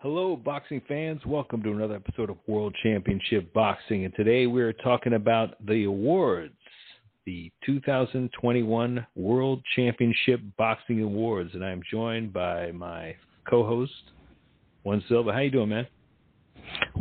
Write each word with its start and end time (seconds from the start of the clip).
Hello, 0.00 0.36
boxing 0.36 0.80
fans. 0.86 1.20
Welcome 1.26 1.60
to 1.64 1.72
another 1.72 1.96
episode 1.96 2.30
of 2.30 2.36
World 2.46 2.72
Championship 2.84 3.52
Boxing. 3.52 4.04
And 4.04 4.14
today 4.14 4.46
we're 4.46 4.72
talking 4.72 5.14
about 5.14 5.56
the 5.66 5.86
awards, 5.86 6.54
the 7.26 7.50
2021 7.66 9.04
World 9.16 9.60
Championship 9.74 10.40
Boxing 10.56 11.02
Awards. 11.02 11.50
And 11.54 11.64
I'm 11.64 11.82
joined 11.90 12.32
by 12.32 12.70
my 12.70 13.16
co-host, 13.50 13.90
Juan 14.84 15.02
Silva. 15.08 15.32
How 15.32 15.40
you 15.40 15.50
doing, 15.50 15.70
man? 15.70 15.88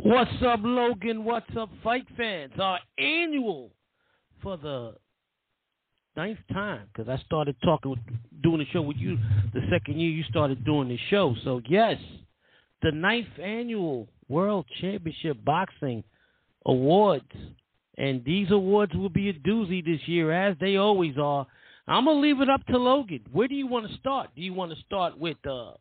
What's 0.02 0.32
up, 0.44 0.62
Logan? 0.64 1.24
What's 1.24 1.56
up, 1.56 1.70
fight 1.84 2.08
fans? 2.18 2.54
Our 2.60 2.80
annual 2.98 3.70
for 4.42 4.58
the 4.58 4.96
ninth 6.16 6.40
time 6.52 6.88
because 6.92 7.08
I 7.08 7.24
started 7.28 7.56
talking, 7.64 7.92
with, 7.92 8.00
doing 8.42 8.58
the 8.58 8.66
show 8.74 8.82
with 8.82 8.98
you 8.98 9.20
the 9.54 9.62
second 9.72 10.00
year 10.00 10.10
you 10.10 10.24
started 10.24 10.66
doing 10.66 10.88
the 10.88 10.98
show. 11.12 11.36
So 11.44 11.62
yes, 11.70 11.98
the 12.82 12.92
ninth 12.92 13.40
annual 13.42 14.08
World 14.30 14.66
Championship 14.82 15.38
Boxing 15.44 16.04
Awards, 16.66 17.32
and 17.98 18.24
these 18.26 18.52
awards 18.52 18.94
will 18.94 19.10
be 19.10 19.30
a 19.30 19.34
doozy 19.34 19.84
this 19.84 20.06
year, 20.08 20.32
as 20.32 20.56
they 20.60 20.76
always 20.78 21.18
are. 21.18 21.48
I'm 21.88 22.06
gonna 22.06 22.20
leave 22.20 22.42
it 22.42 22.50
up 22.50 22.66
to 22.68 22.78
Logan. 22.78 23.22
Where 23.32 23.48
do 23.48 23.56
you 23.56 23.68
want 23.68 23.90
to 23.90 23.98
start? 23.98 24.30
Do 24.36 24.42
you 24.42 24.54
want 24.54 24.72
to 24.74 24.82
start 24.82 25.18
with 25.18 25.38
the 25.44 25.74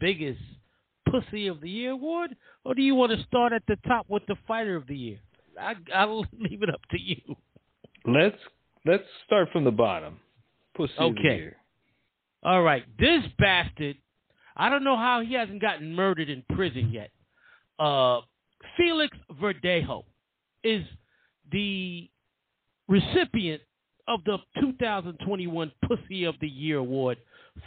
biggest 0.00 0.40
Pussy 1.10 1.46
of 1.48 1.60
the 1.60 1.68
Year 1.68 1.90
award, 1.90 2.34
or 2.64 2.74
do 2.74 2.80
you 2.82 2.94
want 2.94 3.12
to 3.12 3.22
start 3.24 3.52
at 3.52 3.62
the 3.68 3.76
top 3.86 4.06
with 4.08 4.24
the 4.26 4.36
Fighter 4.48 4.76
of 4.76 4.86
the 4.86 4.96
Year? 4.96 5.18
I, 5.60 5.74
I'll 5.94 6.20
leave 6.38 6.62
it 6.62 6.70
up 6.70 6.80
to 6.90 6.98
you. 7.00 7.36
Let's 8.06 8.38
let's 8.86 9.04
start 9.26 9.48
from 9.52 9.64
the 9.64 9.70
bottom. 9.70 10.18
Pussy 10.74 10.92
of 10.98 11.14
the 11.14 11.20
Okay. 11.20 11.36
Year. 11.36 11.56
All 12.42 12.62
right, 12.62 12.84
this 12.98 13.22
bastard. 13.38 13.96
I 14.56 14.68
don't 14.68 14.84
know 14.84 14.96
how 14.96 15.22
he 15.22 15.34
hasn't 15.34 15.60
gotten 15.60 15.94
murdered 15.94 16.28
in 16.28 16.42
prison 16.54 16.90
yet. 16.92 17.10
Uh, 17.78 18.20
Felix 18.76 19.16
Verdejo 19.40 20.04
is 20.62 20.84
the 21.50 22.08
recipient 22.88 23.62
of 24.08 24.20
the 24.24 24.38
2021 24.60 25.72
Pussy 25.86 26.24
of 26.24 26.34
the 26.40 26.48
Year 26.48 26.78
award 26.78 27.18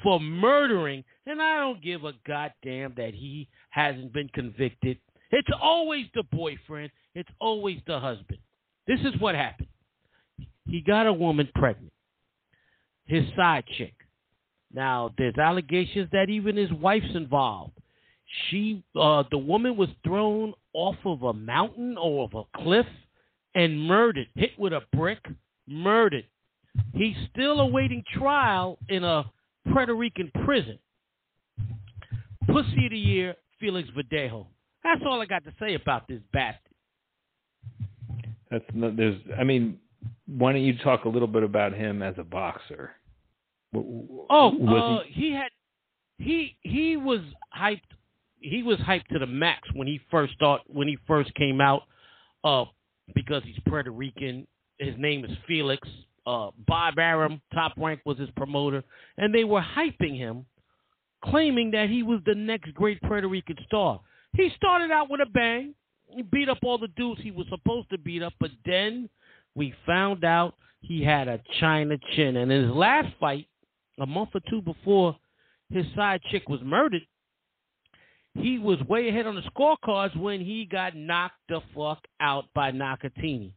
for 0.04 0.20
murdering, 0.20 1.04
and 1.26 1.42
I 1.42 1.60
don't 1.60 1.82
give 1.84 2.04
a 2.04 2.14
goddamn 2.28 2.94
that 2.98 3.14
he 3.14 3.48
hasn't 3.70 4.14
been 4.14 4.30
convicted. 4.30 4.98
It's 5.32 5.50
always 5.62 6.06
the 6.14 6.24
boyfriend. 6.32 6.92
It's 7.14 7.30
always 7.40 7.80
the 7.88 8.00
husband. 8.00 8.40
This 8.88 9.00
is 9.02 9.20
what 9.20 9.36
happened. 9.36 9.68
He 10.68 10.82
got 10.82 11.08
a 11.08 11.14
woman 11.14 11.50
pregnant. 11.56 11.92
His 13.06 13.24
side 13.36 13.64
chick. 13.78 13.95
Now, 14.76 15.12
there's 15.18 15.38
allegations 15.38 16.10
that 16.12 16.30
even 16.30 16.58
his 16.58 16.72
wife's 16.74 17.16
involved. 17.16 17.72
She, 18.50 18.84
uh, 19.00 19.24
the 19.32 19.38
woman 19.38 19.78
was 19.78 19.88
thrown 20.04 20.54
off 20.74 20.98
of 21.06 21.24
a 21.24 21.32
mountain 21.32 21.98
or 21.98 22.26
of 22.26 22.34
a 22.34 22.62
cliff 22.62 22.86
and 23.56 23.80
murdered, 23.80 24.28
hit 24.36 24.52
with 24.60 24.74
a 24.74 24.82
brick, 24.94 25.20
murdered. 25.66 26.26
He's 26.94 27.16
still 27.32 27.62
awaiting 27.62 28.04
trial 28.18 28.78
in 28.90 29.06
a 29.06 29.24
Puerto 29.72 29.96
Rican 29.96 30.30
prison. 30.44 30.78
Pussy 32.48 32.86
of 32.86 32.92
the 32.92 32.98
year, 32.98 33.36
Felix 33.62 33.88
Verdejo. 33.98 34.46
That's 34.84 35.02
all 35.08 35.22
I 35.22 35.26
got 35.26 35.46
to 35.46 35.54
say 35.58 35.76
about 35.76 36.06
this 36.10 36.20
bastard. 36.34 36.60
That's 38.52 38.66
no, 38.74 38.94
there's. 38.94 39.20
I 39.40 39.46
mean, 39.46 39.80
why 40.28 40.52
don't 40.52 40.62
you 40.62 40.78
talk 40.80 41.06
a 41.06 41.10
little 41.10 41.28
bit 41.28 41.44
about 41.44 41.74
him 41.74 42.04
as 42.04 42.16
a 42.18 42.24
boxer? 42.24 42.92
Oh, 43.74 44.68
uh, 44.68 45.04
he 45.08 45.32
had 45.32 45.50
he 46.18 46.56
he 46.62 46.98
was 46.98 47.22
hyped. 47.58 47.82
He 48.40 48.64
was 48.64 48.78
hyped 48.80 49.08
to 49.08 49.20
the 49.20 49.26
max 49.26 49.68
when 49.74 49.88
he 49.88 50.00
first 50.12 50.34
start 50.34 50.62
when 50.68 50.88
he 50.88 50.98
first 51.08 51.34
came 51.36 51.62
out. 51.62 51.84
Uh, 52.44 52.66
because 53.14 53.44
he's 53.44 53.58
Puerto 53.68 53.92
Rican. 53.92 54.48
His 54.80 54.96
name 54.98 55.26
is 55.26 55.32
Felix. 55.48 55.88
Uh, 56.26 56.50
Bob 56.68 56.98
Arum, 56.98 57.42
top 57.54 57.74
rank, 57.78 58.02
was 58.06 58.18
his 58.18 58.30
promoter, 58.36 58.84
and 59.18 59.34
they 59.34 59.44
were 59.44 59.62
hyping 59.62 60.18
him, 60.18 60.46
claiming 61.24 61.70
that 61.72 61.88
he 61.88 62.02
was 62.02 62.20
the 62.26 62.34
next 62.34 62.74
great 62.74 63.00
Puerto 63.04 63.28
Rican 63.28 63.58
star. 63.68 64.02
He 64.34 64.52
started 64.56 64.92
out 64.92 65.10
with 65.10 65.22
a 65.22 65.28
bang. 65.28 65.76
He 66.08 66.24
beat 66.24 66.50
up 66.50 66.58
all 66.64 66.78
the 66.78 66.88
dudes 66.90 67.22
he 67.22 67.32
was 67.32 67.46
supposed 67.50 67.90
to 67.92 67.98
beat 68.00 68.24
up, 68.24 68.34
but 68.40 68.52
then 68.66 69.08
we 69.54 69.74
found 69.86 70.24
out 70.24 70.56
he 70.82 71.04
had 71.04 71.28
a 71.28 71.40
China 71.60 71.96
chin. 72.16 72.38
And 72.38 72.52
in 72.52 72.64
his 72.64 72.76
last 72.76 73.08
fight, 73.20 73.48
a 74.00 74.06
month 74.06 74.30
or 74.34 74.42
two 74.50 74.62
before 74.62 75.18
his 75.70 75.86
side 75.96 76.22
chick 76.32 76.48
was 76.50 76.60
murdered, 76.64 77.02
he 78.34 78.60
was 78.60 78.80
way 78.82 79.08
ahead 79.10 79.28
on 79.28 79.36
the 79.36 79.42
scorecards 79.44 80.16
when 80.20 80.42
he 80.42 80.66
got 80.66 80.96
knocked 80.96 81.40
the 81.48 81.62
fuck 81.74 82.00
out 82.20 82.46
by 82.54 82.72
Nakatani. 82.72 83.54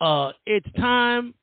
Uh, 0.00 0.32
it's 0.46 0.66
time. 0.76 1.34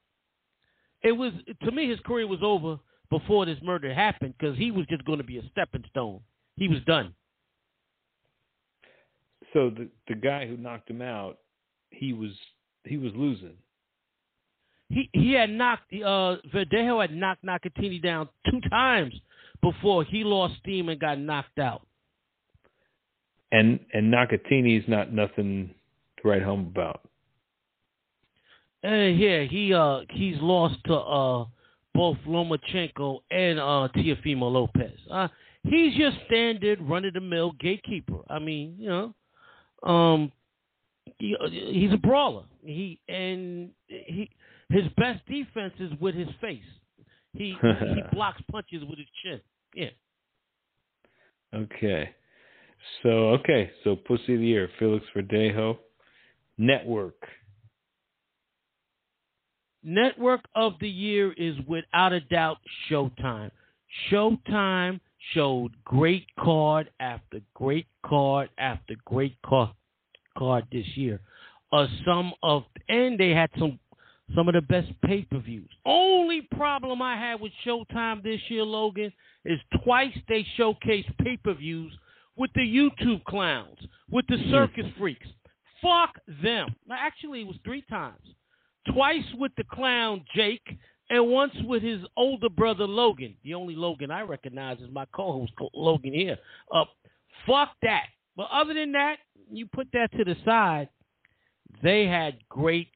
It 1.02 1.14
was 1.14 1.32
to 1.64 1.72
me, 1.72 1.90
his 1.90 2.00
career 2.02 2.28
was 2.28 2.40
over 2.42 2.80
before 3.10 3.46
this 3.46 3.58
murder 3.64 3.94
happened 3.94 4.34
because 4.38 4.58
he 4.58 4.72
was 4.72 4.86
just 4.88 5.06
going 5.06 5.20
to 5.20 5.24
be 5.24 5.38
a 5.38 5.44
stepping 5.52 5.84
stone. 5.90 6.20
He 6.56 6.68
was 6.68 6.80
done. 6.86 7.14
so 9.54 9.70
the 9.70 9.88
the 10.08 10.16
guy 10.16 10.48
who 10.48 10.58
knocked 10.58 10.90
him 10.90 11.02
out, 11.02 11.38
he 11.92 12.12
was 12.12 12.32
he 12.84 12.98
was 12.98 13.14
losing. 13.16 13.56
He 14.94 15.10
he 15.14 15.34
had 15.34 15.50
knocked 15.50 15.92
uh 15.94 16.38
Verdejo 16.54 17.02
had 17.02 17.16
knocked 17.16 17.44
Nakatani 17.44 18.02
down 18.02 18.30
two 18.50 18.62
times 18.70 19.14
before 19.62 20.04
he 20.04 20.24
lost 20.24 20.54
steam 20.60 20.90
and 20.90 21.00
got 21.00 21.20
knocked 21.20 21.58
out. 21.58 21.82
And 23.52 23.80
and 23.94 24.14
Nakatani's 24.14 24.88
not 24.88 25.12
nothing 25.12 25.74
to 26.22 26.28
write 26.28 26.44
home 26.44 26.72
about. 26.72 27.02
Uh, 28.86 29.10
yeah, 29.24 29.44
he 29.44 29.74
uh 29.74 30.02
he's 30.12 30.36
lost 30.42 30.76
to 30.86 30.94
uh 30.94 31.46
both 31.96 32.18
Lomachenko 32.28 33.20
and 33.32 33.60
uh 33.60 33.88
Teofimo 33.96 34.52
Lopez. 34.52 35.00
Uh 35.10 35.28
he's 35.64 35.96
your 35.96 36.12
standard 36.28 36.80
run 36.82 37.06
of 37.06 37.14
the 37.14 37.22
mill 37.22 37.54
gatekeeper. 37.60 38.20
I 38.30 38.38
mean, 38.38 38.76
you 38.78 38.90
know, 38.90 39.14
um 39.92 40.32
he, 41.18 41.36
he's 41.72 41.94
a 41.94 41.98
brawler. 41.98 42.44
He 42.64 43.00
and 43.08 43.72
he 43.88 44.30
his 44.70 44.84
best 44.98 45.26
defense 45.28 45.74
is 45.80 45.92
with 46.00 46.16
his 46.16 46.30
face. 46.42 46.62
He 47.34 47.56
he 47.62 48.02
blocks 48.14 48.42
punches 48.52 48.84
with 48.88 48.98
his 48.98 49.08
chin. 49.24 49.42
Yeah. 49.76 49.90
Okay. 51.54 52.10
So 53.02 53.10
okay, 53.10 53.72
so 53.84 53.96
Pussy 53.96 54.34
of 54.34 54.40
the 54.40 54.46
Year, 54.46 54.70
Felix 54.80 55.06
Verdejo. 55.16 55.78
Network. 56.58 57.16
Network 59.84 60.42
of 60.56 60.74
the 60.80 60.90
year 60.90 61.34
is 61.34 61.56
without 61.68 62.14
a 62.14 62.22
doubt 62.22 62.58
Showtime. 62.90 63.52
Showtime 64.12 65.00
showed 65.34 65.72
great 65.84 66.28
card 66.40 66.90
after 67.00 67.42
great 67.54 67.88
card 68.06 68.50
after 68.58 68.96
great 69.06 69.36
card 69.46 69.72
card 70.38 70.66
this 70.72 70.86
year. 70.96 71.20
Uh, 71.72 71.88
some 72.06 72.34
of 72.44 72.64
and 72.88 73.20
they 73.20 73.32
had 73.32 73.50
some 73.58 73.80
some 74.36 74.48
of 74.48 74.54
the 74.54 74.62
best 74.62 74.90
pay 75.06 75.24
per 75.24 75.40
views. 75.40 75.70
Only 75.86 76.42
problem 76.56 77.02
I 77.02 77.18
had 77.18 77.40
with 77.40 77.52
Showtime 77.66 78.24
this 78.24 78.40
year, 78.50 78.64
Logan, 78.64 79.12
is 79.46 79.60
twice 79.84 80.18
they 80.28 80.46
showcased 80.58 81.18
pay 81.20 81.38
per 81.38 81.54
views 81.54 81.94
with 82.36 82.52
the 82.56 82.62
YouTube 82.62 83.24
clowns, 83.26 83.78
with 84.10 84.26
the 84.28 84.38
circus 84.50 84.86
freaks. 84.98 85.28
Fuck 85.82 86.18
them. 86.42 86.74
Actually, 86.92 87.42
it 87.42 87.48
was 87.48 87.58
three 87.64 87.84
times. 87.90 88.22
Twice 88.92 89.26
with 89.38 89.52
the 89.56 89.64
clown 89.72 90.24
Jake, 90.36 90.78
and 91.10 91.30
once 91.30 91.54
with 91.66 91.84
his 91.84 92.02
older 92.18 92.50
brother 92.50 92.88
Logan. 92.88 93.36
The 93.44 93.54
only 93.54 93.76
Logan 93.76 94.10
I 94.10 94.22
recognize 94.22 94.80
is 94.80 94.90
my 94.92 95.06
co-host 95.14 95.54
Logan 95.74 96.14
here. 96.14 96.38
Uh, 96.74 96.86
fuck 97.46 97.72
that. 97.82 98.06
But 98.36 98.48
other 98.52 98.74
than 98.74 98.94
that, 98.94 99.18
you 99.52 99.68
put 99.68 99.88
that 99.94 100.12
to 100.18 100.24
the 100.24 100.36
side. 100.44 100.90
They 101.84 102.08
had 102.08 102.38
great 102.50 102.88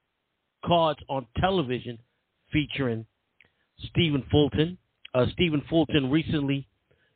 cards 0.64 1.00
on 1.08 1.26
television 1.38 1.98
featuring 2.52 3.06
Stephen 3.90 4.24
Fulton. 4.30 4.78
Uh, 5.14 5.26
Stephen 5.32 5.62
Fulton 5.68 6.10
recently 6.10 6.66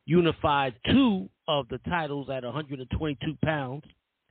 unified 0.04 0.74
two 0.86 1.28
of 1.48 1.68
the 1.68 1.78
titles 1.88 2.28
at 2.30 2.44
122 2.44 3.36
pounds 3.44 3.84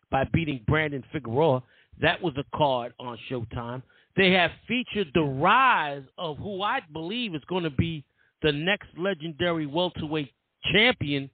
by 0.09 0.23
beating 0.33 0.63
Brandon 0.67 1.03
Figueroa. 1.11 1.63
That 2.01 2.21
was 2.21 2.33
a 2.37 2.57
card 2.57 2.93
on 2.99 3.17
Showtime. 3.29 3.81
They 4.17 4.31
have 4.31 4.51
featured 4.67 5.11
the 5.13 5.23
rise 5.23 6.03
of 6.17 6.37
who 6.37 6.61
I 6.61 6.81
believe 6.91 7.35
is 7.35 7.41
going 7.47 7.63
to 7.63 7.69
be 7.69 8.03
the 8.41 8.51
next 8.51 8.87
legendary 8.97 9.65
welterweight 9.65 10.31
champion 10.73 11.29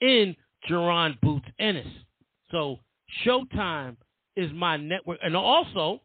in 0.00 0.36
Jaron 0.68 1.18
Boots 1.20 1.46
Ennis. 1.58 1.86
So 2.50 2.78
Showtime 3.24 3.96
is 4.36 4.50
my 4.52 4.76
network, 4.76 5.18
and 5.22 5.36
also 5.36 6.02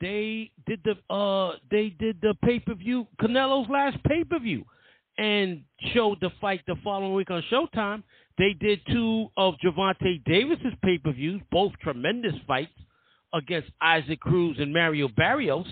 they 0.00 0.50
did 0.66 0.80
the 0.84 1.14
uh 1.14 1.56
they 1.70 1.90
did 1.98 2.20
the 2.20 2.34
pay 2.44 2.60
per 2.60 2.74
view 2.74 3.06
Canelo's 3.20 3.68
last 3.68 4.02
pay 4.04 4.24
per 4.24 4.38
view, 4.38 4.64
and 5.18 5.62
showed 5.92 6.18
the 6.20 6.30
fight 6.40 6.62
the 6.66 6.76
following 6.84 7.14
week 7.14 7.30
on 7.30 7.42
Showtime. 7.50 8.02
They 8.38 8.52
did 8.52 8.80
two 8.90 9.28
of 9.36 9.54
Gervonta 9.64 10.22
Davis's 10.24 10.74
pay 10.82 10.98
per 10.98 11.12
views, 11.12 11.40
both 11.50 11.72
tremendous 11.82 12.34
fights 12.46 12.72
against 13.34 13.70
Isaac 13.80 14.20
Cruz 14.20 14.56
and 14.58 14.72
Mario 14.72 15.08
Barrios. 15.08 15.66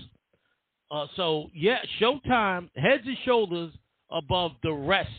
Uh, 0.90 1.06
so 1.17 1.50
yeah, 1.55 1.79
Showtime 2.00 2.69
heads 2.76 3.05
and 3.06 3.17
shoulders 3.25 3.72
above 4.11 4.52
the 4.62 4.72
rest 4.72 5.11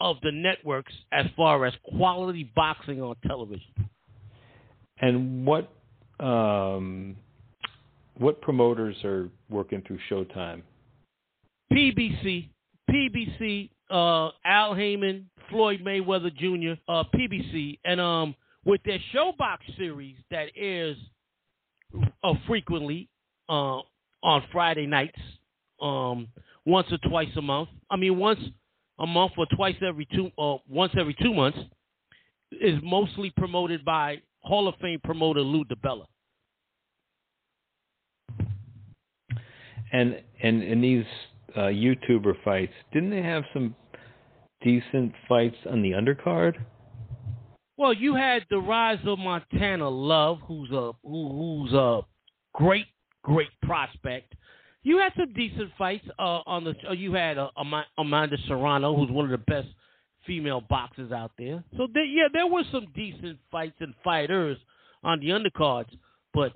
of 0.00 0.16
the 0.22 0.32
networks 0.32 0.92
as 1.12 1.26
far 1.36 1.64
as 1.66 1.74
quality 1.96 2.50
boxing 2.56 3.02
on 3.02 3.16
television. 3.26 3.88
And 5.00 5.46
what 5.46 5.70
um, 6.18 7.16
what 8.20 8.40
promoters 8.42 8.96
are 9.02 9.28
working 9.48 9.82
through 9.86 9.98
Showtime? 10.10 10.62
PBC, 11.72 12.50
PBC, 12.90 13.70
uh, 13.90 14.30
Al 14.44 14.74
Haymon, 14.74 15.28
Floyd 15.48 15.80
Mayweather 15.82 16.34
Jr., 16.36 16.80
uh, 16.86 17.04
PBC, 17.14 17.78
and 17.84 18.00
um, 18.00 18.34
with 18.64 18.82
their 18.84 18.98
ShoBox 19.14 19.58
series 19.78 20.16
that 20.30 20.48
airs 20.54 20.98
uh, 22.22 22.34
frequently 22.46 23.08
uh, 23.48 23.80
on 24.22 24.44
Friday 24.52 24.86
nights, 24.86 25.18
um, 25.80 26.28
once 26.66 26.88
or 26.92 26.98
twice 27.08 27.30
a 27.36 27.42
month. 27.42 27.70
I 27.90 27.96
mean, 27.96 28.18
once 28.18 28.40
a 28.98 29.06
month 29.06 29.32
or 29.38 29.46
twice 29.56 29.76
every 29.86 30.06
two, 30.14 30.30
uh, 30.38 30.58
once 30.68 30.92
every 30.98 31.16
two 31.22 31.32
months, 31.32 31.58
is 32.60 32.78
mostly 32.82 33.32
promoted 33.36 33.82
by 33.82 34.20
Hall 34.40 34.68
of 34.68 34.74
Fame 34.82 35.00
promoter 35.02 35.40
Lou 35.40 35.64
DiBella. 35.64 36.04
And 39.92 40.22
and 40.42 40.62
in 40.62 40.80
these 40.80 41.04
uh, 41.56 41.62
YouTuber 41.62 42.42
fights, 42.44 42.72
didn't 42.92 43.10
they 43.10 43.22
have 43.22 43.44
some 43.52 43.74
decent 44.62 45.12
fights 45.28 45.56
on 45.68 45.82
the 45.82 45.92
undercard? 45.92 46.54
Well, 47.76 47.94
you 47.94 48.14
had 48.14 48.44
the 48.50 48.58
rise 48.58 48.98
of 49.06 49.18
Montana 49.18 49.88
Love, 49.88 50.38
who's 50.46 50.70
a 50.70 50.92
who, 51.02 51.62
who's 51.62 51.72
a 51.72 52.02
great 52.54 52.86
great 53.22 53.48
prospect. 53.62 54.34
You 54.82 54.98
had 54.98 55.12
some 55.16 55.32
decent 55.34 55.70
fights 55.76 56.06
uh, 56.18 56.40
on 56.46 56.64
the. 56.64 56.74
Uh, 56.88 56.92
you 56.92 57.12
had 57.14 57.38
uh, 57.38 57.48
Amanda 57.98 58.36
Serrano, 58.46 58.96
who's 58.96 59.10
one 59.10 59.24
of 59.24 59.30
the 59.30 59.38
best 59.38 59.68
female 60.26 60.60
boxers 60.60 61.12
out 61.12 61.32
there. 61.38 61.62
So 61.76 61.86
there, 61.92 62.04
yeah, 62.04 62.28
there 62.32 62.46
were 62.46 62.64
some 62.72 62.86
decent 62.94 63.38
fights 63.50 63.76
and 63.80 63.94
fighters 64.04 64.56
on 65.02 65.20
the 65.20 65.28
undercards, 65.28 65.90
but 66.32 66.52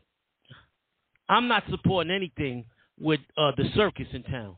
I'm 1.29 1.49
not 1.49 1.65
supporting 1.71 2.13
anything 2.13 2.67
with 3.01 3.21
uh, 3.37 3.53
the 3.57 3.65
circus 3.75 4.07
in 4.13 4.23
town. 4.25 4.57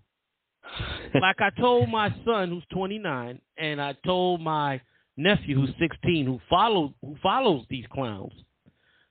like 1.20 1.40
I 1.40 1.50
told 1.60 1.88
my 1.88 2.14
son, 2.24 2.50
who's 2.50 2.64
29, 2.72 3.40
and 3.58 3.80
I 3.80 3.94
told 4.04 4.40
my 4.40 4.80
nephew, 5.16 5.56
who's 5.56 5.70
16, 5.78 6.26
who 6.26 6.40
follows 6.50 6.90
who 7.00 7.16
follows 7.22 7.64
these 7.70 7.84
clowns. 7.92 8.32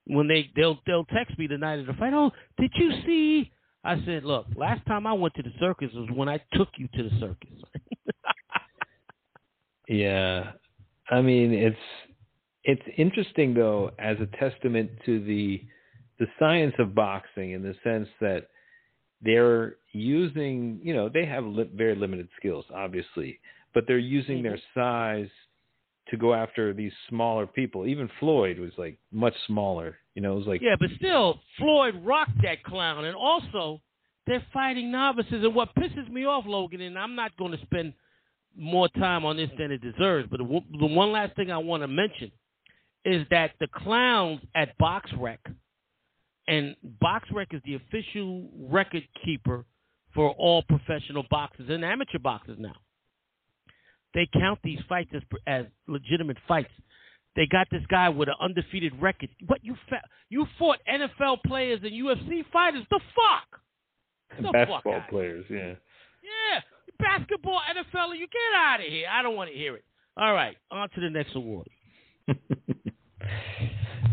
When 0.05 0.27
they 0.27 0.51
they'll 0.55 0.79
they'll 0.85 1.05
text 1.05 1.37
me 1.39 1.47
the 1.47 1.57
night 1.57 1.79
of 1.79 1.87
the 1.87 1.93
fight. 1.93 2.13
Oh, 2.13 2.31
did 2.59 2.71
you 2.75 2.91
see? 3.05 3.51
I 3.83 4.03
said, 4.05 4.23
look, 4.23 4.47
last 4.55 4.85
time 4.87 5.05
I 5.05 5.13
went 5.13 5.35
to 5.35 5.43
the 5.43 5.53
circus 5.59 5.91
was 5.93 6.09
when 6.11 6.27
I 6.27 6.41
took 6.53 6.69
you 6.77 6.87
to 6.95 7.03
the 7.03 7.19
circus. 7.19 7.49
yeah, 9.87 10.51
I 11.09 11.21
mean 11.21 11.53
it's 11.53 11.77
it's 12.63 12.81
interesting 12.97 13.53
though 13.53 13.91
as 13.97 14.17
a 14.19 14.37
testament 14.37 14.91
to 15.05 15.23
the 15.23 15.61
the 16.19 16.27
science 16.39 16.73
of 16.79 16.95
boxing 16.95 17.51
in 17.51 17.61
the 17.61 17.75
sense 17.83 18.07
that 18.21 18.47
they're 19.25 19.75
using, 19.91 20.79
you 20.83 20.93
know, 20.93 21.09
they 21.09 21.25
have 21.25 21.43
li- 21.43 21.69
very 21.73 21.95
limited 21.95 22.29
skills, 22.37 22.63
obviously, 22.73 23.39
but 23.73 23.85
they're 23.87 23.97
using 23.97 24.37
mm-hmm. 24.37 24.47
their 24.47 24.59
size 24.73 25.29
to 26.09 26.17
go 26.17 26.33
after 26.33 26.73
these 26.73 26.91
smaller 27.09 27.47
people. 27.47 27.87
Even 27.87 28.09
Floyd 28.19 28.59
was 28.59 28.71
like 28.77 28.97
much 29.11 29.33
smaller. 29.47 29.97
You 30.13 30.21
know, 30.21 30.33
it 30.33 30.37
was 30.37 30.47
like 30.47 30.61
yeah, 30.61 30.75
but 30.79 30.89
still, 30.97 31.41
Floyd 31.57 31.95
rocked 32.03 32.41
that 32.43 32.63
clown, 32.63 33.05
and 33.05 33.15
also 33.15 33.81
they're 34.27 34.45
fighting 34.53 34.91
novices. 34.91 35.43
And 35.43 35.55
what 35.55 35.75
pisses 35.75 36.09
me 36.09 36.25
off, 36.25 36.45
Logan, 36.47 36.81
and 36.81 36.97
I'm 36.97 37.15
not 37.15 37.35
going 37.37 37.51
to 37.51 37.59
spend 37.65 37.93
more 38.55 38.87
time 38.89 39.25
on 39.25 39.35
this 39.35 39.49
than 39.57 39.71
it 39.71 39.81
deserves, 39.81 40.29
but 40.29 40.37
the 40.37 40.85
one 40.85 41.11
last 41.11 41.35
thing 41.35 41.51
I 41.51 41.57
want 41.57 41.83
to 41.83 41.87
mention 41.87 42.31
is 43.03 43.25
that 43.29 43.51
the 43.59 43.67
clowns 43.67 44.39
at 44.55 44.77
Box 44.77 45.11
BoxRec 45.11 45.37
and 46.47 46.75
BoxRec 47.03 47.53
is 47.53 47.61
the 47.65 47.75
official 47.75 48.49
record 48.59 49.03
keeper 49.23 49.65
for 50.13 50.31
all 50.31 50.63
professional 50.63 51.23
boxers 51.29 51.69
and 51.69 51.83
amateur 51.83 52.19
boxers 52.19 52.57
now. 52.59 52.75
They 54.13 54.27
count 54.31 54.59
these 54.63 54.79
fights 54.87 55.09
as, 55.13 55.21
as 55.45 55.65
legitimate 55.87 56.37
fights. 56.47 56.71
They 57.35 57.45
got 57.47 57.67
this 57.69 57.81
guy 57.89 58.07
with 58.09 58.29
an 58.29 58.35
undefeated 58.39 58.93
record. 59.01 59.29
What 59.47 59.59
you 59.61 59.75
fa- 59.89 60.07
you 60.29 60.45
fought 60.57 60.79
NFL 60.89 61.39
players 61.45 61.81
and 61.83 61.91
UFC 61.91 62.45
fighters? 62.51 62.85
The 62.89 63.01
fuck? 63.13 63.59
The 64.41 64.51
basketball 64.51 64.81
fuck 65.01 65.09
players, 65.09 65.45
yeah. 65.49 65.73
Yeah, 66.23 66.61
basketball, 66.97 67.59
NFL. 67.69 68.17
You 68.17 68.27
get 68.27 68.55
out 68.57 68.79
of 68.79 68.85
here. 68.85 69.07
I 69.11 69.21
don't 69.21 69.35
want 69.35 69.49
to 69.51 69.55
hear 69.55 69.75
it. 69.75 69.83
All 70.17 70.33
right, 70.33 70.55
on 70.71 70.89
to 70.91 71.01
the 71.01 71.09
next 71.09 71.35
award. 71.35 71.67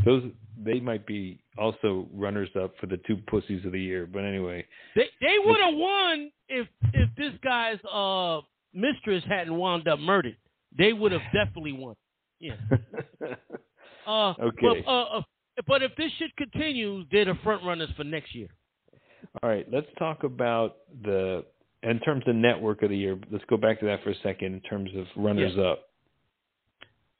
Those 0.04 0.24
they 0.62 0.80
might 0.80 1.06
be 1.06 1.41
also 1.58 2.08
runners 2.12 2.48
up 2.60 2.74
for 2.80 2.86
the 2.86 2.98
two 3.06 3.16
pussies 3.28 3.64
of 3.64 3.72
the 3.72 3.80
year. 3.80 4.06
But 4.06 4.24
anyway, 4.24 4.64
they 4.96 5.08
they 5.20 5.36
would 5.44 5.60
have 5.60 5.74
won 5.74 6.30
if 6.48 6.66
if 6.94 7.10
this 7.16 7.32
guy's 7.42 7.78
uh 7.84 8.40
mistress 8.72 9.22
hadn't 9.28 9.56
wound 9.56 9.88
up 9.88 9.98
murdered. 9.98 10.36
They 10.76 10.92
would 10.92 11.12
have 11.12 11.22
definitely 11.32 11.72
won. 11.72 11.94
Yeah. 12.40 12.54
uh, 14.06 14.30
okay. 14.30 14.82
But, 14.84 14.90
uh, 14.90 15.02
uh, 15.18 15.22
but 15.66 15.82
if 15.82 15.94
this 15.96 16.10
shit 16.18 16.34
continues, 16.36 17.06
they're 17.12 17.26
the 17.26 17.38
front 17.44 17.62
runners 17.64 17.90
for 17.96 18.04
next 18.04 18.34
year. 18.34 18.48
All 19.42 19.50
right, 19.50 19.66
let's 19.70 19.86
talk 19.98 20.24
about 20.24 20.78
the 21.04 21.44
in 21.82 21.98
terms 22.00 22.24
of 22.26 22.34
network 22.34 22.82
of 22.82 22.90
the 22.90 22.96
year. 22.96 23.18
Let's 23.30 23.44
go 23.48 23.56
back 23.56 23.80
to 23.80 23.86
that 23.86 24.02
for 24.02 24.10
a 24.10 24.14
second 24.22 24.54
in 24.54 24.60
terms 24.60 24.90
of 24.96 25.06
runners 25.16 25.56
up. 25.58 25.88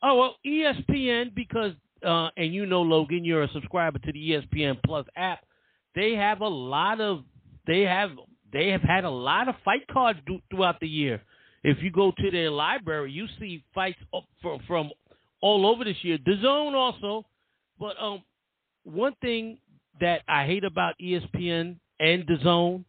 Oh 0.02 0.16
well, 0.16 0.37
ESPN 0.45 1.35
because 1.35 1.73
uh, 2.04 2.30
and 2.37 2.52
you 2.54 2.66
know, 2.66 2.82
Logan, 2.82 3.25
you're 3.25 3.42
a 3.42 3.52
subscriber 3.52 3.99
to 3.99 4.12
the 4.12 4.30
ESPN 4.30 4.78
Plus 4.85 5.06
app. 5.16 5.40
They 5.94 6.14
have 6.14 6.40
a 6.40 6.49
lot 6.49 7.00
of 7.00 7.25
they 7.66 7.82
have 7.82 8.11
they 8.52 8.68
have 8.71 8.82
had 8.82 9.04
a 9.04 9.11
lot 9.11 9.49
of 9.49 9.54
fight 9.64 9.87
cards 9.90 10.18
do, 10.26 10.38
throughout 10.50 10.80
the 10.80 10.88
year. 10.88 11.23
If 11.64 11.82
you 11.82 11.90
go 11.90 12.12
to 12.16 12.30
their 12.30 12.50
library, 12.50 13.12
you 13.12 13.26
see 13.38 13.64
fights 13.75 13.99
from 14.40 14.59
from 14.66 14.90
all 15.40 15.66
over 15.66 15.85
this 15.85 15.97
year. 16.02 16.18
The 16.25 16.37
Zone 16.42 16.75
also, 16.75 17.25
but 17.78 18.00
um, 18.00 18.23
one 18.85 19.14
thing 19.21 19.59
that 20.00 20.23
I 20.28 20.47
hate 20.47 20.64
about 20.64 20.94
ESPN 21.00 21.76
and 22.00 22.25
the 22.26 22.38
Zone 22.42 22.85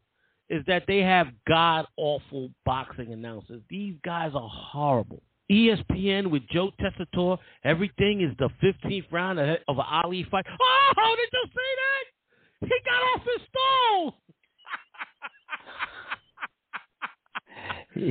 is 0.49 0.63
that 0.67 0.83
they 0.87 0.99
have 0.99 1.27
god 1.47 1.87
awful 1.97 2.49
boxing 2.65 3.13
announcers. 3.13 3.61
These 3.69 3.95
guys 4.03 4.31
are 4.33 4.49
horrible. 4.49 5.21
ESPN 5.53 6.31
with 6.31 6.43
Joe 6.49 6.71
Tessitore. 6.81 7.37
Everything 7.63 8.21
is 8.21 8.35
the 8.39 8.49
15th 8.63 9.11
round 9.11 9.39
of, 9.39 9.57
of 9.67 9.77
an 9.77 9.85
Ali 9.87 10.25
fight. 10.29 10.45
Oh, 10.49 11.15
did 11.17 11.29
you 11.31 11.45
see 11.49 11.75
that? 11.81 12.67
He 12.67 12.75
got 12.85 13.03
off 13.03 13.21
his 13.25 13.41
stool. 13.49 14.15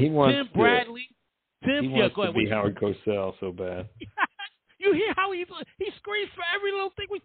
he 0.00 0.10
wants 0.10 0.36
Tim 0.36 0.48
Bradley. 0.54 1.08
To, 1.64 1.68
Tim, 1.68 1.84
he 1.84 1.90
yeah, 1.90 2.02
wants 2.02 2.16
go 2.16 2.26
to 2.26 2.32
be 2.32 2.48
Howard 2.48 2.76
Cosell 2.76 3.34
so 3.40 3.52
bad. 3.52 3.88
you 4.78 4.92
hear 4.92 5.12
how 5.16 5.32
he 5.32 5.44
he 5.78 5.90
screams 5.96 6.30
for 6.34 6.44
every 6.54 6.72
little 6.72 6.92
thing. 6.96 7.06
We, 7.10 7.20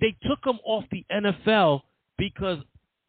they 0.00 0.16
took 0.28 0.38
him 0.44 0.58
off 0.64 0.84
the 0.90 1.04
NFL 1.12 1.82
because 2.18 2.58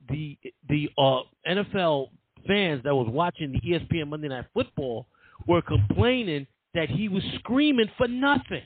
the 0.10 0.38
the 0.70 0.90
uh, 0.98 1.22
NFL 1.48 2.10
fans 2.48 2.84
that 2.84 2.94
was 2.94 3.08
watching 3.10 3.52
the 3.52 3.60
ESPN 3.62 4.10
Monday 4.10 4.28
Night 4.28 4.46
Football 4.54 5.08
were 5.48 5.62
complaining 5.62 6.48
that 6.74 6.90
he 6.90 7.10
was 7.10 7.24
screaming 7.40 7.90
for 7.98 8.08
nothing. 8.08 8.64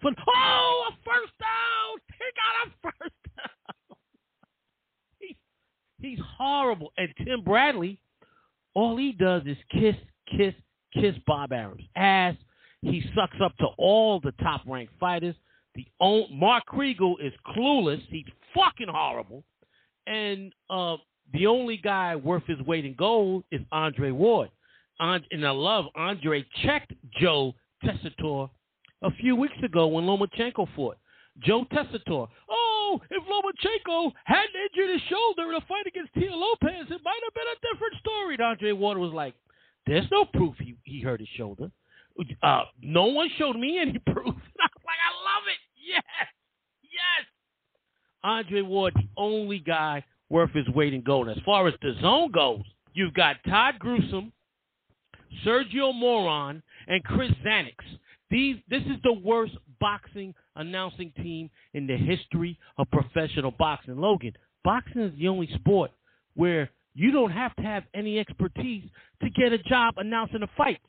For 0.00 0.10
oh, 0.10 0.90
a 0.90 0.92
first 1.04 1.32
down! 1.40 1.98
He 2.18 2.24
got 2.36 2.66
a 2.66 2.92
first 2.92 3.14
down. 3.36 3.96
he, 5.20 5.36
he's 5.98 6.18
horrible. 6.36 6.92
And 6.98 7.08
Tim 7.24 7.42
Bradley, 7.42 7.98
all 8.74 8.96
he 8.96 9.12
does 9.12 9.42
is 9.46 9.56
kiss, 9.72 9.94
kiss, 10.36 10.54
kiss 10.92 11.14
Bob 11.26 11.52
Arum's 11.52 11.84
ass. 11.94 12.34
He 12.82 13.02
sucks 13.14 13.36
up 13.42 13.56
to 13.58 13.66
all 13.78 14.20
the 14.20 14.32
top 14.42 14.62
ranked 14.66 14.92
fighters. 15.00 15.34
The 15.74 15.86
Mark 16.30 16.64
Kriegel 16.72 17.14
is 17.20 17.32
clueless. 17.56 18.02
He's 18.08 18.26
fucking 18.54 18.88
horrible. 18.88 19.44
And 20.06 20.52
uh, 20.70 20.96
the 21.32 21.46
only 21.46 21.76
guy 21.78 22.16
worth 22.16 22.44
his 22.46 22.60
weight 22.60 22.84
in 22.84 22.94
gold 22.94 23.44
is 23.50 23.60
Andre 23.72 24.10
Ward. 24.10 24.50
And 24.98 25.46
I 25.46 25.50
love 25.50 25.86
Andre 25.94 26.44
checked 26.64 26.92
Joe 27.20 27.54
Tessitore 27.84 28.50
a 29.02 29.10
few 29.12 29.36
weeks 29.36 29.56
ago 29.62 29.86
when 29.88 30.04
Lomachenko 30.04 30.68
fought. 30.74 30.96
Joe 31.42 31.64
Tessitore. 31.72 32.28
Oh, 32.48 33.00
if 33.10 33.22
Lomachenko 33.24 34.12
hadn't 34.24 34.54
injured 34.54 34.90
his 34.92 35.02
shoulder 35.08 35.50
in 35.50 35.56
a 35.56 35.60
fight 35.66 35.86
against 35.86 36.14
Teo 36.14 36.34
Lopez, 36.34 36.86
it 36.88 37.00
might 37.04 37.20
have 37.24 37.34
been 37.34 37.52
a 37.52 37.74
different 37.74 37.94
story. 38.00 38.34
And 38.34 38.42
Andre 38.42 38.72
Ward 38.72 38.98
was 38.98 39.12
like, 39.12 39.34
there's 39.86 40.06
no 40.10 40.24
proof 40.24 40.54
he, 40.58 40.76
he 40.84 41.00
hurt 41.00 41.20
his 41.20 41.28
shoulder. 41.36 41.70
Uh, 42.42 42.62
no 42.82 43.06
one 43.06 43.28
showed 43.36 43.56
me 43.56 43.78
any 43.78 43.98
proof. 44.06 44.26
I 44.26 44.68
was 44.72 44.84
like, 44.86 45.00
I 45.04 45.12
love 45.24 45.44
it. 45.46 45.58
Yes. 45.86 46.02
Yes. 46.82 47.26
Andre 48.24 48.62
Ward, 48.62 48.94
the 48.96 49.08
only 49.16 49.58
guy 49.58 50.04
worth 50.30 50.52
his 50.52 50.68
weight 50.70 50.94
in 50.94 51.02
gold. 51.02 51.28
As 51.28 51.36
far 51.44 51.68
as 51.68 51.74
the 51.82 51.94
zone 52.00 52.32
goes, 52.32 52.62
you've 52.94 53.14
got 53.14 53.36
Todd 53.46 53.74
Grisham, 53.78 54.32
Sergio 55.44 55.94
Moron, 55.94 56.62
and 56.88 57.02
Chris 57.04 57.32
Xanax. 57.44 57.74
These, 58.30 58.56
this 58.68 58.82
is 58.82 58.96
the 59.04 59.12
worst 59.12 59.54
boxing 59.80 60.34
announcing 60.56 61.12
team 61.22 61.50
in 61.74 61.86
the 61.86 61.96
history 61.96 62.58
of 62.78 62.90
professional 62.90 63.52
boxing. 63.52 63.96
Logan, 63.96 64.32
boxing 64.64 65.02
is 65.02 65.18
the 65.18 65.28
only 65.28 65.48
sport 65.54 65.92
where 66.34 66.70
you 66.94 67.12
don't 67.12 67.30
have 67.30 67.54
to 67.56 67.62
have 67.62 67.84
any 67.94 68.18
expertise 68.18 68.84
to 69.22 69.30
get 69.30 69.52
a 69.52 69.58
job 69.58 69.94
announcing 69.98 70.42
a 70.42 70.48
fight. 70.56 70.80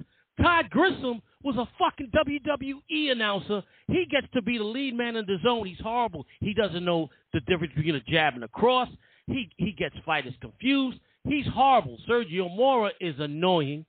Todd 0.41 0.69
Grisham 0.73 1.21
was 1.43 1.55
a 1.57 1.67
fucking 1.77 2.11
WWE 2.15 3.11
announcer. 3.11 3.63
He 3.87 4.05
gets 4.09 4.27
to 4.33 4.41
be 4.41 4.57
the 4.57 4.63
lead 4.63 4.95
man 4.95 5.15
in 5.15 5.25
the 5.25 5.37
zone. 5.43 5.65
He's 5.65 5.79
horrible. 5.79 6.25
He 6.39 6.53
doesn't 6.53 6.85
know 6.85 7.09
the 7.33 7.41
difference 7.41 7.73
between 7.75 7.95
a 7.95 8.01
jab 8.01 8.35
and 8.35 8.43
a 8.43 8.47
cross. 8.47 8.89
He 9.27 9.49
he 9.57 9.71
gets 9.73 9.95
fighters 10.05 10.33
confused. 10.41 10.99
He's 11.27 11.45
horrible. 11.47 11.97
Sergio 12.09 12.55
Mora 12.55 12.91
is 13.01 13.15
annoying. 13.19 13.85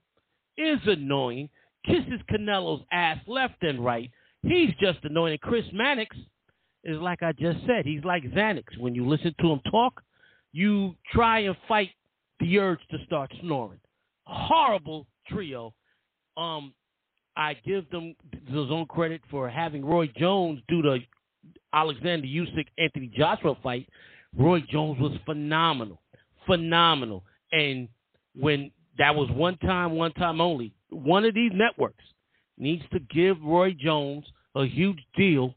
Is 0.59 0.81
annoying. 0.87 1.49
Kisses 1.87 2.21
Canelo's 2.31 2.85
ass 2.93 3.19
left 3.27 3.63
and 3.63 3.83
right. 3.83 4.11
He's 4.43 4.71
just 4.81 4.99
annoying. 5.05 5.39
Chris 5.41 5.65
Mannix 5.73 6.15
is 6.85 6.99
like 6.99 7.23
I 7.23 7.33
just 7.33 7.59
said. 7.67 7.85
He's 7.85 8.05
like 8.05 8.25
Xanax. 8.25 8.77
When 8.79 8.95
you 8.95 9.09
listen 9.09 9.35
to 9.41 9.53
him 9.53 9.61
talk, 9.71 10.03
you 10.53 10.97
try 11.13 11.41
and 11.41 11.57
fight 11.67 11.91
the 12.41 12.59
urge 12.59 12.81
to 12.91 12.99
start 13.07 13.33
snoring. 13.41 13.81
Horrible 14.25 15.07
trio. 15.29 15.73
Um, 16.37 16.75
I 17.37 17.55
give 17.65 17.89
them 17.91 18.15
his 18.47 18.71
own 18.71 18.87
credit 18.87 19.23
for 19.31 19.49
having 19.49 19.85
Roy 19.85 20.11
Jones 20.17 20.61
do 20.69 20.83
the 20.83 20.99
Alexander 21.73 22.27
Usyk 22.27 22.67
Anthony 22.79 23.11
Joshua 23.17 23.57
fight. 23.63 23.89
Roy 24.37 24.61
Jones 24.71 25.01
was 25.01 25.17
phenomenal, 25.25 26.03
phenomenal, 26.47 27.25
and 27.53 27.89
when 28.35 28.71
that 28.99 29.15
was 29.15 29.31
one 29.31 29.57
time, 29.59 29.93
one 29.93 30.13
time 30.13 30.41
only. 30.41 30.75
One 30.91 31.25
of 31.25 31.35
these 31.35 31.53
networks 31.55 32.05
needs 32.59 32.83
to 32.93 32.99
give 33.01 33.41
Roy 33.43 33.73
Jones 33.79 34.25
a 34.55 34.65
huge 34.67 34.99
deal 35.17 35.55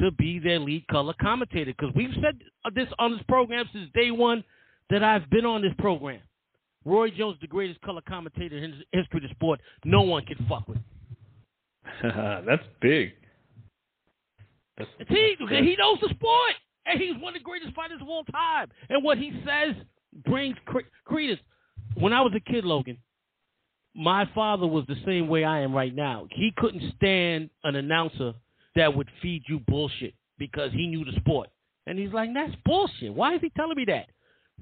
to 0.00 0.10
be 0.12 0.38
their 0.38 0.58
lead 0.58 0.86
color 0.88 1.14
commentator 1.20 1.72
because 1.76 1.94
we've 1.94 2.14
said 2.22 2.38
this 2.74 2.88
on 2.98 3.12
this 3.12 3.22
program 3.28 3.64
since 3.72 3.90
day 3.94 4.10
one 4.10 4.44
that 4.90 5.02
I've 5.02 5.28
been 5.30 5.46
on 5.46 5.62
this 5.62 5.72
program. 5.78 6.20
Roy 6.84 7.10
Jones, 7.10 7.36
the 7.40 7.46
greatest 7.46 7.80
color 7.80 8.02
commentator 8.06 8.56
in 8.58 8.72
history 8.92 9.18
of 9.18 9.22
the 9.22 9.28
sport. 9.30 9.60
No 9.84 10.02
one 10.02 10.24
can 10.24 10.44
fuck 10.48 10.68
with. 10.68 10.78
That's 12.02 12.62
big. 12.80 13.12
That's, 14.78 14.90
he 15.08 15.36
he 15.38 15.76
knows 15.78 15.98
the 16.02 16.10
sport, 16.10 16.54
and 16.84 17.00
he's 17.00 17.14
one 17.20 17.34
of 17.34 17.40
the 17.40 17.44
greatest 17.44 17.74
fighters 17.74 18.00
of 18.02 18.08
all 18.08 18.24
time. 18.24 18.68
And 18.90 19.02
what 19.02 19.18
he 19.18 19.32
says 19.44 19.74
brings 20.24 20.56
credence. 21.04 21.40
When 21.98 22.12
I 22.12 22.20
was 22.20 22.32
a 22.36 22.40
kid, 22.40 22.64
Logan, 22.64 22.98
my 23.94 24.28
father 24.34 24.66
was 24.66 24.84
the 24.86 24.96
same 25.06 25.28
way 25.28 25.44
I 25.44 25.60
am 25.60 25.74
right 25.74 25.94
now. 25.94 26.26
He 26.30 26.52
couldn't 26.56 26.92
stand 26.96 27.48
an 27.64 27.74
announcer 27.74 28.34
that 28.74 28.94
would 28.94 29.08
feed 29.22 29.44
you 29.48 29.60
bullshit 29.66 30.14
because 30.38 30.70
he 30.72 30.86
knew 30.86 31.04
the 31.04 31.12
sport. 31.18 31.48
And 31.86 31.98
he's 31.98 32.12
like, 32.12 32.30
that's 32.34 32.52
bullshit. 32.64 33.14
Why 33.14 33.34
is 33.34 33.40
he 33.40 33.50
telling 33.50 33.76
me 33.76 33.86
that? 33.86 34.06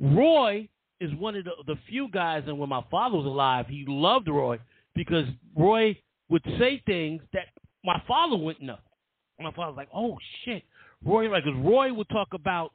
Roy 0.00 0.68
is 1.00 1.10
one 1.14 1.34
of 1.34 1.44
the, 1.44 1.50
the 1.66 1.76
few 1.88 2.08
guys, 2.10 2.44
and 2.46 2.58
when 2.58 2.68
my 2.68 2.84
father 2.90 3.16
was 3.16 3.26
alive, 3.26 3.66
he 3.68 3.84
loved 3.88 4.28
Roy 4.28 4.58
because 4.94 5.26
Roy 5.56 5.98
would 6.28 6.44
say 6.58 6.82
things 6.86 7.22
that 7.32 7.46
my 7.84 8.00
father 8.06 8.36
wouldn't 8.36 8.64
know. 8.64 8.78
My 9.40 9.50
father 9.50 9.72
was 9.72 9.76
like, 9.76 9.88
"Oh 9.92 10.16
shit, 10.44 10.62
Roy!" 11.04 11.28
Like, 11.28 11.44
cause 11.44 11.54
Roy 11.56 11.92
would 11.92 12.08
talk 12.08 12.28
about, 12.32 12.72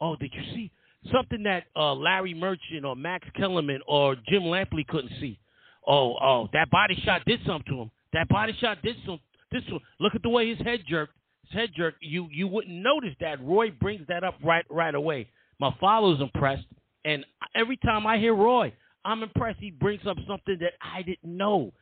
"Oh, 0.00 0.16
did 0.16 0.32
you 0.34 0.42
see 0.54 0.70
something 1.12 1.42
that 1.44 1.64
uh, 1.76 1.94
Larry 1.94 2.34
Merchant 2.34 2.84
or 2.84 2.96
Max 2.96 3.26
Kellerman 3.36 3.80
or 3.86 4.16
Jim 4.28 4.42
Lampley 4.42 4.86
couldn't 4.86 5.12
see? 5.20 5.38
Oh, 5.86 6.14
oh, 6.22 6.48
that 6.52 6.70
body 6.70 7.00
shot 7.04 7.22
did 7.26 7.40
something 7.46 7.72
to 7.72 7.82
him. 7.82 7.90
That 8.12 8.28
body 8.28 8.56
shot 8.60 8.82
did 8.82 8.96
some. 9.06 9.20
This 9.50 9.62
one, 9.70 9.80
look 10.00 10.14
at 10.14 10.22
the 10.22 10.28
way 10.28 10.54
his 10.54 10.64
head 10.66 10.80
jerked. 10.86 11.14
His 11.44 11.58
head 11.58 11.70
jerked. 11.76 11.98
You 12.02 12.28
you 12.30 12.46
wouldn't 12.46 12.74
notice 12.74 13.14
that. 13.20 13.42
Roy 13.42 13.70
brings 13.70 14.06
that 14.08 14.24
up 14.24 14.34
right 14.44 14.64
right 14.70 14.94
away. 14.94 15.30
My 15.58 15.74
father 15.80 16.08
was 16.08 16.20
impressed, 16.20 16.66
and 17.04 17.24
every 17.54 17.78
time 17.78 18.06
I 18.06 18.18
hear 18.18 18.34
Roy, 18.34 18.72
I'm 19.04 19.22
impressed. 19.22 19.58
He 19.60 19.70
brings 19.70 20.06
up 20.06 20.16
something 20.28 20.58
that 20.60 20.74
I 20.82 21.02
didn't 21.02 21.36
know. 21.36 21.72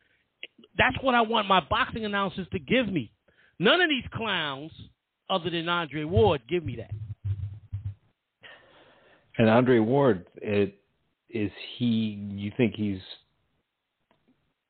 That's 0.77 0.95
what 1.01 1.15
I 1.15 1.21
want 1.21 1.47
my 1.47 1.59
boxing 1.59 2.05
announcers 2.05 2.47
to 2.51 2.59
give 2.59 2.87
me. 2.87 3.11
None 3.59 3.81
of 3.81 3.89
these 3.89 4.05
clowns, 4.13 4.71
other 5.29 5.49
than 5.49 5.67
Andre 5.67 6.03
Ward, 6.03 6.41
give 6.47 6.63
me 6.63 6.77
that. 6.77 6.91
And 9.37 9.49
Andre 9.49 9.79
Ward, 9.79 10.25
it, 10.37 10.79
is 11.29 11.51
he? 11.77 12.19
You 12.35 12.51
think 12.57 12.75
he's? 12.75 12.99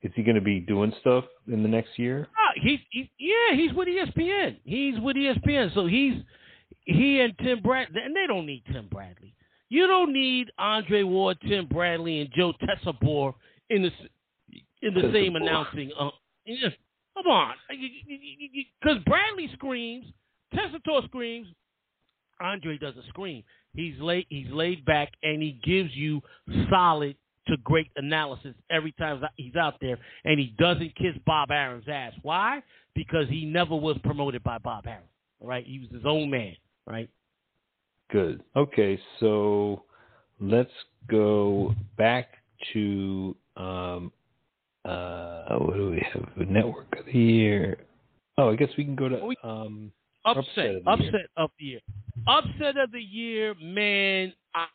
Is 0.02 0.12
he 0.14 0.22
going 0.22 0.36
to 0.36 0.40
be 0.40 0.60
doing 0.60 0.92
stuff 1.00 1.24
in 1.50 1.62
the 1.62 1.68
next 1.68 1.98
year? 1.98 2.28
Uh, 2.30 2.60
he's, 2.62 2.78
he, 2.90 3.10
yeah, 3.18 3.56
he's 3.56 3.72
with 3.72 3.88
ESPN. 3.88 4.58
He's 4.64 4.94
with 5.00 5.16
ESPN, 5.16 5.74
so 5.74 5.86
he's 5.86 6.14
he 6.84 7.20
and 7.20 7.34
Tim 7.38 7.60
Bradley, 7.60 8.00
and 8.02 8.14
they 8.14 8.26
don't 8.26 8.46
need 8.46 8.62
Tim 8.72 8.88
Bradley. 8.90 9.34
You 9.68 9.86
don't 9.86 10.12
need 10.12 10.50
Andre 10.58 11.02
Ward, 11.02 11.36
Tim 11.46 11.66
Bradley, 11.66 12.20
and 12.20 12.30
Joe 12.34 12.52
Tessitore 12.62 13.34
in 13.68 13.82
the 13.82 13.90
in 14.80 14.94
the 14.94 15.10
same 15.12 15.36
announcing. 15.36 15.90
Uh, 15.98 16.10
yeah, 16.46 16.70
come 17.14 17.26
on, 17.26 17.54
because 17.68 19.02
Bradley 19.04 19.50
screams, 19.52 20.06
Tessitore 20.54 21.04
screams, 21.06 21.48
Andre 22.40 22.78
doesn't 22.78 23.04
scream. 23.08 23.42
He's 23.78 23.94
laid 24.00 24.26
he's 24.28 24.50
laid 24.50 24.84
back 24.84 25.12
and 25.22 25.40
he 25.40 25.60
gives 25.62 25.94
you 25.94 26.20
solid 26.68 27.14
to 27.46 27.56
great 27.58 27.92
analysis 27.94 28.52
every 28.70 28.90
time 28.90 29.22
he's 29.36 29.54
out 29.54 29.74
there, 29.80 29.96
and 30.24 30.40
he 30.40 30.52
doesn't 30.58 30.96
kiss 30.96 31.14
Bob 31.24 31.52
Arum's 31.52 31.86
ass. 31.88 32.12
Why? 32.22 32.60
Because 32.96 33.28
he 33.28 33.44
never 33.44 33.76
was 33.76 33.96
promoted 34.02 34.42
by 34.42 34.58
Bob 34.58 34.88
Arum. 34.88 35.04
Right? 35.40 35.64
He 35.64 35.78
was 35.78 35.88
his 35.92 36.02
own 36.04 36.28
man. 36.28 36.56
Right? 36.88 37.08
Good. 38.10 38.42
Okay, 38.56 38.98
so 39.20 39.84
let's 40.40 40.72
go 41.08 41.72
back 41.96 42.30
to 42.72 43.36
um, 43.56 44.12
uh, 44.84 45.54
what 45.56 45.76
do 45.76 45.90
we 45.92 46.04
have? 46.12 46.28
The 46.36 46.46
network 46.46 46.98
of 46.98 47.06
the 47.06 47.12
year. 47.12 47.78
Oh, 48.38 48.50
I 48.50 48.56
guess 48.56 48.70
we 48.76 48.84
can 48.84 48.96
go 48.96 49.08
to 49.08 49.34
um, 49.44 49.92
upset. 50.24 50.44
Upset 50.48 50.74
of 50.74 50.84
the, 50.84 50.90
upset 50.90 51.12
year. 51.12 51.26
Of 51.36 51.50
the 51.60 51.64
year. 51.64 51.80
Upset 52.26 52.76
of 52.76 52.92
the 52.92 53.00
year, 53.00 53.54
man. 53.60 54.32
I, 54.54 54.66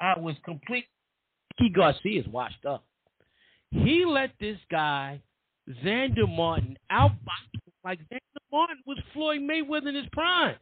I 0.00 0.18
was 0.18 0.36
complete. 0.44 0.86
Key 1.58 1.70
Garcia 1.70 2.20
is 2.20 2.28
washed 2.28 2.64
up. 2.64 2.84
He 3.70 4.04
let 4.04 4.30
this 4.40 4.58
guy, 4.70 5.20
Sandor 5.82 6.26
Martin, 6.26 6.78
outbox 6.90 7.16
like 7.84 7.98
Sandor 8.08 8.46
Martin 8.52 8.78
was 8.86 8.98
Floyd 9.12 9.40
Mayweather 9.40 9.88
in 9.88 9.94
his 9.94 10.06
prime. 10.12 10.56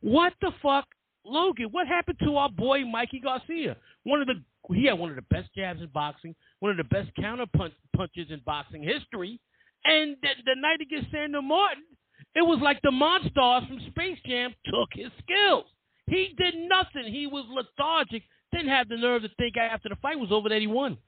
What 0.00 0.32
the 0.40 0.50
fuck, 0.62 0.86
Logan? 1.24 1.68
What 1.70 1.86
happened 1.86 2.18
to 2.24 2.36
our 2.36 2.48
boy 2.48 2.84
Mikey 2.84 3.20
Garcia? 3.20 3.76
One 4.04 4.20
of 4.20 4.26
the 4.26 4.42
he 4.72 4.86
had 4.86 4.98
one 4.98 5.10
of 5.10 5.16
the 5.16 5.22
best 5.22 5.52
jabs 5.54 5.80
in 5.80 5.88
boxing, 5.88 6.34
one 6.60 6.70
of 6.70 6.76
the 6.76 6.84
best 6.84 7.10
counter 7.16 7.46
punch, 7.56 7.72
punches 7.96 8.28
in 8.30 8.40
boxing 8.46 8.82
history. 8.82 9.40
And 9.84 10.16
the, 10.22 10.28
the 10.44 10.60
night 10.60 10.80
against 10.80 11.10
Sandor 11.10 11.42
Martin, 11.42 11.84
it 12.34 12.42
was 12.42 12.58
like 12.62 12.80
the 12.82 12.90
Monstars 12.90 13.66
from 13.66 13.80
Space 13.90 14.18
Jam 14.26 14.54
took 14.66 14.88
his 14.92 15.10
skills. 15.22 15.64
He 16.06 16.34
did 16.36 16.54
nothing. 16.68 17.12
He 17.12 17.26
was 17.26 17.44
lethargic. 17.50 18.22
Didn't 18.52 18.68
have 18.68 18.88
the 18.88 18.96
nerve 18.96 19.22
to 19.22 19.28
think 19.38 19.56
after 19.56 19.88
the 19.88 19.96
fight 19.96 20.18
was 20.18 20.30
over 20.30 20.48
that 20.48 20.60
he 20.60 20.66
won. 20.66 20.98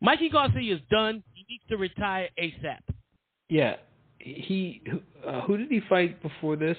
Mikey 0.00 0.30
Garcia 0.30 0.74
is 0.74 0.80
done. 0.90 1.22
He 1.34 1.44
needs 1.48 1.64
to 1.68 1.76
retire 1.76 2.28
ASAP. 2.42 2.78
Yeah, 3.48 3.76
he. 4.18 4.82
Uh, 5.26 5.42
who 5.42 5.58
did 5.58 5.68
he 5.68 5.80
fight 5.88 6.22
before 6.22 6.56
this? 6.56 6.78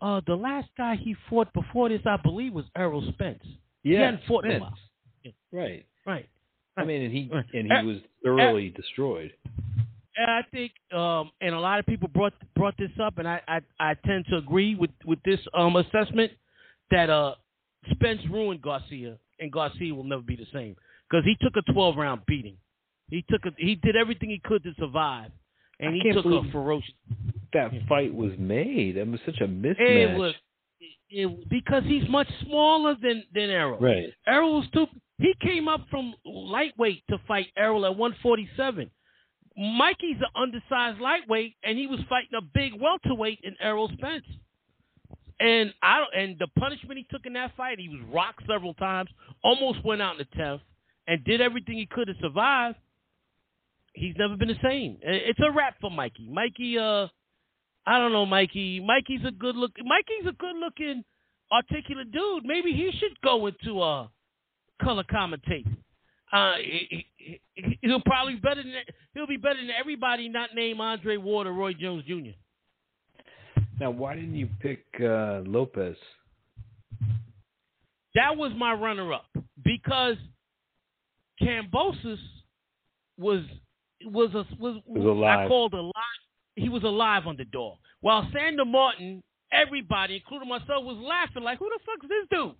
uh, 0.00 0.20
the 0.26 0.34
last 0.34 0.68
guy 0.76 0.96
he 0.96 1.16
fought 1.28 1.52
before 1.52 1.88
this, 1.88 2.02
I 2.06 2.16
believe, 2.16 2.52
was 2.52 2.64
Errol 2.76 3.02
Spence. 3.12 3.42
Yeah, 3.82 3.98
he 3.98 4.04
hadn't 4.04 4.20
fought 4.26 4.44
in 4.44 4.56
a 4.56 4.60
while. 4.60 4.78
Right. 5.52 5.86
Right. 6.06 6.28
I 6.76 6.84
mean, 6.84 7.02
and 7.02 7.12
he 7.12 7.30
and 7.54 7.72
he 7.72 7.86
was 7.86 7.98
thoroughly 8.22 8.70
destroyed. 8.70 9.32
And 10.18 10.30
I 10.30 10.40
think, 10.50 10.72
um, 10.94 11.30
and 11.42 11.54
a 11.54 11.60
lot 11.60 11.78
of 11.78 11.86
people 11.86 12.08
brought 12.08 12.32
brought 12.54 12.74
this 12.78 12.90
up, 13.02 13.18
and 13.18 13.28
I, 13.28 13.40
I, 13.46 13.60
I 13.78 13.94
tend 14.06 14.24
to 14.30 14.36
agree 14.36 14.74
with 14.74 14.90
with 15.04 15.18
this 15.24 15.40
um, 15.54 15.76
assessment 15.76 16.32
that 16.90 17.10
uh, 17.10 17.34
Spence 17.90 18.20
ruined 18.30 18.62
Garcia, 18.62 19.18
and 19.40 19.52
Garcia 19.52 19.94
will 19.94 20.04
never 20.04 20.22
be 20.22 20.36
the 20.36 20.46
same 20.52 20.74
because 21.08 21.24
he 21.24 21.36
took 21.40 21.54
a 21.56 21.72
12 21.72 21.96
round 21.96 22.22
beating. 22.26 22.56
He 23.08 23.24
took 23.28 23.44
a, 23.44 23.50
he 23.58 23.76
did 23.76 23.94
everything 23.94 24.30
he 24.30 24.40
could 24.42 24.62
to 24.64 24.72
survive, 24.78 25.30
and 25.80 25.90
I 25.90 25.98
he 26.02 26.12
took 26.12 26.24
a 26.24 26.50
ferocious. 26.50 26.94
That 27.52 27.70
fight 27.88 28.14
was 28.14 28.32
made. 28.38 28.96
It 28.96 29.06
was 29.06 29.20
such 29.24 29.40
a 29.40 29.46
mismatch. 29.46 29.76
It 29.78 30.18
was 30.18 30.34
it, 31.08 31.48
because 31.48 31.84
he's 31.84 32.08
much 32.08 32.28
smaller 32.44 32.96
than 33.00 33.22
than 33.34 33.50
Errol. 33.50 33.78
right. 33.78 34.06
Errol 34.26 34.60
was 34.60 34.68
too. 34.72 34.86
He 35.18 35.34
came 35.40 35.68
up 35.68 35.86
from 35.90 36.14
lightweight 36.24 37.02
to 37.08 37.18
fight 37.26 37.46
Errol 37.56 37.86
at 37.86 37.96
147. 37.96 38.90
Mikey's 39.56 40.18
an 40.18 40.26
undersized 40.34 41.00
lightweight, 41.00 41.54
and 41.64 41.78
he 41.78 41.86
was 41.86 42.00
fighting 42.08 42.36
a 42.36 42.42
big 42.42 42.72
welterweight 42.78 43.40
in 43.42 43.56
Errol 43.60 43.90
Spence. 43.94 44.26
And 45.40 45.72
I 45.82 46.04
and 46.14 46.38
the 46.38 46.48
punishment 46.58 46.98
he 46.98 47.06
took 47.10 47.26
in 47.26 47.34
that 47.34 47.56
fight, 47.56 47.78
he 47.78 47.88
was 47.88 48.00
rocked 48.12 48.42
several 48.46 48.74
times, 48.74 49.10
almost 49.42 49.84
went 49.84 50.02
out 50.02 50.18
in 50.18 50.26
the 50.30 50.36
tenth, 50.36 50.60
and 51.06 51.24
did 51.24 51.40
everything 51.40 51.76
he 51.76 51.86
could 51.86 52.06
to 52.06 52.14
survive. 52.20 52.74
He's 53.94 54.14
never 54.18 54.36
been 54.36 54.48
the 54.48 54.58
same. 54.62 54.98
It's 55.02 55.38
a 55.40 55.50
wrap 55.50 55.76
for 55.80 55.90
Mikey. 55.90 56.28
Mikey, 56.30 56.78
uh, 56.78 57.06
I 57.86 57.98
don't 57.98 58.12
know, 58.12 58.26
Mikey. 58.26 58.80
Mikey's 58.80 59.24
a 59.26 59.30
good 59.30 59.56
look. 59.56 59.72
Mikey's 59.82 60.28
a 60.28 60.32
good 60.32 60.56
looking, 60.56 61.02
articulate 61.50 62.12
dude. 62.12 62.44
Maybe 62.44 62.72
he 62.72 62.90
should 62.98 63.18
go 63.22 63.46
into 63.46 63.80
uh 63.80 64.08
color 64.82 65.04
commentating. 65.04 65.76
Uh, 66.32 66.54
he, 66.56 67.06
he, 67.16 67.40
he- 67.54 67.78
he'll 67.82 68.00
probably 68.00 68.34
be 68.34 68.40
better 68.40 68.62
than 68.62 68.72
he'll 69.14 69.26
be 69.26 69.36
better 69.36 69.56
than 69.60 69.70
everybody 69.70 70.28
not 70.28 70.50
named 70.54 70.80
Andre 70.80 71.16
Ward 71.16 71.46
or 71.46 71.52
Roy 71.52 71.72
Jones 71.72 72.04
Jr. 72.06 72.30
Now, 73.78 73.90
why 73.90 74.14
didn't 74.14 74.34
you 74.34 74.48
pick 74.60 74.84
uh, 75.00 75.40
Lopez? 75.46 75.96
That 78.14 78.36
was 78.36 78.52
my 78.56 78.72
runner-up 78.72 79.26
because 79.62 80.16
Kambosos 81.42 82.18
was 83.18 83.42
was 84.04 84.30
a 84.34 84.46
was, 84.58 84.80
Was 84.86 85.04
alive. 85.04 85.40
I 85.40 85.48
called 85.48 85.74
a 85.74 85.80
live. 85.80 85.92
He 86.56 86.68
was 86.68 86.82
a 86.82 86.88
live 86.88 87.26
underdog. 87.26 87.76
While 88.00 88.28
Sandor 88.32 88.64
Martin, 88.64 89.22
everybody, 89.52 90.16
including 90.16 90.48
myself, 90.48 90.84
was 90.84 90.96
laughing 90.98 91.42
like, 91.42 91.58
"Who 91.58 91.68
the 91.68 91.78
fuck 91.84 92.02
is 92.04 92.08
this 92.08 92.26
dude?" 92.30 92.54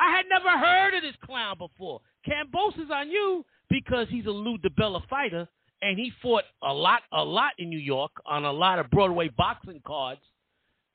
I 0.00 0.16
had 0.16 0.26
never 0.28 0.50
heard 0.58 0.94
of 0.94 1.02
this 1.02 1.14
clown 1.24 1.56
before. 1.58 2.00
Kambosos 2.26 2.90
on 2.90 3.10
you 3.10 3.44
because 3.70 4.06
he's 4.08 4.26
a 4.26 4.30
Lou 4.30 4.58
DiBella 4.58 5.06
fighter, 5.08 5.48
and 5.82 5.98
he 5.98 6.12
fought 6.22 6.44
a 6.62 6.72
lot, 6.72 7.02
a 7.12 7.22
lot 7.22 7.52
in 7.58 7.68
New 7.68 7.78
York 7.78 8.12
on 8.26 8.44
a 8.44 8.52
lot 8.52 8.78
of 8.78 8.90
Broadway 8.90 9.28
boxing 9.36 9.80
cards. 9.86 10.20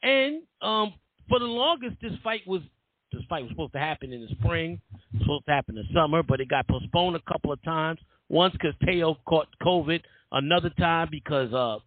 And 0.02 0.44
um, 0.62 0.94
for 1.28 1.40
the 1.40 1.46
longest, 1.46 1.98
this 2.02 2.14
fight 2.24 2.42
was 2.48 2.62
this 3.12 3.22
fight 3.28 3.44
was 3.44 3.52
supposed 3.52 3.74
to 3.74 3.80
happen 3.80 4.14
in 4.14 4.22
the 4.22 4.28
spring, 4.40 4.80
supposed 5.20 5.46
to 5.48 5.52
happen 5.52 5.78
in 5.78 5.84
the 5.84 5.94
summer, 6.00 6.22
but 6.22 6.40
it 6.40 6.50
got 6.50 6.68
postponed 6.68 7.16
a 7.16 7.32
couple 7.32 7.52
of 7.52 7.62
times. 7.64 8.00
Once 8.30 8.54
because 8.54 8.76
Teo 8.86 9.18
caught 9.28 9.48
COVID, 9.64 10.02
another 10.32 10.70
time 10.78 11.08
because 11.10 11.52
uh, 11.52 11.80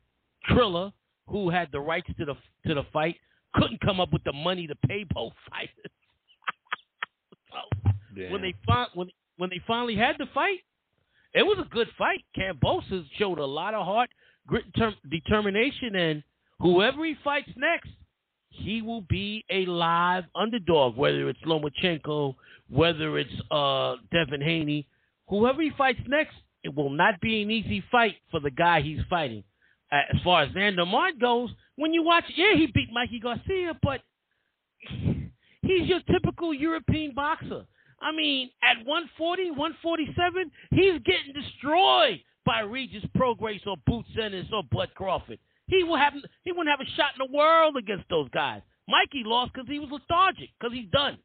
Triller, 0.46 0.92
who 1.28 1.48
had 1.48 1.68
the 1.70 1.78
rights 1.78 2.08
to 2.18 2.24
the 2.24 2.34
to 2.66 2.74
the 2.74 2.82
fight, 2.92 3.16
couldn't 3.54 3.80
come 3.80 4.00
up 4.00 4.12
with 4.12 4.24
the 4.24 4.32
money 4.32 4.66
to 4.66 4.74
pay 4.86 5.04
both 5.14 5.32
fighters. 5.50 5.92
Yeah. 8.14 8.30
when 8.30 8.42
they 8.42 8.54
when 8.94 9.08
when 9.38 9.50
they 9.50 9.60
finally 9.66 9.96
had 9.96 10.16
the 10.18 10.26
fight, 10.34 10.58
it 11.34 11.42
was 11.42 11.58
a 11.58 11.68
good 11.74 11.88
fight. 11.96 12.24
Kambosos 12.36 13.04
showed 13.18 13.38
a 13.38 13.44
lot 13.46 13.74
of 13.74 13.84
heart, 13.86 14.10
grit, 14.46 14.64
term- 14.76 14.94
determination, 15.10 15.96
and 15.96 16.22
whoever 16.60 17.04
he 17.04 17.14
fights 17.24 17.50
next, 17.56 17.88
he 18.50 18.82
will 18.82 19.00
be 19.02 19.44
a 19.50 19.64
live 19.66 20.24
underdog. 20.34 20.96
Whether 20.96 21.28
it's 21.30 21.40
Lomachenko, 21.46 22.34
whether 22.68 23.18
it's 23.18 23.32
uh, 23.50 23.96
Devin 24.12 24.42
Haney, 24.42 24.86
whoever 25.28 25.62
he 25.62 25.70
fights 25.76 26.00
next, 26.06 26.34
it 26.62 26.74
will 26.74 26.90
not 26.90 27.20
be 27.20 27.42
an 27.42 27.50
easy 27.50 27.82
fight 27.90 28.16
for 28.30 28.40
the 28.40 28.50
guy 28.50 28.82
he's 28.82 29.00
fighting. 29.08 29.42
As 29.90 30.20
far 30.22 30.42
as 30.44 30.52
Sandor 30.54 30.86
Mart 30.86 31.18
goes, 31.18 31.50
when 31.76 31.92
you 31.92 32.02
watch, 32.02 32.24
yeah, 32.36 32.54
he 32.56 32.66
beat 32.66 32.88
Mikey 32.92 33.20
Garcia, 33.20 33.76
but 33.82 34.00
he's 35.62 35.88
your 35.88 36.00
typical 36.10 36.52
European 36.52 37.14
boxer. 37.14 37.64
I 38.00 38.12
mean, 38.12 38.50
at 38.62 38.84
140, 38.84 39.50
147, 39.50 40.50
he's 40.72 41.00
getting 41.04 41.32
destroyed 41.32 42.20
by 42.44 42.60
Regis 42.60 43.04
Prograis 43.16 43.64
or 43.66 43.76
Boots 43.86 44.08
Ennis 44.20 44.46
or 44.52 44.62
Bud 44.72 44.90
Crawford. 44.94 45.38
He 45.68 45.84
will 45.84 45.96
have 45.96 46.12
he 46.42 46.52
wouldn't 46.52 46.68
have 46.68 46.80
a 46.80 46.90
shot 46.96 47.12
in 47.18 47.26
the 47.26 47.36
world 47.36 47.76
against 47.76 48.04
those 48.10 48.28
guys. 48.30 48.62
Mikey 48.88 49.22
lost 49.24 49.52
because 49.54 49.68
he 49.68 49.78
was 49.78 49.88
lethargic, 49.90 50.50
because 50.58 50.74
he's 50.74 50.90
done. 50.90 51.18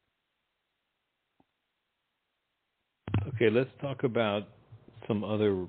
Okay, 3.30 3.50
let's 3.50 3.69
talk 3.82 4.04
about 4.04 4.47
some 5.08 5.23
other 5.23 5.65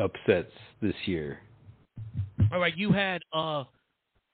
upsets 0.00 0.52
this 0.80 0.94
year. 1.06 1.38
All 2.52 2.58
right, 2.60 2.76
you 2.76 2.92
had 2.92 3.22
uh, 3.32 3.64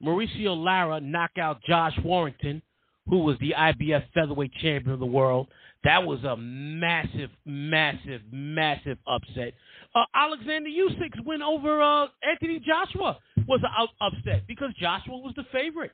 Mauricio 0.02 0.56
Lara 0.56 1.00
knock 1.00 1.32
out 1.40 1.62
Josh 1.68 1.96
Warrington, 2.04 2.62
who 3.08 3.18
was 3.18 3.36
the 3.40 3.54
IBF 3.56 4.04
featherweight 4.14 4.52
champion 4.60 4.92
of 4.92 5.00
the 5.00 5.06
world. 5.06 5.48
That 5.84 6.04
was 6.04 6.22
a 6.24 6.36
massive, 6.36 7.30
massive, 7.46 8.20
massive 8.32 8.98
upset. 9.06 9.54
Uh, 9.94 10.04
Alexander 10.14 10.68
Usyk's 10.68 11.20
win 11.24 11.40
over 11.40 11.80
uh, 11.80 12.08
Anthony 12.28 12.60
Joshua 12.60 13.18
was 13.46 13.60
an 13.62 13.70
up- 13.80 13.94
upset 14.00 14.46
because 14.48 14.70
Joshua 14.78 15.16
was 15.16 15.34
the 15.36 15.44
favorite. 15.52 15.92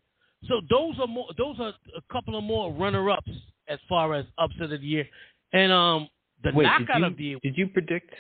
So 0.49 0.61
those 0.69 0.99
are 1.01 1.07
more. 1.07 1.29
Those 1.39 1.57
are 1.61 1.69
a 1.97 2.13
couple 2.13 2.37
of 2.37 2.45
more 2.45 2.73
runner-ups 2.73 3.31
as 3.69 3.79
far 3.89 4.15
as 4.15 4.25
upset 4.39 4.73
of 4.73 4.81
the 4.81 4.87
year. 4.87 5.07
And 5.53 5.71
um, 5.73 6.09
the 6.43 6.51
Wait, 6.55 6.65
knockout 6.65 6.99
you, 7.01 7.07
of 7.07 7.17
the 7.17 7.25
year. 7.25 7.39
did 7.43 7.57
you 7.57 7.69
predict 7.69 8.13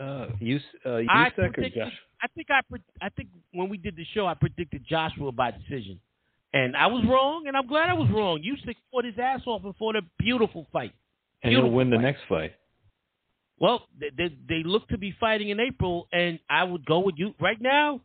uh, 0.00 0.26
Us, 0.40 0.60
uh, 0.84 0.90
I 0.96 1.02
Usyk 1.02 1.38
or 1.38 1.52
predicted, 1.52 1.74
Josh? 1.84 1.92
I 2.22 2.26
think 2.34 2.46
I 2.50 2.60
pre- 2.68 2.80
I 3.00 3.08
think 3.10 3.28
when 3.52 3.68
we 3.68 3.78
did 3.78 3.96
the 3.96 4.04
show, 4.14 4.26
I 4.26 4.34
predicted 4.34 4.84
Joshua 4.88 5.32
by 5.32 5.50
decision, 5.52 6.00
and 6.56 6.76
I 6.76 6.86
was 6.86 7.04
wrong, 7.06 7.46
and 7.46 7.56
I'm 7.56 7.66
glad 7.66 7.90
I 7.90 7.94
was 7.94 8.08
wrong. 8.10 8.40
Usyk 8.40 8.76
fought 8.90 9.04
his 9.04 9.18
ass 9.22 9.42
off 9.46 9.62
and 9.64 9.74
fought 9.76 9.96
a 9.96 10.02
beautiful 10.18 10.66
fight. 10.72 10.92
And 11.42 11.52
he'll 11.52 11.62
Beautiful 11.62 11.76
win 11.76 11.90
the 11.90 11.96
fight. 11.96 12.02
next 12.02 12.20
fight. 12.28 12.52
Well, 13.58 13.86
they, 14.00 14.10
they 14.16 14.28
they 14.48 14.62
look 14.64 14.88
to 14.88 14.98
be 14.98 15.14
fighting 15.18 15.48
in 15.50 15.60
April, 15.60 16.08
and 16.12 16.38
I 16.48 16.64
would 16.64 16.84
go 16.86 17.00
with 17.00 17.16
you 17.18 17.34
right 17.40 17.60
now. 17.60 18.00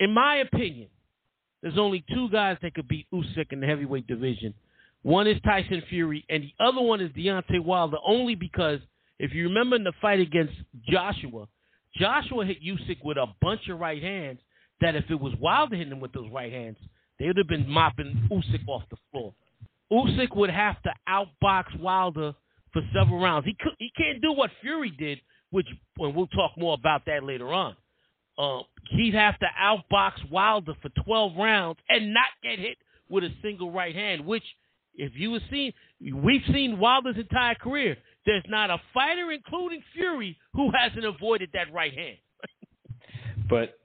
In 0.00 0.12
my 0.14 0.36
opinion, 0.36 0.88
there's 1.62 1.78
only 1.78 2.04
two 2.14 2.28
guys 2.30 2.56
that 2.62 2.74
could 2.74 2.88
beat 2.88 3.06
Usyk 3.12 3.52
in 3.52 3.60
the 3.60 3.66
heavyweight 3.66 4.06
division. 4.06 4.54
One 5.02 5.26
is 5.26 5.40
Tyson 5.44 5.82
Fury, 5.88 6.24
and 6.28 6.42
the 6.44 6.52
other 6.64 6.80
one 6.80 7.00
is 7.00 7.10
Deontay 7.12 7.64
Wilder. 7.64 7.98
Only 8.06 8.34
because 8.34 8.80
if 9.18 9.32
you 9.32 9.44
remember 9.44 9.76
in 9.76 9.84
the 9.84 9.92
fight 10.00 10.20
against 10.20 10.54
Joshua, 10.88 11.46
Joshua 11.96 12.44
hit 12.44 12.58
Usyk 12.62 12.98
with 13.04 13.16
a 13.16 13.26
bunch 13.40 13.68
of 13.68 13.78
right 13.78 14.02
hands. 14.02 14.40
That 14.80 14.94
if 14.94 15.04
it 15.10 15.20
was 15.20 15.32
Wilder 15.40 15.74
hitting 15.76 15.92
him 15.92 16.00
with 16.00 16.12
those 16.12 16.30
right 16.32 16.52
hands, 16.52 16.76
they 17.18 17.26
would 17.26 17.36
have 17.36 17.48
been 17.48 17.68
mopping 17.68 18.28
Usyk 18.30 18.66
off 18.68 18.82
the 18.90 18.96
floor. 19.10 19.34
Usyk 19.92 20.36
would 20.36 20.50
have 20.50 20.76
to 20.82 20.90
outbox 21.08 21.78
Wilder 21.80 22.34
for 22.72 22.82
several 22.94 23.20
rounds. 23.20 23.46
He 23.46 23.56
could, 23.58 23.72
he 23.78 23.90
can't 23.96 24.20
do 24.20 24.32
what 24.32 24.50
Fury 24.60 24.90
did, 24.98 25.20
which 25.50 25.66
and 25.98 26.14
we'll 26.14 26.26
talk 26.28 26.52
more 26.56 26.74
about 26.74 27.04
that 27.06 27.24
later 27.24 27.52
on. 27.52 27.76
Uh, 28.38 28.60
he'd 28.90 29.14
have 29.14 29.38
to 29.40 29.46
outbox 29.60 30.12
Wilder 30.30 30.74
for 30.80 30.90
12 31.04 31.32
rounds 31.36 31.80
and 31.88 32.14
not 32.14 32.28
get 32.42 32.58
hit 32.58 32.76
with 33.08 33.24
a 33.24 33.30
single 33.42 33.72
right 33.72 33.94
hand. 33.94 34.24
Which, 34.24 34.44
if 34.94 35.12
you 35.16 35.32
have 35.32 35.42
seen, 35.50 35.72
we've 36.00 36.42
seen 36.52 36.78
Wilder's 36.78 37.16
entire 37.16 37.56
career. 37.56 37.96
There's 38.26 38.44
not 38.48 38.70
a 38.70 38.78
fighter, 38.94 39.32
including 39.32 39.82
Fury, 39.94 40.36
who 40.54 40.70
hasn't 40.70 41.04
avoided 41.04 41.50
that 41.54 41.72
right 41.72 41.94
hand. 41.94 42.18
But 43.48 43.78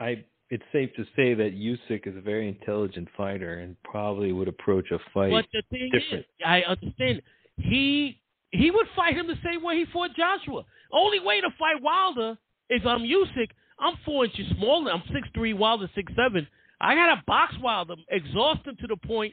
I, 0.00 0.24
it's 0.52 0.62
safe 0.70 0.90
to 0.96 1.04
say 1.16 1.32
that 1.32 1.54
Usyk 1.56 2.06
is 2.06 2.14
a 2.14 2.20
very 2.20 2.46
intelligent 2.46 3.08
fighter 3.16 3.60
and 3.60 3.74
probably 3.84 4.32
would 4.32 4.48
approach 4.48 4.90
a 4.90 4.98
fight. 5.14 5.30
But 5.30 5.46
the 5.50 5.62
thing 5.70 5.88
different. 5.90 6.26
is, 6.26 6.30
I 6.44 6.60
understand 6.60 7.22
he 7.56 8.20
he 8.50 8.70
would 8.70 8.86
fight 8.94 9.16
him 9.16 9.26
the 9.28 9.38
same 9.42 9.62
way 9.62 9.76
he 9.76 9.86
fought 9.90 10.10
Joshua. 10.14 10.64
Only 10.92 11.20
way 11.20 11.40
to 11.40 11.48
fight 11.58 11.82
Wilder 11.82 12.36
is 12.68 12.82
I'm 12.84 13.00
Usyk, 13.00 13.48
I'm 13.80 13.94
four 14.04 14.26
inches 14.26 14.44
smaller. 14.58 14.92
I'm 14.92 15.02
six 15.10 15.26
three, 15.34 15.54
Wilder 15.54 15.88
six 15.94 16.12
seven. 16.14 16.46
I 16.82 16.94
gotta 16.96 17.22
box 17.26 17.54
Wilder, 17.62 17.94
exhaust 18.10 18.66
him 18.66 18.76
to 18.78 18.86
the 18.88 18.98
point 19.06 19.32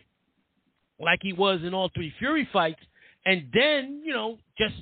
like 1.02 1.20
he 1.22 1.34
was 1.34 1.60
in 1.66 1.74
all 1.74 1.92
three 1.94 2.14
Fury 2.18 2.48
fights, 2.54 2.82
and 3.26 3.50
then 3.54 4.04
you 4.06 4.14
know 4.14 4.38
just 4.58 4.76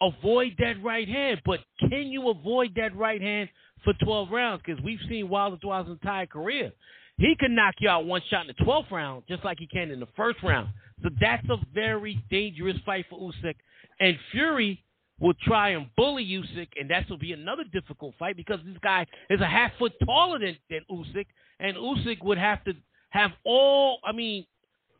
avoid 0.00 0.54
that 0.60 0.80
right 0.80 1.08
hand. 1.08 1.42
But 1.44 1.58
can 1.80 2.06
you 2.06 2.30
avoid 2.30 2.70
that 2.76 2.96
right 2.96 3.20
hand 3.20 3.48
for 3.86 3.94
12 4.04 4.30
rounds? 4.30 4.62
Because 4.66 4.82
we've 4.84 4.98
seen 5.08 5.30
Wilder 5.30 5.56
throughout 5.60 5.86
his 5.86 5.92
entire 5.94 6.26
career. 6.26 6.72
he 7.16 7.34
can 7.40 7.54
knock 7.54 7.76
you 7.78 7.88
out 7.88 8.04
one 8.04 8.20
shot 8.28 8.42
in 8.42 8.48
the 8.48 8.64
twelfth 8.64 8.90
round, 8.90 9.22
just 9.26 9.42
like 9.44 9.58
he 9.58 9.66
can 9.66 9.90
in 9.90 10.00
the 10.00 10.08
first 10.14 10.42
round. 10.42 10.68
So 11.02 11.08
that's 11.20 11.48
a 11.48 11.56
very 11.72 12.22
dangerous 12.30 12.76
fight 12.84 13.06
for 13.08 13.18
Usyk. 13.18 13.54
And 14.00 14.18
Fury 14.32 14.82
will 15.18 15.34
try 15.46 15.70
and 15.70 15.86
bully 15.96 16.24
Usyk, 16.26 16.68
and 16.78 16.90
that 16.90 17.08
will 17.08 17.16
be 17.18 17.32
another 17.32 17.64
difficult 17.72 18.14
fight 18.18 18.36
because 18.36 18.60
this 18.66 18.76
guy 18.82 19.06
is 19.30 19.40
a 19.40 19.46
half 19.46 19.70
foot 19.78 19.92
taller 20.04 20.38
than, 20.38 20.56
than 20.68 20.80
Usyk, 20.90 21.26
and 21.60 21.76
Usyk 21.76 22.22
would 22.22 22.38
have 22.38 22.62
to 22.64 22.72
have 23.10 23.30
all. 23.44 23.98
I 24.04 24.12
mean, 24.12 24.44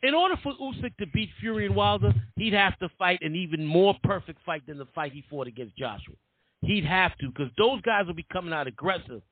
in 0.02 0.14
order 0.14 0.36
for 0.42 0.52
Usyk 0.54 0.96
to 0.98 1.06
beat 1.12 1.30
Fury 1.40 1.66
and 1.66 1.76
Wilder, 1.76 2.14
he'd 2.36 2.54
have 2.54 2.78
to 2.78 2.88
fight 2.98 3.18
an 3.22 3.34
even 3.34 3.64
more 3.66 3.94
perfect 4.04 4.38
fight 4.46 4.66
than 4.66 4.78
the 4.78 4.86
fight 4.94 5.12
he 5.12 5.24
fought 5.28 5.48
against 5.48 5.76
Joshua. 5.76 6.14
He'd 6.66 6.84
have 6.84 7.16
to 7.18 7.28
because 7.28 7.50
those 7.56 7.80
guys 7.82 8.06
will 8.06 8.14
be 8.14 8.26
coming 8.32 8.52
out 8.52 8.66
aggressive. 8.66 9.22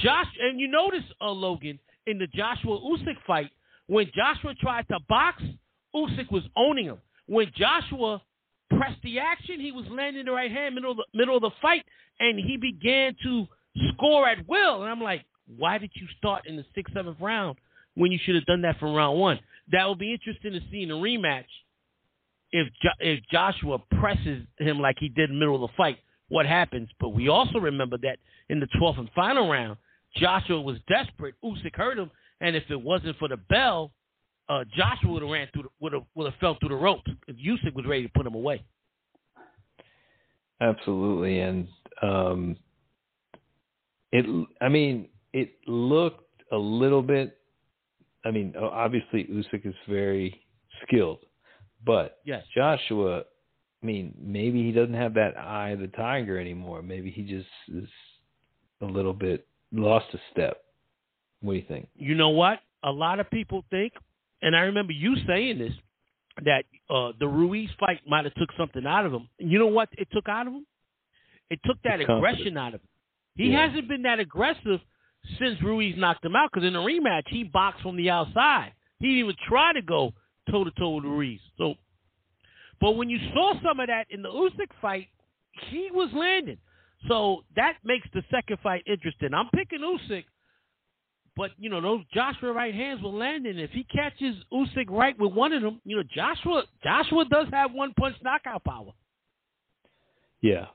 Josh, 0.00 0.26
and 0.40 0.60
you 0.60 0.68
notice, 0.68 1.04
uh, 1.20 1.30
Logan, 1.30 1.78
in 2.06 2.18
the 2.18 2.26
Joshua 2.28 2.78
Usyk 2.78 3.16
fight, 3.26 3.50
when 3.86 4.06
Joshua 4.14 4.54
tried 4.54 4.86
to 4.88 4.98
box, 5.08 5.42
Usyk 5.94 6.30
was 6.30 6.42
owning 6.56 6.86
him. 6.86 6.98
When 7.26 7.50
Joshua 7.56 8.22
pressed 8.76 9.02
the 9.02 9.18
action, 9.18 9.60
he 9.60 9.72
was 9.72 9.84
landing 9.90 10.26
the 10.26 10.32
right 10.32 10.50
hand 10.50 10.74
middle 10.74 10.92
of 10.92 10.98
the, 10.98 11.04
middle 11.14 11.36
of 11.36 11.42
the 11.42 11.50
fight, 11.60 11.84
and 12.20 12.38
he 12.38 12.56
began 12.56 13.16
to 13.24 13.46
score 13.92 14.28
at 14.28 14.46
will. 14.46 14.82
And 14.82 14.90
I'm 14.90 15.00
like, 15.00 15.24
why 15.56 15.78
did 15.78 15.90
you 15.94 16.06
start 16.18 16.46
in 16.46 16.56
the 16.56 16.64
sixth, 16.74 16.94
seventh 16.94 17.18
round 17.20 17.58
when 17.94 18.12
you 18.12 18.18
should 18.24 18.34
have 18.34 18.46
done 18.46 18.62
that 18.62 18.78
from 18.78 18.94
round 18.94 19.18
one? 19.18 19.40
That 19.72 19.86
will 19.86 19.96
be 19.96 20.12
interesting 20.12 20.52
to 20.52 20.60
see 20.70 20.82
in 20.82 20.90
a 20.90 20.94
rematch 20.94 21.44
if 22.52 22.68
jo- 22.82 23.00
if 23.00 23.20
Joshua 23.30 23.78
presses 23.98 24.44
him 24.58 24.78
like 24.78 24.96
he 25.00 25.08
did 25.08 25.30
in 25.30 25.36
the 25.36 25.40
middle 25.40 25.64
of 25.64 25.70
the 25.70 25.76
fight. 25.76 25.98
What 26.28 26.46
happens? 26.46 26.88
But 27.00 27.10
we 27.10 27.28
also 27.28 27.58
remember 27.58 27.98
that 27.98 28.18
in 28.48 28.60
the 28.60 28.66
12th 28.80 28.98
and 28.98 29.10
final 29.14 29.48
round, 29.48 29.76
Joshua 30.16 30.60
was 30.60 30.78
desperate. 30.88 31.34
Usyk 31.44 31.74
hurt 31.74 31.98
him, 31.98 32.10
and 32.40 32.56
if 32.56 32.64
it 32.70 32.80
wasn't 32.80 33.16
for 33.18 33.28
the 33.28 33.36
bell, 33.36 33.92
uh, 34.48 34.64
Joshua 34.76 35.12
would 35.12 35.22
have 35.22 35.30
ran 35.30 35.48
through, 35.52 35.64
the, 35.64 35.68
would 35.80 35.92
have 35.92 36.02
would 36.14 36.30
have 36.30 36.40
fell 36.40 36.56
through 36.58 36.70
the 36.70 36.76
ropes. 36.76 37.10
If 37.26 37.36
Usyk 37.36 37.74
was 37.74 37.84
ready 37.86 38.04
to 38.04 38.08
put 38.14 38.26
him 38.26 38.34
away. 38.34 38.62
Absolutely, 40.60 41.40
and 41.40 41.68
um, 42.02 42.56
it. 44.12 44.24
I 44.60 44.68
mean, 44.68 45.08
it 45.32 45.52
looked 45.66 46.42
a 46.52 46.56
little 46.56 47.02
bit. 47.02 47.38
I 48.24 48.30
mean, 48.30 48.54
obviously 48.56 49.24
Usyk 49.24 49.66
is 49.66 49.74
very 49.88 50.40
skilled, 50.82 51.18
but 51.84 52.18
yes. 52.24 52.44
Joshua. 52.54 53.24
I 53.86 53.88
mean, 53.88 54.14
maybe 54.20 54.64
he 54.64 54.72
doesn't 54.72 54.94
have 54.94 55.14
that 55.14 55.38
eye 55.38 55.70
of 55.70 55.78
the 55.78 55.86
tiger 55.86 56.40
anymore. 56.40 56.82
Maybe 56.82 57.08
he 57.08 57.22
just 57.22 57.46
is 57.72 57.88
a 58.82 58.84
little 58.84 59.12
bit 59.12 59.46
lost 59.70 60.06
a 60.12 60.18
step. 60.32 60.64
What 61.40 61.52
do 61.52 61.58
you 61.58 61.64
think? 61.68 61.86
You 61.94 62.16
know 62.16 62.30
what? 62.30 62.58
A 62.82 62.90
lot 62.90 63.20
of 63.20 63.30
people 63.30 63.64
think, 63.70 63.92
and 64.42 64.56
I 64.56 64.62
remember 64.62 64.92
you 64.92 65.14
saying 65.28 65.58
this, 65.58 65.72
that 66.44 66.64
uh, 66.90 67.12
the 67.20 67.28
Ruiz 67.28 67.70
fight 67.78 68.00
might 68.08 68.24
have 68.24 68.34
took 68.34 68.48
something 68.58 68.84
out 68.84 69.06
of 69.06 69.12
him. 69.12 69.28
You 69.38 69.60
know 69.60 69.68
what 69.68 69.88
it 69.92 70.08
took 70.12 70.28
out 70.28 70.48
of 70.48 70.52
him? 70.54 70.66
It 71.48 71.60
took 71.64 71.76
that 71.84 72.00
aggression 72.00 72.56
out 72.56 72.74
of 72.74 72.80
him. 72.80 72.88
He 73.36 73.50
yeah. 73.50 73.68
hasn't 73.68 73.88
been 73.88 74.02
that 74.02 74.18
aggressive 74.18 74.80
since 75.38 75.62
Ruiz 75.62 75.94
knocked 75.96 76.24
him 76.24 76.34
out. 76.34 76.50
Because 76.52 76.66
in 76.66 76.72
the 76.72 76.80
rematch, 76.80 77.28
he 77.28 77.44
boxed 77.44 77.82
from 77.82 77.96
the 77.96 78.10
outside. 78.10 78.72
He 78.98 79.06
didn't 79.06 79.20
even 79.20 79.36
try 79.48 79.72
to 79.74 79.82
go 79.82 80.12
toe 80.50 80.64
to 80.64 80.72
toe 80.72 80.96
with 80.96 81.04
Ruiz. 81.04 81.38
So, 81.56 81.74
but 82.80 82.92
when 82.92 83.08
you 83.08 83.18
saw 83.34 83.54
some 83.62 83.80
of 83.80 83.88
that 83.88 84.06
in 84.10 84.22
the 84.22 84.28
Usyk 84.28 84.68
fight, 84.80 85.08
he 85.70 85.88
was 85.92 86.10
landing. 86.14 86.58
So 87.08 87.44
that 87.54 87.74
makes 87.84 88.06
the 88.12 88.22
second 88.30 88.58
fight 88.62 88.82
interesting. 88.86 89.34
I'm 89.34 89.48
picking 89.54 89.80
Usyk, 89.80 90.24
but 91.36 91.50
you 91.58 91.70
know 91.70 91.80
those 91.80 92.00
Joshua 92.12 92.52
right 92.52 92.74
hands 92.74 93.02
will 93.02 93.16
land, 93.16 93.46
and 93.46 93.60
if 93.60 93.70
he 93.70 93.84
catches 93.84 94.34
Usyk 94.52 94.90
right 94.90 95.18
with 95.18 95.32
one 95.32 95.52
of 95.52 95.62
them, 95.62 95.80
you 95.84 95.96
know 95.96 96.02
Joshua 96.14 96.64
Joshua 96.82 97.24
does 97.26 97.46
have 97.52 97.72
one 97.72 97.92
punch 97.98 98.16
knockout 98.22 98.64
power. 98.64 98.92
Yeah, 100.40 100.66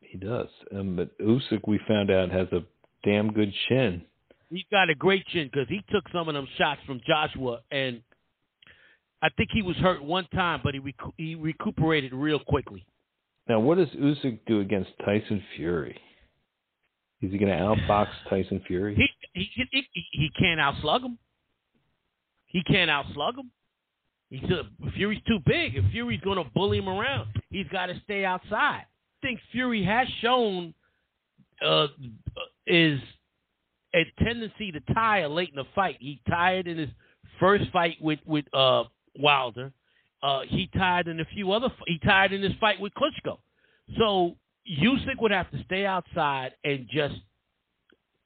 he 0.00 0.18
does. 0.18 0.48
Um, 0.74 0.96
but 0.96 1.16
Usyk, 1.18 1.60
we 1.66 1.80
found 1.86 2.10
out, 2.10 2.30
has 2.30 2.48
a 2.52 2.60
damn 3.04 3.32
good 3.32 3.52
chin. 3.68 4.02
He's 4.50 4.64
got 4.70 4.90
a 4.90 4.94
great 4.94 5.26
chin 5.26 5.50
because 5.52 5.68
he 5.68 5.82
took 5.90 6.04
some 6.12 6.28
of 6.28 6.34
them 6.34 6.48
shots 6.56 6.80
from 6.86 7.00
Joshua, 7.06 7.60
and 7.70 8.00
I 9.22 9.28
think 9.30 9.50
he 9.52 9.62
was 9.62 9.76
hurt 9.76 10.02
one 10.02 10.26
time, 10.34 10.60
but 10.62 10.74
he 10.74 10.80
rec- 10.80 11.14
he 11.16 11.34
recuperated 11.34 12.12
real 12.12 12.38
quickly. 12.38 12.86
Now, 13.48 13.60
what 13.60 13.78
does 13.78 13.88
Usyk 13.88 14.40
do 14.46 14.60
against 14.60 14.90
Tyson 15.04 15.42
Fury? 15.56 15.98
Is 17.20 17.32
he 17.32 17.38
going 17.38 17.50
to 17.50 17.58
outbox 17.58 18.08
Tyson 18.30 18.62
Fury? 18.66 18.94
He 18.94 19.08
he 19.32 19.66
he, 19.70 20.04
he 20.12 20.30
can't 20.38 20.60
outslug 20.60 21.02
him. 21.02 21.18
He 22.46 22.62
can't 22.62 22.90
outslug 22.90 23.38
him. 23.38 23.50
He's 24.30 24.42
a, 24.50 24.90
Fury's 24.92 25.22
too 25.26 25.38
big. 25.46 25.76
If 25.76 25.90
Fury's 25.90 26.20
going 26.20 26.42
to 26.42 26.50
bully 26.54 26.78
him 26.78 26.88
around, 26.88 27.28
he's 27.50 27.66
got 27.68 27.86
to 27.86 28.00
stay 28.04 28.24
outside. 28.24 28.84
I 28.84 29.26
think 29.26 29.40
Fury 29.52 29.82
has 29.84 30.06
shown 30.20 30.74
uh, 31.64 31.88
is 32.66 33.00
a 33.94 34.04
tendency 34.22 34.70
to 34.70 34.80
tire 34.94 35.28
late 35.28 35.48
in 35.48 35.56
the 35.56 35.64
fight. 35.74 35.96
He 35.98 36.20
tired 36.28 36.66
in 36.66 36.78
his 36.78 36.90
first 37.40 37.64
fight 37.72 37.96
with 38.00 38.20
with 38.26 38.44
uh, 38.52 38.84
Wilder. 39.18 39.72
Uh, 40.22 40.40
he 40.48 40.68
tied 40.74 41.08
in 41.08 41.20
a 41.20 41.24
few 41.26 41.52
other. 41.52 41.68
He 41.86 41.98
tied 41.98 42.32
in 42.32 42.42
his 42.42 42.52
fight 42.60 42.80
with 42.80 42.92
Klitschko. 42.94 43.38
So 43.98 44.36
Usyk 44.68 45.20
would 45.20 45.30
have 45.30 45.50
to 45.52 45.62
stay 45.64 45.86
outside 45.86 46.52
and 46.64 46.86
just 46.90 47.14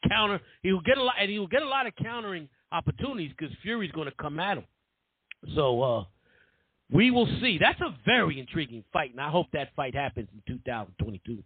counter. 0.09 0.41
He 0.63 0.73
will 0.73 0.81
get 0.81 0.99
a 0.99 1.03
lot, 1.03 1.15
and 1.21 1.31
he 1.31 1.39
will 1.39 1.49
get 1.49 1.63
a 1.63 1.69
lot 1.69 1.87
of 1.87 1.95
countering 1.97 2.49
opportunities 2.73 3.33
because 3.37 3.55
Fury's 3.63 3.93
going 3.93 4.09
to 4.09 4.15
come 4.21 4.41
at 4.41 4.59
him. 4.59 4.65
So 5.55 5.83
uh, 5.83 6.05
we 6.91 7.11
will 7.11 7.27
see. 7.41 7.59
That's 7.61 7.81
a 7.81 7.95
very 8.05 8.41
intriguing 8.41 8.85
fight, 8.93 9.11
and 9.11 9.21
I 9.21 9.31
hope 9.31 9.47
that 9.53 9.69
fight 9.77 9.95
happens 9.95 10.29
in 10.33 10.55
2022. 10.55 11.43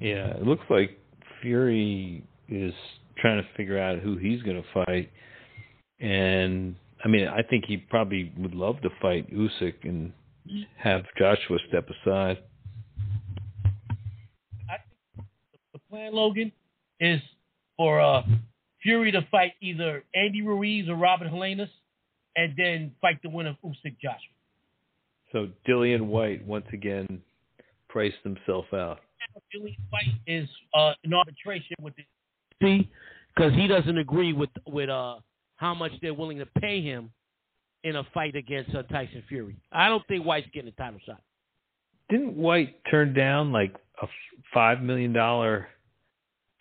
Yeah, 0.00 0.36
it 0.36 0.42
looks 0.42 0.64
like 0.68 0.98
Fury 1.40 2.24
is 2.48 2.74
trying 3.18 3.42
to 3.42 3.48
figure 3.56 3.78
out 3.78 4.00
who 4.00 4.16
he's 4.16 4.42
going 4.42 4.62
to 4.62 4.84
fight, 4.84 5.10
and 6.00 6.74
I 7.04 7.08
mean, 7.08 7.28
I 7.28 7.42
think 7.42 7.66
he 7.66 7.76
probably 7.76 8.32
would 8.38 8.54
love 8.54 8.80
to 8.80 8.88
fight 9.02 9.30
Usyk 9.30 9.74
and 9.84 10.12
have 10.78 11.02
Joshua 11.18 11.58
step 11.68 11.86
aside. 11.90 12.38
I 14.70 14.76
think 15.14 15.28
the 15.74 15.78
plan, 15.90 16.14
Logan, 16.14 16.50
is 17.00 17.20
for 17.76 18.00
uh, 18.00 18.22
Fury 18.82 19.12
to 19.12 19.20
fight 19.30 19.52
either 19.60 20.02
Andy 20.14 20.40
Ruiz 20.40 20.88
or 20.88 20.94
Robert 20.94 21.28
Helenius, 21.28 21.68
and 22.36 22.54
then 22.56 22.92
fight 23.02 23.20
the 23.22 23.28
winner 23.28 23.50
of 23.50 23.56
Usyk 23.62 23.96
Joshua. 24.00 24.18
So 25.32 25.48
Dillian 25.68 26.06
Whyte 26.06 26.44
once 26.46 26.66
again 26.72 27.20
priced 27.90 28.16
himself 28.22 28.64
out. 28.72 29.00
Dillian 29.54 29.76
Whyte 29.90 30.14
is 30.26 30.48
uh, 30.72 30.92
in 31.02 31.12
arbitration 31.12 31.76
with 31.82 31.94
the 31.96 32.04
see 32.62 32.90
because 33.34 33.52
he 33.54 33.66
doesn't 33.66 33.98
agree 33.98 34.32
with 34.32 34.50
with 34.66 34.88
uh 34.88 35.16
how 35.64 35.72
much 35.72 35.92
they're 36.02 36.12
willing 36.12 36.36
to 36.36 36.46
pay 36.60 36.82
him 36.82 37.10
in 37.84 37.96
a 37.96 38.04
fight 38.12 38.36
against 38.36 38.74
uh, 38.74 38.82
Tyson 38.82 39.22
Fury. 39.28 39.56
I 39.72 39.88
don't 39.88 40.06
think 40.08 40.26
White's 40.26 40.46
getting 40.52 40.68
a 40.68 40.72
title 40.72 41.00
shot. 41.06 41.22
Didn't 42.10 42.36
White 42.36 42.84
turn 42.90 43.14
down 43.14 43.50
like 43.50 43.74
a 44.02 44.06
five 44.52 44.82
million 44.82 45.14
dollar 45.14 45.68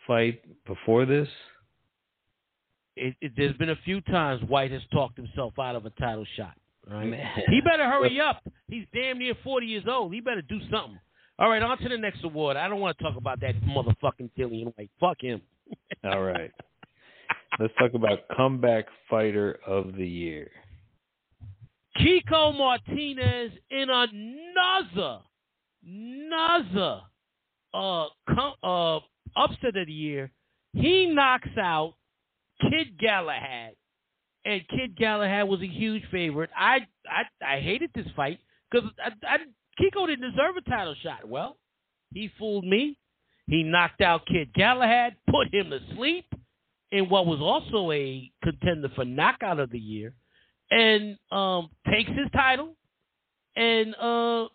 fight 0.08 0.42
before 0.66 1.06
this? 1.06 1.28
It, 2.96 3.14
it, 3.20 3.34
there's 3.36 3.58
been 3.58 3.72
a 3.72 3.80
few 3.84 4.00
times 4.00 4.42
White 4.48 4.72
has 4.72 4.82
talked 4.94 5.18
himself 5.18 5.52
out 5.60 5.76
of 5.76 5.86
a 5.86 5.90
title 5.92 6.26
shot. 6.38 6.54
Right? 6.90 7.14
He 7.50 7.60
better 7.60 7.84
hurry 7.84 8.22
up. 8.22 8.42
He's 8.70 8.86
damn 8.94 9.20
near 9.20 9.34
40 9.44 9.66
years 9.66 9.84
old. 9.86 10.14
He 10.14 10.22
better 10.22 10.42
do 10.42 10.60
something. 10.72 11.00
All 11.40 11.50
right, 11.50 11.62
on 11.62 11.78
to 11.80 11.90
the 11.90 11.98
next 11.98 12.24
award. 12.24 12.56
I 12.56 12.70
don't 12.70 12.80
want 12.80 12.98
to 12.98 13.04
talk 13.04 13.18
about 13.18 13.42
that 13.42 13.56
motherfucking 13.64 14.30
Dillian 14.38 14.74
Whyte. 14.78 14.92
Fuck 15.00 15.18
him. 15.22 15.42
All 16.06 16.22
right. 16.22 16.52
Let's 17.60 17.74
talk 17.78 17.94
about 17.94 18.20
comeback 18.36 18.86
fighter 19.10 19.60
of 19.68 19.96
the 19.96 20.08
year. 20.08 20.50
Kiko 21.98 22.58
Martinez 22.58 23.52
in 23.70 23.88
another, 23.90 25.20
another 25.86 27.02
uh, 27.74 28.06
com- 28.28 28.56
uh, 28.64 29.00
upset 29.40 29.76
of 29.78 29.86
the 29.86 29.94
year. 29.94 30.32
He 30.74 31.06
knocks 31.06 31.56
out 31.62 31.94
Kid 32.62 32.98
Galahad, 33.00 33.76
and 34.46 34.68
Kid 34.70 34.98
Galahad 34.98 35.48
was 35.48 35.62
a 35.62 35.68
huge 35.68 36.04
favorite. 36.10 36.50
I 36.58 36.80
I, 37.08 37.56
I 37.56 37.60
hated 37.60 37.92
this 37.94 38.08
fight 38.16 38.40
because 38.72 38.90
Kiko 39.80 40.08
didn't 40.08 40.32
deserve 40.32 40.58
a 40.58 40.68
title 40.68 40.96
shot. 41.04 41.28
Well, 41.28 41.58
he 42.12 42.32
fooled 42.40 42.66
me. 42.66 42.98
He 43.46 43.62
knocked 43.62 44.02
out 44.02 44.26
Kid 44.26 44.52
Galahad, 44.54 45.16
put 45.30 45.54
him 45.54 45.70
to 45.70 45.80
sleep 45.96 46.26
in 46.94 47.10
what 47.10 47.26
was 47.26 47.42
also 47.42 47.92
a 47.92 48.32
contender 48.44 48.88
for 48.96 49.04
knockout 49.04 49.60
of 49.60 49.72
the 49.72 49.80
year, 49.80 50.14
and 50.70 51.18
um, 51.32 51.70
takes 51.92 52.10
his 52.10 52.30
title. 52.34 52.76
And 53.56 53.96
uh, 53.96 54.48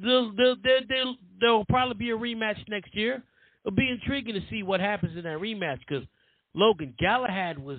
there, 0.00 0.30
there, 0.36 0.54
there, 0.88 1.04
there 1.40 1.52
will 1.52 1.64
probably 1.66 1.94
be 1.96 2.10
a 2.10 2.16
rematch 2.16 2.56
next 2.68 2.94
year. 2.94 3.22
It'll 3.64 3.76
be 3.76 3.90
intriguing 3.90 4.34
to 4.34 4.42
see 4.48 4.62
what 4.62 4.80
happens 4.80 5.16
in 5.16 5.24
that 5.24 5.38
rematch 5.38 5.80
because 5.86 6.06
Logan 6.54 6.94
Galahad 6.98 7.58
was 7.58 7.78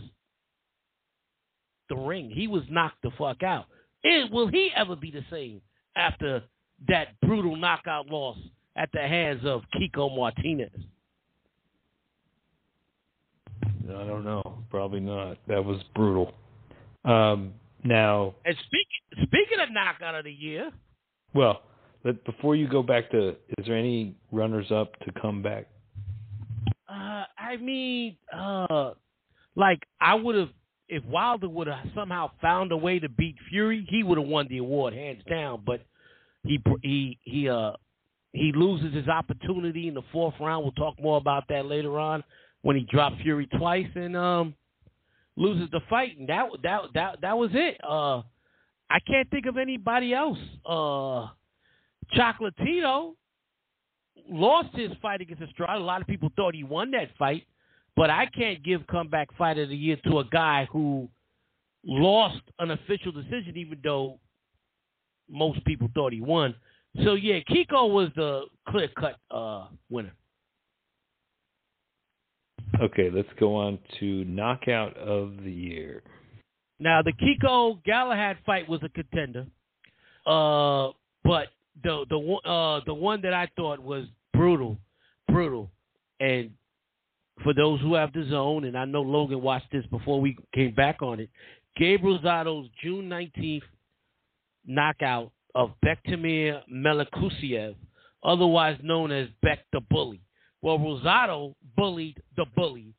the 1.87 1.95
ring. 1.95 2.29
He 2.29 2.47
was 2.47 2.63
knocked 2.69 3.01
the 3.03 3.11
fuck 3.17 3.41
out. 3.41 3.65
And 4.03 4.31
will 4.31 4.47
he 4.47 4.69
ever 4.75 4.97
be 4.97 5.11
the 5.11 5.23
same 5.31 5.61
after 5.95 6.43
that 6.89 7.19
brutal 7.21 7.55
knockout 7.55 8.07
loss 8.07 8.37
at 8.75 8.89
the 8.91 8.99
hands 9.01 9.41
of 9.45 9.61
Kiko 9.75 10.13
Martinez? 10.13 10.71
I 13.89 14.05
don't 14.05 14.23
know. 14.23 14.63
Probably 14.69 14.99
not. 14.99 15.37
That 15.47 15.63
was 15.63 15.81
brutal. 15.95 16.33
Um, 17.03 17.53
now, 17.83 18.35
And 18.45 18.55
speaking 18.67 19.25
speaking 19.27 19.59
of 19.59 19.69
knockout 19.71 20.15
of 20.15 20.23
the 20.23 20.31
year, 20.31 20.71
well, 21.33 21.63
but 22.03 22.23
before 22.25 22.55
you 22.55 22.67
go 22.67 22.83
back 22.83 23.09
to, 23.11 23.29
is 23.29 23.65
there 23.65 23.75
any 23.77 24.15
runners 24.31 24.71
up 24.71 24.97
to 24.99 25.11
come 25.19 25.41
back? 25.41 25.67
uh, 26.87 27.23
I 27.37 27.57
mean, 27.59 28.17
uh, 28.35 28.91
like 29.55 29.79
I 29.99 30.15
would 30.15 30.35
have 30.35 30.49
if 30.89 31.03
Wilder 31.05 31.47
would 31.49 31.67
have 31.67 31.87
somehow 31.95 32.31
found 32.41 32.71
a 32.71 32.77
way 32.77 32.99
to 32.99 33.07
beat 33.09 33.35
Fury, 33.49 33.87
he 33.89 34.03
would 34.03 34.17
have 34.17 34.27
won 34.27 34.47
the 34.49 34.57
award 34.57 34.93
hands 34.93 35.23
down. 35.29 35.63
But 35.65 35.83
he 36.43 36.61
he 36.83 37.17
he 37.23 37.49
uh 37.49 37.71
he 38.33 38.51
loses 38.55 38.93
his 38.93 39.07
opportunity 39.07 39.87
in 39.87 39.93
the 39.93 40.03
fourth 40.11 40.35
round. 40.39 40.63
We'll 40.63 40.71
talk 40.73 41.01
more 41.01 41.17
about 41.17 41.45
that 41.49 41.65
later 41.65 41.97
on 41.97 42.23
when 42.61 42.75
he 42.75 42.83
dropped 42.83 43.21
Fury 43.21 43.47
twice 43.47 43.87
and 43.95 44.15
um 44.15 44.55
loses 45.35 45.69
the 45.71 45.81
fight. 45.89 46.17
And 46.17 46.27
that 46.29 46.49
that 46.63 46.81
that 46.93 47.21
that 47.21 47.37
was 47.37 47.51
it. 47.53 47.77
Uh, 47.83 48.21
I 48.89 48.99
can't 49.07 49.29
think 49.29 49.45
of 49.45 49.57
anybody 49.57 50.13
else. 50.13 50.37
Uh, 50.65 51.27
Chocolatito 52.15 53.13
lost 54.29 54.75
his 54.75 54.91
fight 55.01 55.21
against 55.21 55.41
Estrada. 55.41 55.79
A 55.79 55.83
lot 55.83 56.01
of 56.01 56.07
people 56.07 56.29
thought 56.35 56.53
he 56.53 56.63
won 56.63 56.91
that 56.91 57.09
fight, 57.17 57.45
but 57.95 58.09
I 58.09 58.25
can't 58.25 58.61
give 58.63 58.85
comeback 58.87 59.35
fight 59.37 59.57
of 59.57 59.69
the 59.69 59.75
year 59.75 59.97
to 60.05 60.19
a 60.19 60.25
guy 60.25 60.67
who 60.71 61.09
lost 61.85 62.41
an 62.59 62.71
official 62.71 63.11
decision, 63.11 63.53
even 63.55 63.79
though 63.83 64.19
most 65.29 65.63
people 65.65 65.89
thought 65.93 66.11
he 66.13 66.21
won. 66.21 66.53
So 67.03 67.13
yeah, 67.13 67.39
Kiko 67.49 67.89
was 67.89 68.09
the 68.15 68.43
clear 68.67 68.89
cut 68.89 69.15
uh, 69.31 69.67
winner. 69.89 70.11
Okay, 72.85 73.11
let's 73.13 73.29
go 73.39 73.55
on 73.55 73.77
to 73.99 74.25
knockout 74.25 74.97
of 74.97 75.37
the 75.43 75.51
year. 75.51 76.01
Now 76.79 77.03
the 77.03 77.13
Kiko 77.13 77.83
Galahad 77.83 78.37
fight 78.43 78.67
was 78.67 78.81
a 78.83 78.89
contender, 78.89 79.45
uh, 80.25 80.89
but 81.23 81.49
the 81.83 82.05
the 82.09 82.49
uh, 82.49 82.81
the 82.87 82.93
one 82.93 83.21
that 83.21 83.33
I 83.33 83.49
thought 83.55 83.79
was 83.79 84.05
brutal, 84.33 84.79
brutal, 85.27 85.69
and 86.19 86.49
for 87.43 87.53
those 87.53 87.79
who 87.81 87.93
have 87.93 88.13
the 88.13 88.27
zone, 88.31 88.63
and 88.63 88.75
I 88.75 88.85
know 88.85 89.03
Logan 89.03 89.43
watched 89.43 89.71
this 89.71 89.85
before 89.91 90.19
we 90.19 90.35
came 90.55 90.73
back 90.73 91.03
on 91.03 91.19
it. 91.19 91.29
Gabriel 91.77 92.17
Rosado's 92.17 92.67
June 92.83 93.07
nineteenth 93.07 93.63
knockout 94.65 95.31
of 95.53 95.71
Bektemir 95.85 96.61
Melikuziev, 96.67 97.75
otherwise 98.23 98.79
known 98.81 99.11
as 99.11 99.27
Beck 99.43 99.59
the 99.71 99.81
Bully. 99.81 100.19
Well, 100.61 100.77
Rosado 100.77 101.55
bullied 101.75 102.21
the 102.37 102.45
bully 102.55 102.93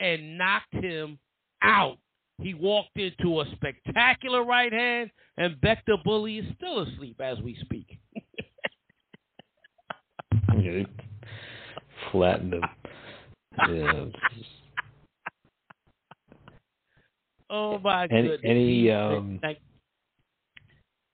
and 0.00 0.36
knocked 0.36 0.74
him 0.74 1.18
out. 1.62 1.98
He 2.42 2.52
walked 2.52 2.98
into 2.98 3.40
a 3.40 3.46
spectacular 3.52 4.44
right 4.44 4.72
hand, 4.72 5.10
and 5.38 5.58
Beck 5.62 5.82
the 5.86 5.96
Bully 6.04 6.38
is 6.38 6.44
still 6.56 6.80
asleep 6.82 7.18
as 7.20 7.40
we 7.40 7.56
speak. 7.62 7.98
Yeah, 10.58 10.82
flattened 12.12 12.54
him. 12.54 12.62
Yeah. 13.68 14.04
oh 17.50 17.78
my 17.78 18.04
Any- 18.10 18.28
goodness! 18.28 18.40
any, 18.44 18.90
um, 18.90 19.40
like- 19.42 19.60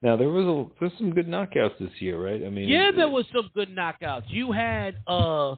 Now 0.02 0.16
there 0.16 0.28
was 0.28 0.44
a 0.46 0.66
there's 0.80 0.92
some 0.98 1.12
good 1.14 1.28
knockouts 1.28 1.78
this 1.78 1.90
year, 2.00 2.18
right? 2.24 2.42
I 2.44 2.50
mean, 2.50 2.68
yeah, 2.68 2.90
there 2.90 3.08
was 3.08 3.24
some 3.32 3.48
good 3.54 3.68
knockouts. 3.74 4.24
You 4.28 4.50
had 4.52 4.96
uh, 5.06 5.54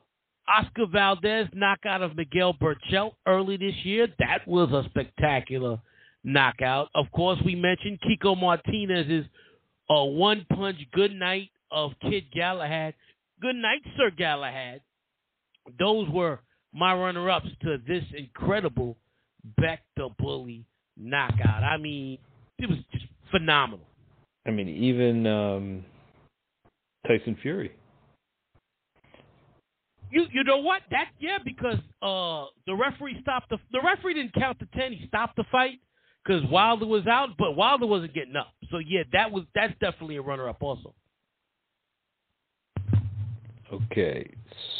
Oscar 0.48 0.86
Valdez 0.86 1.48
knockout 1.54 2.02
of 2.02 2.16
Miguel 2.16 2.54
Berchelt 2.54 3.14
early 3.26 3.56
this 3.56 3.74
year. 3.84 4.08
That 4.18 4.46
was 4.46 4.70
a 4.72 4.88
spectacular 4.90 5.78
knockout. 6.22 6.88
Of 6.94 7.06
course, 7.12 7.38
we 7.44 7.54
mentioned 7.54 7.98
Kiko 8.00 8.38
Martinez's 8.38 9.24
uh, 9.88 10.04
one 10.04 10.46
punch 10.54 10.78
good 10.92 11.12
night 11.12 11.50
of 11.70 11.92
Kid 12.02 12.24
Galahad. 12.34 12.94
Good 13.40 13.56
night, 13.56 13.82
Sir 13.96 14.10
Galahad. 14.10 14.80
Those 15.78 16.08
were 16.10 16.40
my 16.72 16.94
runner 16.94 17.30
ups 17.30 17.48
to 17.62 17.78
this 17.86 18.04
incredible 18.16 18.96
Beck 19.58 19.82
the 19.96 20.08
Bully 20.18 20.64
knockout. 20.96 21.62
I 21.62 21.76
mean, 21.76 22.18
it 22.58 22.68
was 22.68 22.78
just 22.92 23.04
phenomenal. 23.30 23.86
I 24.46 24.50
mean, 24.50 24.68
even 24.68 25.26
um, 25.26 25.84
Tyson 27.06 27.36
Fury. 27.42 27.72
You 30.14 30.26
you 30.32 30.44
know 30.44 30.58
what? 30.58 30.82
That 30.92 31.08
yeah, 31.18 31.38
because 31.44 31.78
uh 32.00 32.46
the 32.68 32.74
referee 32.74 33.18
stopped 33.20 33.50
the 33.50 33.58
the 33.72 33.80
referee 33.84 34.14
didn't 34.14 34.32
count 34.34 34.60
the 34.60 34.68
ten. 34.72 34.92
He 34.92 35.08
stopped 35.08 35.34
the 35.34 35.42
fight 35.50 35.80
because 36.24 36.48
Wilder 36.50 36.86
was 36.86 37.04
out, 37.08 37.30
but 37.36 37.56
Wilder 37.56 37.86
wasn't 37.86 38.14
getting 38.14 38.36
up. 38.36 38.54
So 38.70 38.78
yeah, 38.78 39.02
that 39.12 39.32
was 39.32 39.42
that's 39.56 39.72
definitely 39.80 40.14
a 40.16 40.22
runner 40.22 40.48
up 40.48 40.62
also. 40.62 40.94
Okay, 43.72 44.30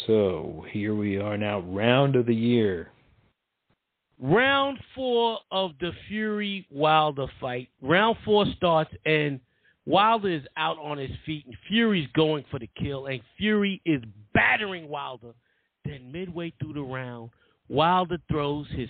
so 0.07 0.64
here 0.70 0.94
we 0.94 1.18
are 1.18 1.37
now, 1.37 1.61
round 1.61 2.14
of 2.14 2.27
the 2.27 2.35
year. 2.35 2.92
Round 4.20 4.79
four 4.94 5.40
of 5.51 5.73
the 5.81 5.90
Fury 6.07 6.64
Wilder 6.70 7.27
fight. 7.40 7.70
Round 7.83 8.16
four 8.25 8.47
starts 8.57 8.92
and 9.05 9.40
Wilder 9.87 10.31
is 10.31 10.42
out 10.57 10.79
on 10.79 10.99
his 10.99 11.11
feet 11.27 11.44
and 11.47 11.57
Fury's 11.68 12.09
going 12.14 12.44
for 12.51 12.59
the 12.59 12.68
kill 12.81 13.07
and 13.07 13.20
Fury 13.37 13.81
is 13.85 14.03
battering 14.33 14.88
Wilder. 14.88 15.33
Then 15.85 16.11
midway 16.11 16.53
through 16.59 16.75
the 16.75 16.83
round, 16.83 17.31
Wilder 17.68 18.18
throws 18.31 18.66
his 18.70 18.88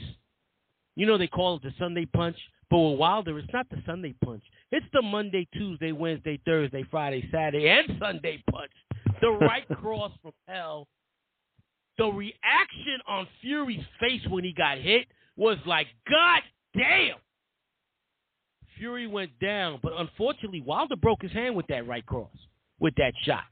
you 0.96 1.06
know 1.06 1.18
they 1.18 1.26
call 1.26 1.56
it 1.56 1.62
the 1.62 1.72
Sunday 1.78 2.06
punch, 2.06 2.36
but 2.70 2.78
with 2.78 2.98
Wilder 2.98 3.38
it's 3.38 3.52
not 3.52 3.68
the 3.70 3.82
Sunday 3.86 4.14
punch. 4.24 4.42
It's 4.70 4.86
the 4.92 5.02
Monday, 5.02 5.48
Tuesday, 5.54 5.92
Wednesday, 5.92 6.40
Thursday, 6.44 6.84
Friday, 6.90 7.28
Saturday, 7.32 7.68
and 7.68 7.98
Sunday 8.00 8.42
punch. 8.50 8.72
The 9.20 9.30
right 9.40 9.66
cross 9.68 10.12
from 10.22 10.32
hell 10.46 10.86
the 11.98 12.06
reaction 12.06 12.98
on 13.06 13.26
Fury's 13.40 13.84
face 14.00 14.22
when 14.28 14.44
he 14.44 14.52
got 14.52 14.78
hit 14.78 15.06
was 15.36 15.58
like, 15.66 15.86
God 16.10 16.42
damn. 16.76 17.16
Fury 18.78 19.06
went 19.06 19.30
down, 19.40 19.78
but 19.82 19.92
unfortunately, 19.96 20.60
Wilder 20.60 20.96
broke 20.96 21.22
his 21.22 21.32
hand 21.32 21.54
with 21.54 21.66
that 21.68 21.86
right 21.86 22.04
cross, 22.04 22.30
with 22.80 22.94
that 22.96 23.12
shot. 23.24 23.44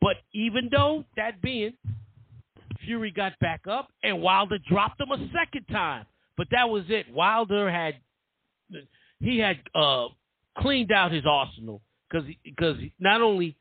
But 0.00 0.16
even 0.32 0.68
though 0.70 1.04
that 1.16 1.40
being, 1.40 1.74
Fury 2.84 3.10
got 3.10 3.38
back 3.40 3.62
up, 3.66 3.88
and 4.02 4.20
Wilder 4.20 4.58
dropped 4.68 5.00
him 5.00 5.10
a 5.10 5.30
second 5.32 5.64
time. 5.70 6.06
But 6.36 6.48
that 6.50 6.68
was 6.68 6.84
it. 6.88 7.06
Wilder 7.12 7.70
had 7.70 7.94
he 9.20 9.38
had 9.38 9.58
uh, 9.74 10.08
cleaned 10.58 10.92
out 10.92 11.12
his 11.12 11.24
arsenal 11.26 11.80
because 12.10 12.28
because 12.44 12.76
not 12.98 13.22
only 13.22 13.56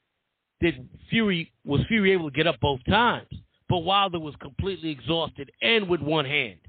did 0.62 0.88
Fury 1.10 1.52
was 1.66 1.82
Fury 1.88 2.12
able 2.14 2.30
to 2.30 2.36
get 2.36 2.48
up 2.48 2.60
both 2.60 2.80
times, 2.86 3.28
but 3.70 3.80
Wilder 3.80 4.20
was 4.20 4.36
completely 4.42 4.90
exhausted 4.90 5.52
and 5.62 5.88
with 5.88 6.02
one 6.02 6.26
hand. 6.26 6.60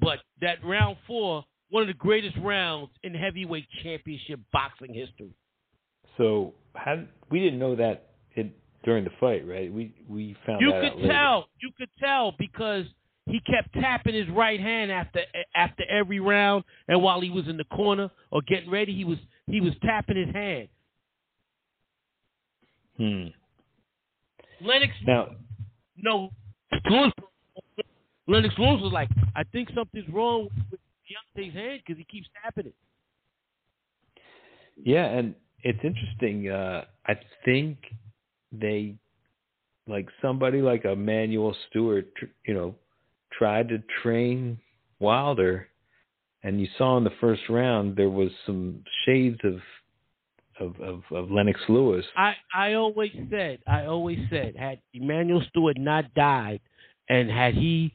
But 0.00 0.20
that 0.40 0.64
round 0.64 0.96
four, 1.06 1.44
one 1.70 1.82
of 1.82 1.88
the 1.88 1.94
greatest 1.94 2.36
rounds 2.42 2.90
in 3.02 3.14
heavyweight 3.14 3.66
championship 3.82 4.40
boxing 4.52 4.94
history. 4.94 5.30
So 6.16 6.54
how 6.74 7.02
we 7.30 7.40
didn't 7.40 7.58
know 7.58 7.74
that 7.76 8.10
it, 8.34 8.50
during 8.84 9.04
the 9.04 9.10
fight, 9.20 9.46
right? 9.46 9.72
We 9.72 9.94
we 10.08 10.36
found 10.46 10.60
You 10.60 10.72
could 10.72 10.96
later. 10.96 11.08
tell, 11.08 11.48
you 11.60 11.70
could 11.76 11.90
tell 11.98 12.32
because 12.38 12.86
he 13.26 13.40
kept 13.40 13.72
tapping 13.74 14.14
his 14.14 14.28
right 14.28 14.60
hand 14.60 14.92
after 14.92 15.20
after 15.54 15.84
every 15.90 16.20
round, 16.20 16.64
and 16.88 17.02
while 17.02 17.20
he 17.20 17.30
was 17.30 17.48
in 17.48 17.56
the 17.56 17.64
corner 17.64 18.10
or 18.30 18.40
getting 18.42 18.70
ready, 18.70 18.94
he 18.94 19.04
was 19.04 19.18
he 19.46 19.60
was 19.60 19.72
tapping 19.82 20.16
his 20.16 20.34
hand. 20.34 20.68
Hmm. 22.96 23.26
Lennox 24.66 24.92
Now, 25.06 25.28
no 25.98 26.30
Lewis, 26.88 27.12
Lennox 28.26 28.54
Lewis 28.58 28.80
was 28.80 28.92
like, 28.92 29.08
I 29.34 29.42
think 29.44 29.68
something's 29.74 30.08
wrong 30.08 30.48
with 30.70 30.80
Deontay's 31.06 31.54
hand 31.54 31.80
because 31.84 31.98
he 31.98 32.04
keeps 32.04 32.28
tapping 32.42 32.66
it. 32.66 32.74
yeah, 34.84 35.06
and 35.06 35.34
it's 35.62 35.78
interesting. 35.82 36.50
Uh, 36.50 36.84
I 37.06 37.14
think 37.44 37.78
they 38.52 38.96
like 39.88 40.08
somebody 40.20 40.60
like 40.60 40.84
a 40.84 40.96
Manuel 40.96 41.56
Stewart, 41.68 42.14
tr- 42.16 42.26
you 42.46 42.54
know, 42.54 42.74
tried 43.32 43.68
to 43.68 43.82
train 44.02 44.58
Wilder, 44.98 45.68
and 46.42 46.60
you 46.60 46.68
saw 46.78 46.96
in 46.96 47.04
the 47.04 47.12
first 47.20 47.42
round 47.48 47.96
there 47.96 48.10
was 48.10 48.30
some 48.44 48.82
shades 49.04 49.38
of 49.44 49.60
of 50.58 50.80
of, 50.80 51.02
of 51.10 51.30
Lennox 51.30 51.60
Lewis. 51.68 52.04
I, 52.16 52.34
I 52.54 52.74
always 52.74 53.12
said, 53.30 53.58
I 53.66 53.86
always 53.86 54.18
said, 54.30 54.56
had 54.56 54.80
Emanuel 54.94 55.42
Steward 55.50 55.78
not 55.78 56.12
died, 56.14 56.60
and 57.08 57.30
had 57.30 57.54
he 57.54 57.94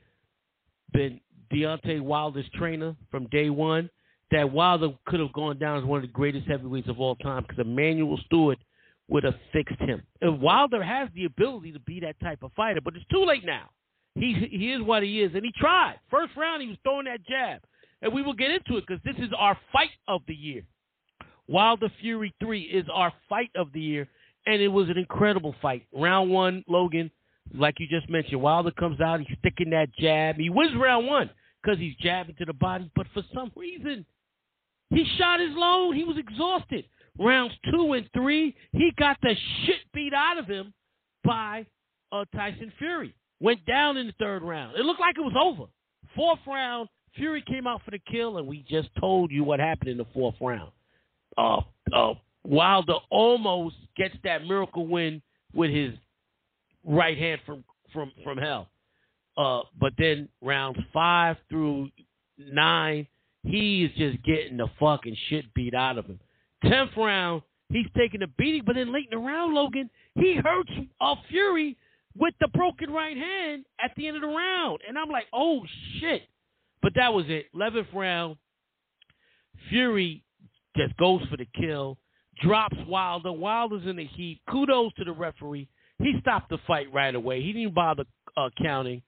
been 0.94 1.20
Deontay 1.52 2.02
Wilder's 2.02 2.46
trainer 2.56 2.96
from 3.10 3.28
day 3.28 3.50
one, 3.50 3.90
that 4.32 4.52
Wilder 4.52 4.90
could 5.06 5.20
have 5.20 5.34
gone 5.34 5.60
down 5.60 5.78
as 5.78 5.84
one 5.84 5.98
of 5.98 6.04
the 6.04 6.14
greatest 6.14 6.48
heavyweights 6.48 6.88
of 6.88 7.00
all 7.00 7.16
time 7.18 7.44
because 7.44 7.60
Emanuel 7.60 8.18
Steward 8.26 8.58
would 9.10 9.24
have 9.24 9.36
fixed 9.52 9.80
him. 9.80 10.02
And 10.22 10.42
Wilder 10.42 10.82
has 10.82 11.10
the 11.14 11.26
ability 11.26 11.74
to 11.74 11.80
be 11.80 12.00
that 12.00 12.20
type 12.22 12.42
of 12.42 12.52
fighter, 12.54 12.80
but 12.84 12.96
it's 12.96 13.06
too 13.12 13.26
late 13.26 13.46
now. 13.46 13.70
He 14.16 14.34
he 14.52 14.72
is 14.72 14.82
what 14.82 15.04
he 15.04 15.22
is, 15.22 15.32
and 15.36 15.44
he 15.44 15.52
tried. 15.58 15.96
First 16.10 16.36
round, 16.36 16.62
he 16.62 16.68
was 16.68 16.78
throwing 16.84 17.06
that 17.06 17.26
jab, 17.26 17.62
and 18.02 18.14
we 18.14 18.22
will 18.22 18.34
get 18.34 18.52
into 18.52 18.78
it 18.78 18.86
because 18.88 19.02
this 19.06 19.16
is 19.18 19.32
our 19.38 19.58
fight 19.72 19.92
of 20.08 20.22
the 20.28 20.36
year. 20.36 20.64
Wilder 21.48 21.90
Fury 22.02 22.34
three 22.42 22.64
is 22.64 22.86
our 22.94 23.14
fight 23.30 23.52
of 23.56 23.72
the 23.74 23.80
year, 23.80 24.08
and 24.46 24.62
it 24.62 24.68
was 24.68 24.90
an 24.90 24.98
incredible 24.98 25.56
fight. 25.62 25.86
Round 25.94 26.30
one, 26.30 26.64
Logan, 26.68 27.10
like 27.54 27.76
you 27.80 27.88
just 27.88 28.10
mentioned, 28.10 28.42
Wilder 28.42 28.72
comes 28.72 29.00
out, 29.00 29.22
he's 29.22 29.38
sticking 29.40 29.70
that 29.72 29.94
jab. 29.98 30.36
He 30.36 30.50
wins 30.50 30.76
round 30.78 31.08
one 31.08 31.30
because 31.62 31.80
he's 31.80 31.96
jabbing 31.96 32.36
to 32.40 32.46
the 32.46 32.54
body, 32.54 32.90
but 32.96 33.08
for 33.14 33.24
some 33.34 33.52
reason, 33.56 34.06
he 34.90 35.06
shot 35.18 35.40
his 35.40 35.52
load. 35.54 35.96
He 35.96 36.04
was 36.04 36.18
exhausted. 36.18 36.86
Rounds 37.20 37.54
two 37.70 37.94
and 37.94 38.10
three, 38.14 38.56
he 38.72 38.92
got 38.98 39.18
the 39.22 39.36
shit 39.66 39.80
beat 39.94 40.14
out 40.14 40.38
of 40.38 40.48
him 40.48 40.74
by 41.24 41.66
uh, 42.12 42.26
Tyson 42.34 42.72
Fury. 42.78 43.14
Went 43.40 43.66
down 43.66 43.98
in 43.98 44.08
the 44.08 44.14
third 44.20 44.44
round. 44.44 44.78
It 44.78 44.86
looked 44.86 45.00
like 45.00 45.18
it 45.18 45.22
was 45.22 45.36
over. 45.40 45.70
Fourth 46.16 46.40
round, 46.48 46.88
Fury 47.16 47.44
came 47.46 47.68
out 47.68 47.82
for 47.84 47.92
the 47.92 48.00
kill, 48.12 48.38
and 48.38 48.48
we 48.48 48.66
just 48.70 48.90
told 49.00 49.32
you 49.32 49.44
what 49.44 49.60
happened 49.60 49.90
in 49.90 49.98
the 49.98 50.06
fourth 50.14 50.36
round. 50.40 50.72
Uh, 51.38 51.62
uh, 51.94 52.14
Wilder 52.44 52.96
almost 53.10 53.76
gets 53.98 54.16
that 54.24 54.46
miracle 54.46 54.88
win 54.88 55.22
with 55.54 55.72
his 55.72 55.94
right 56.86 57.18
hand 57.18 57.42
from 57.46 57.64
from 57.94 58.12
from 58.24 58.38
hell. 58.38 58.71
Uh, 59.42 59.64
but 59.80 59.92
then 59.98 60.30
rounds 60.42 60.80
five 60.94 61.36
through 61.50 61.90
nine, 62.38 63.08
he 63.44 63.86
is 63.86 63.92
just 63.98 64.24
getting 64.24 64.58
the 64.58 64.68
fucking 64.80 65.18
shit 65.30 65.52
beat 65.56 65.74
out 65.74 65.98
of 65.98 66.06
him. 66.06 66.20
Tenth 66.64 66.92
round, 66.96 67.42
he's 67.70 67.88
taking 67.98 68.22
a 68.22 68.28
beating, 68.28 68.62
but 68.64 68.76
then 68.76 68.94
late 68.94 69.08
in 69.12 69.18
the 69.20 69.26
round, 69.26 69.56
Logan, 69.56 69.90
he 70.14 70.36
hurts 70.36 70.70
a 71.02 71.16
Fury 71.30 71.76
with 72.16 72.36
the 72.40 72.50
broken 72.50 72.92
right 72.92 73.18
hand 73.18 73.66
at 73.84 73.92
the 73.98 74.08
end 74.08 74.16
of 74.16 74.22
the 74.22 74.28
round. 74.28 74.82
And 74.88 74.96
I'm 74.96 75.10
like, 75.10 75.26
oh 75.34 75.64
shit. 76.00 76.22
But 76.84 76.94
that 76.96 77.12
was 77.12 77.26
it. 77.28 77.48
Eleventh 77.56 77.88
round, 77.96 78.36
Fury 79.70 80.24
just 80.78 80.96
goes 80.98 81.22
for 81.32 81.38
the 81.38 81.48
kill, 81.60 81.98
drops 82.44 82.78
Wilder. 82.88 83.32
Wilder's 83.32 83.88
in 83.88 83.96
the 83.96 84.06
heat. 84.06 84.40
Kudos 84.52 84.94
to 84.98 85.04
the 85.04 85.14
referee. 85.14 85.68
He 85.98 86.14
stopped 86.20 86.50
the 86.50 86.60
fight 86.68 86.94
right 86.94 87.16
away. 87.16 87.42
He 87.42 87.54
didn't 87.54 87.74
bother 87.74 88.04
uh, 88.38 88.50
counting. 88.62 89.02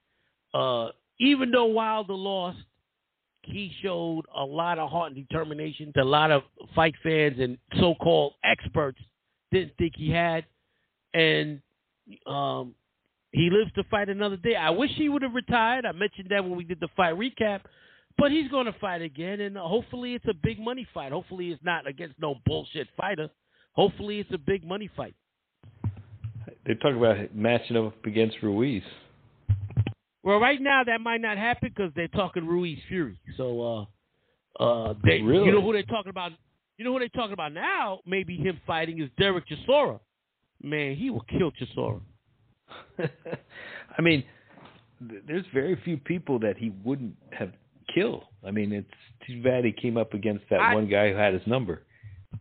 Uh, 0.54 0.88
even 1.18 1.50
though 1.50 1.66
Wilder 1.66 2.14
lost, 2.14 2.58
he 3.42 3.72
showed 3.82 4.22
a 4.34 4.44
lot 4.44 4.78
of 4.78 4.88
heart 4.90 5.12
and 5.12 5.28
determination 5.28 5.92
that 5.94 6.02
a 6.02 6.04
lot 6.04 6.30
of 6.30 6.42
fight 6.74 6.94
fans 7.02 7.36
and 7.38 7.58
so-called 7.78 8.34
experts 8.42 8.98
didn't 9.52 9.76
think 9.76 9.94
he 9.96 10.10
had. 10.10 10.44
And 11.12 11.60
um, 12.26 12.74
he 13.32 13.50
lives 13.50 13.72
to 13.74 13.84
fight 13.90 14.08
another 14.08 14.36
day. 14.36 14.56
I 14.56 14.70
wish 14.70 14.90
he 14.94 15.08
would 15.08 15.22
have 15.22 15.34
retired. 15.34 15.84
I 15.84 15.92
mentioned 15.92 16.28
that 16.30 16.42
when 16.42 16.56
we 16.56 16.64
did 16.64 16.80
the 16.80 16.88
fight 16.96 17.14
recap. 17.14 17.60
But 18.16 18.30
he's 18.30 18.48
going 18.48 18.66
to 18.66 18.74
fight 18.80 19.02
again, 19.02 19.40
and 19.40 19.56
hopefully 19.56 20.14
it's 20.14 20.26
a 20.28 20.34
big 20.34 20.60
money 20.60 20.86
fight. 20.94 21.10
Hopefully 21.10 21.50
it's 21.50 21.62
not 21.64 21.86
against 21.86 22.14
no 22.20 22.36
bullshit 22.46 22.86
fighter. 22.96 23.28
Hopefully 23.72 24.20
it's 24.20 24.30
a 24.32 24.38
big 24.38 24.64
money 24.64 24.88
fight. 24.96 25.16
They 26.64 26.74
talk 26.74 26.94
about 26.94 27.34
matching 27.34 27.76
up 27.76 28.04
against 28.06 28.36
Ruiz. 28.40 28.84
Well, 30.24 30.38
right 30.38 30.60
now 30.60 30.82
that 30.84 31.02
might 31.02 31.20
not 31.20 31.36
happen 31.36 31.70
because 31.74 31.92
they're 31.94 32.08
talking 32.08 32.46
Ruiz 32.46 32.78
Fury. 32.88 33.18
So, 33.36 33.86
uh, 34.58 34.62
uh, 34.62 34.94
they, 35.04 35.20
really? 35.20 35.44
you 35.44 35.52
know 35.52 35.60
who 35.60 35.74
they're 35.74 35.82
talking 35.82 36.08
about? 36.08 36.32
You 36.78 36.84
know 36.84 36.94
who 36.94 36.98
they're 36.98 37.08
talking 37.08 37.34
about 37.34 37.52
now? 37.52 38.00
Maybe 38.06 38.36
him 38.36 38.58
fighting 38.66 39.00
is 39.02 39.10
Derek 39.18 39.44
Chisora. 39.46 40.00
Man, 40.62 40.96
he 40.96 41.10
will 41.10 41.24
kill 41.28 41.52
Chisora. 41.52 42.00
I 43.98 44.02
mean, 44.02 44.24
th- 45.08 45.22
there's 45.28 45.44
very 45.52 45.78
few 45.84 45.98
people 45.98 46.38
that 46.38 46.56
he 46.56 46.72
wouldn't 46.84 47.14
have 47.38 47.52
killed. 47.94 48.24
I 48.46 48.50
mean, 48.50 48.72
it's 48.72 48.88
too 49.26 49.42
bad 49.42 49.64
he 49.64 49.72
came 49.72 49.98
up 49.98 50.14
against 50.14 50.44
that 50.48 50.60
I- 50.60 50.74
one 50.74 50.88
guy 50.88 51.10
who 51.10 51.16
had 51.16 51.34
his 51.34 51.46
number. 51.46 51.82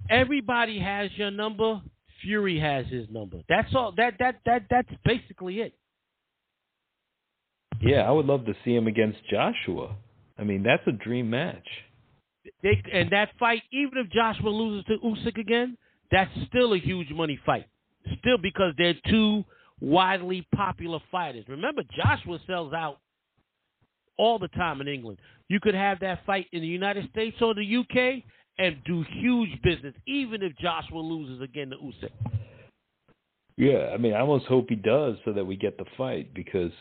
Everybody 0.09 0.79
has 0.79 1.11
your 1.17 1.31
number. 1.31 1.81
Fury 2.21 2.57
has 2.59 2.85
his 2.87 3.07
number. 3.11 3.41
That's 3.49 3.75
all. 3.75 3.91
That 3.97 4.13
that 4.19 4.39
that 4.45 4.63
that's 4.69 4.89
basically 5.03 5.59
it. 5.59 5.73
Yeah, 7.83 8.01
I 8.07 8.11
would 8.11 8.25
love 8.25 8.45
to 8.45 8.53
see 8.63 8.73
him 8.73 8.87
against 8.87 9.19
Joshua. 9.29 9.95
I 10.37 10.43
mean, 10.43 10.63
that's 10.63 10.83
a 10.87 10.91
dream 10.91 11.29
match. 11.29 11.67
They 12.61 12.81
and 12.91 13.11
that 13.11 13.29
fight, 13.39 13.61
even 13.71 13.97
if 13.97 14.09
Joshua 14.09 14.49
loses 14.49 14.85
to 14.85 14.97
Usyk 15.03 15.37
again, 15.37 15.77
that's 16.11 16.31
still 16.47 16.73
a 16.73 16.79
huge 16.79 17.11
money 17.11 17.39
fight. 17.45 17.65
Still 18.19 18.37
because 18.41 18.73
they're 18.77 18.95
two 19.09 19.43
widely 19.81 20.47
popular 20.55 20.99
fighters. 21.11 21.45
Remember, 21.47 21.83
Joshua 21.95 22.39
sells 22.47 22.73
out 22.73 22.99
all 24.17 24.39
the 24.39 24.47
time 24.49 24.81
in 24.81 24.87
England. 24.87 25.19
You 25.49 25.59
could 25.59 25.75
have 25.75 25.99
that 25.99 26.25
fight 26.25 26.47
in 26.51 26.61
the 26.61 26.67
United 26.67 27.09
States 27.11 27.37
or 27.41 27.53
the 27.53 27.77
UK 27.77 28.23
and 28.57 28.77
do 28.85 29.03
huge 29.19 29.61
business, 29.61 29.93
even 30.07 30.41
if 30.41 30.55
Joshua 30.57 30.99
loses 30.99 31.41
again 31.41 31.69
to 31.71 31.77
Usyk. 31.77 32.11
Yeah, 33.57 33.91
I 33.93 33.97
mean, 33.97 34.13
I 34.13 34.21
almost 34.21 34.45
hope 34.45 34.67
he 34.69 34.75
does 34.75 35.15
so 35.25 35.33
that 35.33 35.45
we 35.45 35.55
get 35.55 35.77
the 35.77 35.85
fight 35.97 36.33
because, 36.33 36.71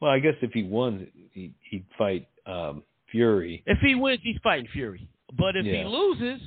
well, 0.00 0.10
I 0.10 0.18
guess 0.18 0.34
if 0.42 0.52
he 0.52 0.62
won, 0.62 1.08
he, 1.32 1.52
he'd 1.70 1.84
fight 1.96 2.28
um, 2.46 2.82
Fury. 3.10 3.62
If 3.66 3.78
he 3.78 3.94
wins, 3.94 4.20
he's 4.22 4.36
fighting 4.42 4.68
Fury. 4.72 5.08
But 5.36 5.56
if 5.56 5.64
he 5.64 5.84
loses, 5.84 6.40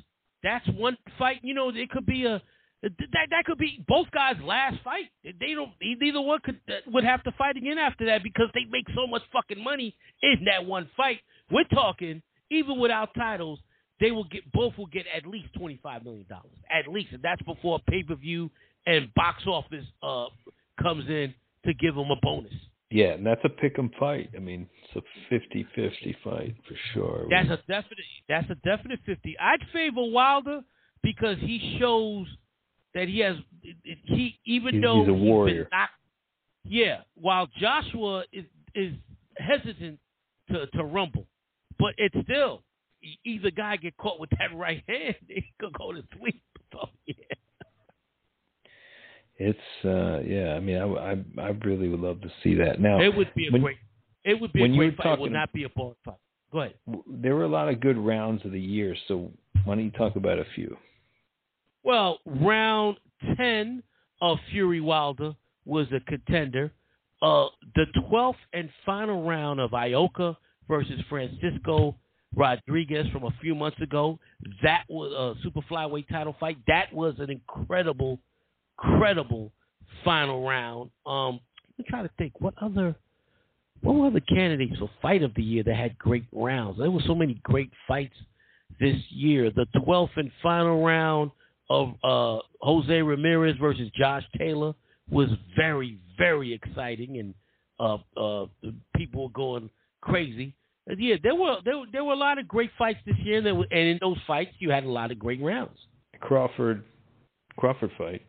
that's 0.43 0.67
one 0.69 0.97
fight. 1.17 1.39
You 1.43 1.53
know, 1.53 1.69
it 1.69 1.89
could 1.89 2.05
be 2.05 2.25
a 2.25 2.41
that 2.83 3.27
that 3.29 3.45
could 3.45 3.59
be 3.59 3.83
both 3.87 4.09
guys' 4.11 4.37
last 4.43 4.77
fight. 4.83 5.05
They 5.23 5.53
don't. 5.53 5.71
Neither 5.81 6.21
one 6.21 6.39
could 6.43 6.59
would 6.87 7.03
have 7.03 7.23
to 7.23 7.31
fight 7.37 7.57
again 7.57 7.77
after 7.77 8.05
that 8.07 8.23
because 8.23 8.47
they 8.53 8.65
make 8.71 8.85
so 8.95 9.05
much 9.05 9.21
fucking 9.31 9.63
money 9.63 9.95
in 10.23 10.45
that 10.45 10.65
one 10.65 10.89
fight. 10.97 11.19
We're 11.51 11.65
talking 11.65 12.23
even 12.49 12.79
without 12.79 13.13
titles, 13.15 13.59
they 13.99 14.11
will 14.11 14.25
get 14.25 14.51
both 14.51 14.77
will 14.77 14.87
get 14.87 15.05
at 15.15 15.27
least 15.27 15.49
twenty 15.57 15.79
five 15.83 16.03
million 16.03 16.25
dollars 16.27 16.57
at 16.71 16.91
least, 16.91 17.09
and 17.11 17.21
that's 17.21 17.41
before 17.43 17.79
pay 17.87 18.03
per 18.03 18.15
view 18.15 18.49
and 18.87 19.13
box 19.13 19.43
office 19.45 19.85
uh 20.01 20.25
comes 20.81 21.07
in 21.07 21.33
to 21.65 21.73
give 21.75 21.93
them 21.93 22.09
a 22.09 22.15
bonus. 22.21 22.53
Yeah, 22.91 23.13
and 23.13 23.25
that's 23.25 23.41
a 23.45 23.49
pick 23.49 23.79
'em 23.79 23.89
fight. 23.99 24.29
I 24.35 24.39
mean, 24.39 24.69
it's 24.83 24.95
a 24.97 25.01
50-50 25.33 26.13
fight 26.23 26.55
for 26.67 26.75
sure. 26.93 27.27
That's 27.29 27.49
a 27.49 27.57
definite. 27.67 28.05
That's 28.27 28.49
a 28.49 28.55
definite 28.55 28.99
fifty. 29.05 29.37
I'd 29.39 29.63
favor 29.71 30.03
Wilder 30.11 30.61
because 31.01 31.37
he 31.39 31.77
shows 31.79 32.27
that 32.93 33.07
he 33.07 33.19
has. 33.19 33.37
He 34.05 34.37
even 34.45 34.75
He's- 34.75 34.83
though 34.83 34.99
he's 34.99 35.07
a 35.09 35.11
been 35.13 35.21
warrior. 35.21 35.67
knocked- 35.71 35.93
yeah. 36.65 37.01
While 37.15 37.47
Joshua 37.59 38.25
is 38.33 38.45
is 38.75 38.93
hesitant 39.37 39.99
to 40.49 40.67
to 40.67 40.83
rumble, 40.83 41.27
but 41.79 41.95
it's 41.97 42.15
still 42.25 42.63
either 43.23 43.49
guy 43.51 43.77
get 43.77 43.95
caught 43.97 44.19
with 44.19 44.29
that 44.31 44.53
right 44.53 44.83
hand, 44.87 45.15
he 45.27 45.43
could 45.59 45.73
go 45.73 45.93
to 45.93 46.03
sleep. 46.19 46.41
So, 46.73 46.79
oh, 46.83 46.89
yeah. 47.05 47.15
It's 49.49 49.85
uh 49.85 50.19
yeah, 50.25 50.53
I 50.55 50.59
mean 50.59 50.77
I, 50.77 50.85
I 51.11 51.13
I 51.41 51.49
really 51.65 51.87
would 51.89 51.99
love 51.99 52.21
to 52.21 52.31
see 52.43 52.53
that. 52.55 52.79
Now 52.79 52.99
It 53.01 53.15
would 53.15 53.33
be 53.35 53.47
a 53.47 53.51
when- 53.51 53.61
great. 53.61 53.77
It 54.23 54.39
would 54.39 54.53
be 54.53 54.63
a 54.63 54.67
great 54.67 54.95
fight. 54.97 55.13
It 55.13 55.19
would 55.19 55.31
not 55.31 55.51
be 55.51 55.63
a 55.63 55.69
boring 55.69 55.95
fight. 56.05 56.15
Go 56.51 56.59
ahead. 56.59 56.75
there 57.07 57.35
were 57.35 57.45
a 57.45 57.47
lot 57.59 57.69
of 57.69 57.79
good 57.79 57.97
rounds 57.97 58.45
of 58.45 58.51
the 58.51 58.59
year, 58.59 58.95
so 59.07 59.31
why 59.63 59.75
don't 59.75 59.83
you 59.85 59.91
talk 59.91 60.15
about 60.15 60.37
a 60.37 60.45
few? 60.53 60.77
Well, 61.83 62.19
round 62.25 62.97
10 63.37 63.81
of 64.21 64.37
Fury 64.51 64.81
Wilder 64.81 65.33
was 65.65 65.87
a 65.91 65.99
contender. 66.01 66.71
Uh, 67.21 67.47
the 67.75 67.85
12th 67.97 68.35
and 68.53 68.69
final 68.85 69.23
round 69.23 69.59
of 69.59 69.71
Ioka 69.71 70.35
versus 70.67 70.99
Francisco 71.09 71.95
Rodriguez 72.35 73.07
from 73.11 73.23
a 73.23 73.31
few 73.41 73.55
months 73.55 73.79
ago, 73.81 74.19
that 74.63 74.83
was 74.89 75.11
a 75.13 75.41
super 75.43 75.61
flyweight 75.69 76.07
title 76.09 76.35
fight. 76.39 76.57
That 76.67 76.91
was 76.93 77.15
an 77.19 77.29
incredible, 77.29 78.19
incredible 78.83 79.51
final 80.03 80.47
round. 80.47 80.89
Um, 81.05 81.39
I'm 81.77 81.85
trying 81.87 82.03
to 82.07 82.11
think 82.17 82.33
what 82.39 82.53
other 82.61 82.95
what 83.81 83.95
were 83.95 84.07
other 84.07 84.19
candidates 84.19 84.77
for 84.77 84.89
fight 85.01 85.23
of 85.23 85.33
the 85.33 85.41
year 85.43 85.63
that 85.63 85.75
had 85.75 85.97
great 85.97 86.25
rounds. 86.31 86.77
There 86.77 86.91
were 86.91 87.01
so 87.07 87.15
many 87.15 87.39
great 87.43 87.71
fights 87.87 88.13
this 88.79 88.97
year. 89.09 89.49
The 89.49 89.65
12th 89.75 90.11
and 90.17 90.31
final 90.43 90.83
round 90.83 91.31
of 91.69 91.93
uh, 92.03 92.41
Jose 92.61 93.01
Ramirez 93.01 93.55
versus 93.59 93.89
Josh 93.97 94.23
Taylor 94.37 94.73
was 95.09 95.29
very, 95.55 95.97
very 96.17 96.53
exciting, 96.53 97.17
and 97.17 97.33
uh, 97.79 97.97
uh, 98.15 98.45
people 98.95 99.23
were 99.23 99.29
going 99.29 99.69
crazy. 100.01 100.53
Yeah, 100.97 101.15
there 101.23 101.35
were 101.35 101.57
there, 101.65 101.77
were- 101.79 101.85
there 101.91 102.03
were 102.03 102.13
a 102.13 102.17
lot 102.17 102.37
of 102.37 102.47
great 102.47 102.69
fights 102.77 102.99
this 103.05 103.15
year, 103.23 103.37
and, 103.45 103.57
were, 103.57 103.65
and 103.71 103.87
in 103.87 103.97
those 103.99 104.17
fights, 104.27 104.51
you 104.59 104.69
had 104.69 104.83
a 104.83 104.89
lot 104.89 105.11
of 105.11 105.17
great 105.17 105.41
rounds. 105.41 105.77
Crawford 106.19 106.83
Crawford 107.57 107.91
fight. 107.97 108.21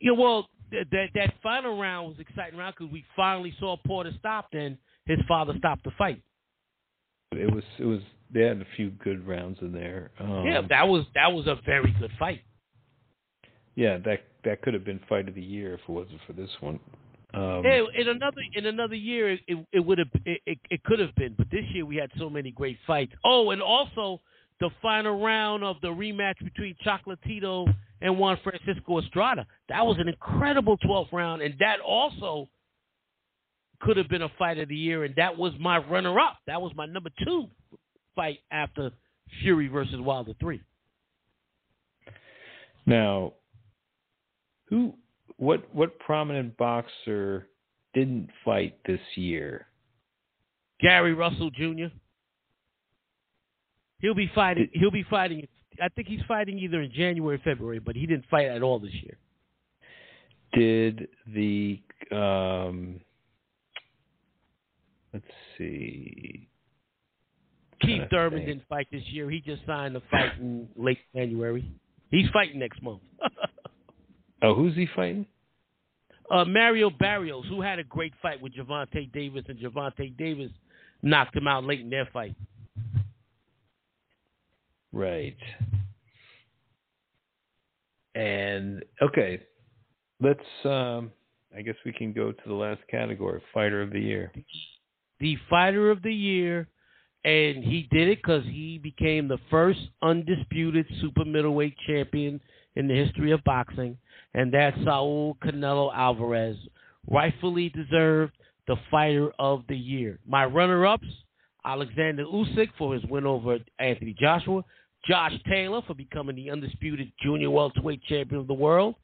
Yeah, 0.00 0.12
well, 0.12 0.48
th- 0.70 0.86
that 0.90 1.06
that 1.14 1.34
final 1.42 1.78
round 1.80 2.08
was 2.08 2.18
exciting 2.18 2.58
round 2.58 2.74
because 2.78 2.92
we 2.92 3.04
finally 3.14 3.54
saw 3.58 3.76
Porter 3.86 4.12
stopped, 4.18 4.54
and 4.54 4.76
his 5.06 5.18
father 5.28 5.54
stopped 5.58 5.84
the 5.84 5.92
fight. 5.96 6.22
It 7.32 7.52
was 7.52 7.64
it 7.78 7.84
was 7.84 8.00
they 8.32 8.42
had 8.42 8.60
a 8.60 8.66
few 8.76 8.90
good 8.90 9.26
rounds 9.26 9.58
in 9.60 9.72
there. 9.72 10.10
Um, 10.18 10.44
yeah, 10.46 10.60
that 10.68 10.88
was 10.88 11.04
that 11.14 11.32
was 11.32 11.46
a 11.46 11.56
very 11.64 11.94
good 12.00 12.10
fight. 12.18 12.42
yeah, 13.74 13.98
that 14.04 14.24
that 14.44 14.62
could 14.62 14.74
have 14.74 14.84
been 14.84 15.00
fight 15.08 15.28
of 15.28 15.34
the 15.34 15.42
year 15.42 15.74
if 15.74 15.80
it 15.80 15.88
wasn't 15.88 16.20
for 16.26 16.32
this 16.32 16.50
one. 16.60 16.78
Um, 17.34 17.62
Yeah, 17.64 17.82
in 17.98 18.08
another 18.08 18.40
in 18.54 18.66
another 18.66 18.94
year, 18.94 19.32
it 19.32 19.66
it 19.72 19.80
would 19.80 19.98
have 19.98 20.08
it, 20.24 20.40
it, 20.46 20.58
it 20.70 20.84
could 20.84 20.98
have 20.98 21.14
been, 21.16 21.34
but 21.36 21.50
this 21.50 21.64
year 21.74 21.84
we 21.84 21.96
had 21.96 22.10
so 22.18 22.30
many 22.30 22.50
great 22.50 22.78
fights. 22.86 23.12
Oh, 23.24 23.50
and 23.50 23.60
also 23.60 24.20
the 24.60 24.70
final 24.80 25.20
round 25.22 25.62
of 25.62 25.76
the 25.82 25.88
rematch 25.88 26.42
between 26.42 26.74
Chocolatito 26.84 27.66
and 28.00 28.18
Juan 28.18 28.38
Francisco 28.42 29.00
Estrada. 29.00 29.46
That 29.68 29.84
was 29.86 29.98
an 29.98 30.08
incredible 30.08 30.76
12th 30.78 31.12
round, 31.12 31.42
and 31.42 31.54
that 31.60 31.80
also 31.80 32.48
could 33.80 33.96
have 33.96 34.08
been 34.08 34.22
a 34.22 34.30
fight 34.38 34.58
of 34.58 34.68
the 34.68 34.76
year, 34.76 35.04
and 35.04 35.14
that 35.16 35.36
was 35.36 35.52
my 35.58 35.78
runner-up. 35.78 36.38
That 36.46 36.60
was 36.60 36.72
my 36.74 36.86
number 36.86 37.10
two 37.24 37.48
fight 38.14 38.38
after 38.50 38.90
Fury 39.40 39.68
versus 39.68 40.00
Wilder 40.00 40.32
three. 40.40 40.60
Now, 42.86 43.34
who, 44.68 44.94
what, 45.36 45.74
what 45.74 45.98
prominent 45.98 46.56
boxer 46.56 47.48
didn't 47.94 48.30
fight 48.44 48.78
this 48.86 49.00
year? 49.16 49.66
Gary 50.80 51.14
Russell 51.14 51.50
Jr. 51.50 51.86
He'll 54.00 54.14
be 54.14 54.30
fighting. 54.34 54.68
He'll 54.72 54.90
be 54.90 55.04
fighting. 55.08 55.46
I 55.82 55.88
think 55.88 56.08
he's 56.08 56.20
fighting 56.26 56.58
either 56.58 56.80
in 56.80 56.92
January 56.92 57.36
or 57.36 57.38
February, 57.38 57.78
but 57.78 57.96
he 57.96 58.06
didn't 58.06 58.24
fight 58.30 58.46
at 58.46 58.62
all 58.62 58.78
this 58.78 58.94
year. 58.94 59.16
Did 60.52 61.08
the 61.34 61.80
um, 62.12 63.00
let's 65.12 65.24
see, 65.58 66.48
Keith 67.80 68.02
Thurman 68.10 68.40
think. 68.40 68.48
didn't 68.48 68.68
fight 68.68 68.86
this 68.90 69.02
year. 69.06 69.30
He 69.30 69.40
just 69.40 69.66
signed 69.66 69.96
a 69.96 70.02
fight 70.10 70.38
in 70.40 70.68
late 70.76 70.98
January. 71.14 71.70
He's 72.10 72.28
fighting 72.32 72.58
next 72.60 72.82
month. 72.82 73.02
oh, 74.42 74.54
who's 74.54 74.74
he 74.74 74.88
fighting? 74.94 75.26
uh, 76.30 76.44
Mario 76.44 76.90
Barrios, 76.90 77.46
who 77.48 77.60
had 77.60 77.78
a 77.78 77.84
great 77.84 78.12
fight 78.20 78.40
with 78.40 78.54
Gervonta 78.54 79.10
Davis, 79.12 79.44
and 79.48 79.58
Gervonta 79.58 80.16
Davis 80.16 80.50
knocked 81.02 81.36
him 81.36 81.46
out 81.46 81.64
late 81.64 81.80
in 81.80 81.90
their 81.90 82.08
fight. 82.12 82.34
Right. 84.96 85.36
And 88.14 88.82
okay, 89.02 89.42
let's. 90.22 90.40
Um, 90.64 91.12
I 91.54 91.60
guess 91.60 91.74
we 91.84 91.92
can 91.92 92.14
go 92.14 92.32
to 92.32 92.42
the 92.46 92.54
last 92.54 92.80
category, 92.90 93.42
fighter 93.52 93.82
of 93.82 93.90
the 93.90 94.00
year. 94.00 94.32
the 95.20 95.36
fighter 95.50 95.90
of 95.90 96.02
the 96.02 96.14
year, 96.14 96.68
and 97.26 97.62
he 97.62 97.86
did 97.90 98.08
it 98.08 98.20
because 98.22 98.44
he 98.44 98.78
became 98.82 99.28
the 99.28 99.38
first 99.50 99.80
undisputed 100.00 100.86
super 101.02 101.26
middleweight 101.26 101.76
champion 101.86 102.40
in 102.74 102.88
the 102.88 102.94
history 102.94 103.32
of 103.32 103.44
boxing, 103.44 103.98
and 104.32 104.50
that's 104.52 104.82
Saul 104.82 105.36
Canelo 105.44 105.94
Alvarez, 105.94 106.56
rightfully 107.06 107.68
deserved 107.68 108.32
the 108.66 108.76
fighter 108.90 109.30
of 109.38 109.62
the 109.68 109.76
year. 109.76 110.20
My 110.26 110.46
runner-ups: 110.46 111.06
Alexander 111.66 112.24
Usyk 112.24 112.70
for 112.78 112.94
his 112.94 113.04
win 113.10 113.26
over 113.26 113.58
Anthony 113.78 114.14
Joshua, 114.18 114.64
Josh 115.08 115.34
Taylor 115.48 115.82
for 115.86 115.94
becoming 115.94 116.36
the 116.36 116.50
undisputed 116.50 117.12
junior 117.22 117.50
welterweight 117.50 118.02
champion 118.04 118.40
of 118.40 118.46
the 118.46 118.54
world, 118.54 118.94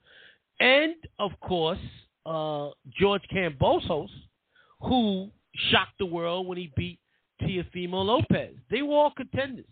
and 0.61 0.95
of 1.19 1.33
course 1.41 1.79
uh, 2.27 2.71
George 2.99 3.23
Kambosos, 3.33 4.09
who 4.81 5.31
shocked 5.71 5.99
the 5.99 6.07
world 6.07 6.47
when 6.47 6.59
he 6.59 6.73
beat 6.77 6.99
Teofimo 7.41 8.05
Lopez. 8.05 8.55
They 8.71 8.83
were 8.83 8.95
all 8.95 9.13
contenders. 9.17 9.67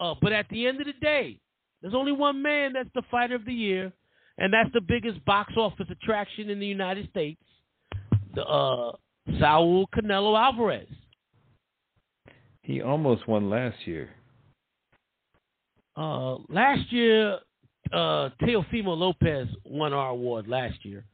Uh, 0.00 0.14
but 0.20 0.32
at 0.32 0.48
the 0.48 0.66
end 0.66 0.80
of 0.80 0.86
the 0.86 0.94
day, 0.94 1.38
there's 1.80 1.94
only 1.94 2.12
one 2.12 2.42
man 2.42 2.72
that's 2.72 2.88
the 2.94 3.02
fighter 3.10 3.34
of 3.34 3.44
the 3.44 3.52
year, 3.52 3.92
and 4.38 4.52
that's 4.52 4.72
the 4.72 4.80
biggest 4.80 5.24
box 5.24 5.52
office 5.56 5.86
attraction 5.90 6.50
in 6.50 6.58
the 6.58 6.66
United 6.66 7.08
States, 7.10 7.40
the, 8.34 8.42
uh, 8.42 8.92
Saul 9.38 9.86
Canelo 9.94 10.38
Alvarez. 10.38 10.88
He 12.62 12.80
almost 12.80 13.28
won 13.28 13.50
last 13.50 13.76
year. 13.86 14.10
Uh, 15.96 16.36
last 16.48 16.90
year, 16.92 17.38
uh, 17.92 18.30
Teofimo 18.42 18.96
Lopez 18.96 19.48
won 19.64 19.92
our 19.92 20.10
award 20.10 20.48
last 20.48 20.84
year. 20.84 21.04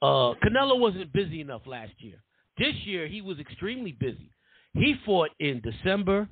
Uh, 0.00 0.34
Canelo 0.42 0.78
wasn't 0.78 1.12
busy 1.12 1.40
enough 1.40 1.62
last 1.66 1.92
year. 1.98 2.22
This 2.58 2.74
year, 2.84 3.06
he 3.06 3.20
was 3.20 3.38
extremely 3.38 3.92
busy. 3.92 4.30
He 4.74 4.96
fought 5.04 5.30
in 5.38 5.60
December, 5.60 6.28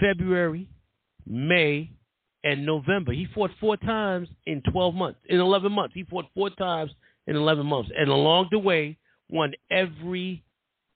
February, 0.00 0.68
May, 1.26 1.90
and 2.44 2.66
November. 2.66 3.12
He 3.12 3.26
fought 3.34 3.50
four 3.60 3.76
times 3.76 4.28
in 4.46 4.62
12 4.70 4.94
months, 4.94 5.20
in 5.28 5.40
11 5.40 5.72
months. 5.72 5.94
He 5.94 6.04
fought 6.04 6.26
four 6.34 6.50
times 6.50 6.90
in 7.26 7.36
11 7.36 7.64
months. 7.66 7.90
And 7.96 8.10
along 8.10 8.48
the 8.50 8.58
way, 8.58 8.98
won 9.28 9.52
every 9.70 10.44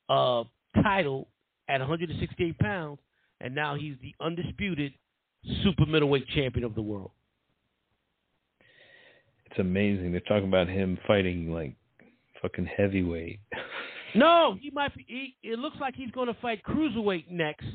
uh, 0.08 0.44
title 0.82 1.28
at 1.68 1.80
168 1.80 2.58
pounds. 2.58 2.98
And 3.40 3.54
now 3.54 3.74
he's 3.74 3.96
the 4.02 4.14
undisputed 4.20 4.92
super 5.62 5.86
middleweight 5.86 6.26
champion 6.28 6.64
of 6.64 6.74
the 6.74 6.82
world. 6.82 7.10
It's 9.46 9.58
amazing. 9.60 10.12
They're 10.12 10.20
talking 10.20 10.48
about 10.48 10.68
him 10.68 10.98
fighting 11.06 11.52
like 11.52 11.74
fucking 12.42 12.68
heavyweight. 12.76 13.40
No, 14.14 14.56
he 14.58 14.70
might 14.70 14.94
be. 14.94 15.04
He, 15.06 15.36
it 15.42 15.58
looks 15.58 15.76
like 15.78 15.94
he's 15.94 16.10
going 16.10 16.28
to 16.28 16.40
fight 16.40 16.62
cruiserweight 16.66 17.30
next, 17.30 17.66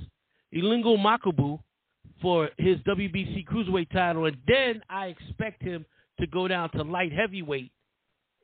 Ilunga 0.56 0.98
Makabu, 0.98 1.60
for 2.20 2.50
his 2.58 2.78
WBC 2.80 3.46
cruiserweight 3.48 3.92
title, 3.92 4.26
and 4.26 4.38
then 4.48 4.82
I 4.90 5.08
expect 5.08 5.62
him 5.62 5.86
to 6.20 6.26
go 6.26 6.48
down 6.48 6.72
to 6.72 6.84
light 6.84 7.12
heavyweight. 7.12 7.72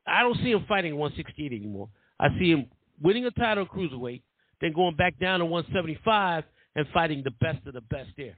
I 0.06 0.22
don't 0.22 0.36
see 0.38 0.52
him 0.52 0.64
fighting 0.68 0.96
168 0.96 1.52
anymore. 1.52 1.88
I 2.20 2.28
see 2.38 2.50
him 2.50 2.66
winning 3.02 3.26
a 3.26 3.32
title 3.32 3.66
cruiserweight, 3.66 4.22
then 4.60 4.72
going 4.74 4.94
back 4.94 5.18
down 5.18 5.40
to 5.40 5.46
175 5.46 6.44
and 6.76 6.86
fighting 6.94 7.22
the 7.24 7.32
best 7.32 7.66
of 7.66 7.74
the 7.74 7.80
best 7.80 8.10
there. 8.16 8.36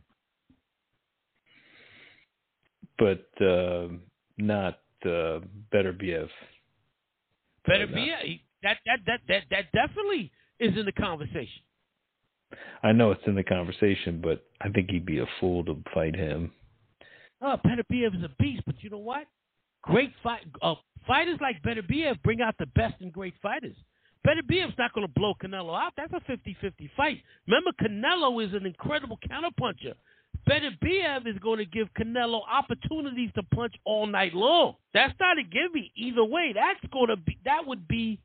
But 3.00 3.44
uh, 3.44 3.88
not 4.38 4.78
uh, 5.04 5.40
Beterbiev. 5.72 6.28
Better 7.66 7.86
be 7.86 8.12
that, 8.62 8.76
that 8.86 8.98
that 9.06 9.20
that 9.28 9.42
that 9.50 9.72
definitely 9.72 10.30
is 10.58 10.76
in 10.76 10.84
the 10.84 10.92
conversation. 10.92 11.62
I 12.82 12.92
know 12.92 13.10
it's 13.12 13.22
in 13.26 13.34
the 13.34 13.44
conversation, 13.44 14.20
but 14.22 14.44
I 14.60 14.68
think 14.68 14.90
he'd 14.90 15.06
be 15.06 15.18
a 15.18 15.26
fool 15.38 15.64
to 15.64 15.82
fight 15.94 16.14
him. 16.14 16.52
Oh, 17.40 17.56
Beterbiev 17.64 18.16
is 18.16 18.24
a 18.24 18.30
beast, 18.38 18.62
but 18.66 18.76
you 18.80 18.90
know 18.90 18.98
what? 18.98 19.26
Great 19.82 20.12
fight. 20.22 20.42
Uh, 20.60 20.74
fighters 21.06 21.38
like 21.40 21.62
Beterbiev 21.62 22.22
bring 22.22 22.40
out 22.42 22.54
the 22.58 22.66
best 22.66 22.94
in 23.00 23.10
great 23.10 23.34
fighters. 23.42 23.76
Beterbiev's 24.26 24.76
not 24.78 24.92
going 24.92 25.06
to 25.06 25.12
blow 25.14 25.32
Canelo 25.42 25.80
out. 25.80 25.92
That's 25.96 26.12
a 26.12 26.30
50-50 26.30 26.90
fight. 26.96 27.22
Remember, 27.46 27.70
Canelo 27.80 28.46
is 28.46 28.52
an 28.52 28.66
incredible 28.66 29.18
counterpuncher. 29.30 29.94
Beterbiev 30.48 31.26
is 31.26 31.38
going 31.38 31.58
to 31.58 31.64
give 31.64 31.88
Canelo 31.98 32.40
opportunities 32.50 33.30
to 33.34 33.42
punch 33.54 33.74
all 33.84 34.06
night 34.06 34.34
long. 34.34 34.74
That's 34.94 35.14
not 35.20 35.38
a 35.38 35.42
gimme 35.42 35.92
either 35.96 36.24
way. 36.24 36.52
That's 36.54 36.92
going 36.92 37.08
to 37.08 37.16
be. 37.16 37.38
That 37.44 37.66
would 37.66 37.86
be. 37.86 38.18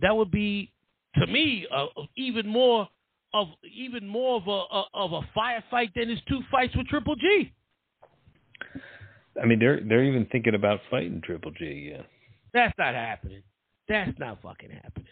That 0.00 0.16
would 0.16 0.30
be, 0.30 0.72
to 1.16 1.26
me, 1.26 1.66
uh, 1.74 1.86
even 2.16 2.46
more 2.48 2.88
of 3.32 3.48
even 3.72 4.06
more 4.06 4.36
of 4.36 4.48
a 4.48 4.82
of 4.94 5.12
a 5.12 5.20
firefight 5.36 5.94
than 5.94 6.08
his 6.08 6.18
two 6.28 6.40
fights 6.50 6.74
with 6.76 6.86
Triple 6.88 7.16
G. 7.16 7.52
I 9.42 9.46
mean, 9.46 9.58
they're 9.58 9.80
they're 9.80 10.04
even 10.04 10.26
thinking 10.30 10.54
about 10.54 10.80
fighting 10.90 11.20
Triple 11.24 11.50
G. 11.52 11.90
Yeah. 11.92 12.02
That's 12.52 12.74
not 12.78 12.94
happening. 12.94 13.42
That's 13.88 14.16
not 14.18 14.40
fucking 14.42 14.70
happening. 14.70 15.03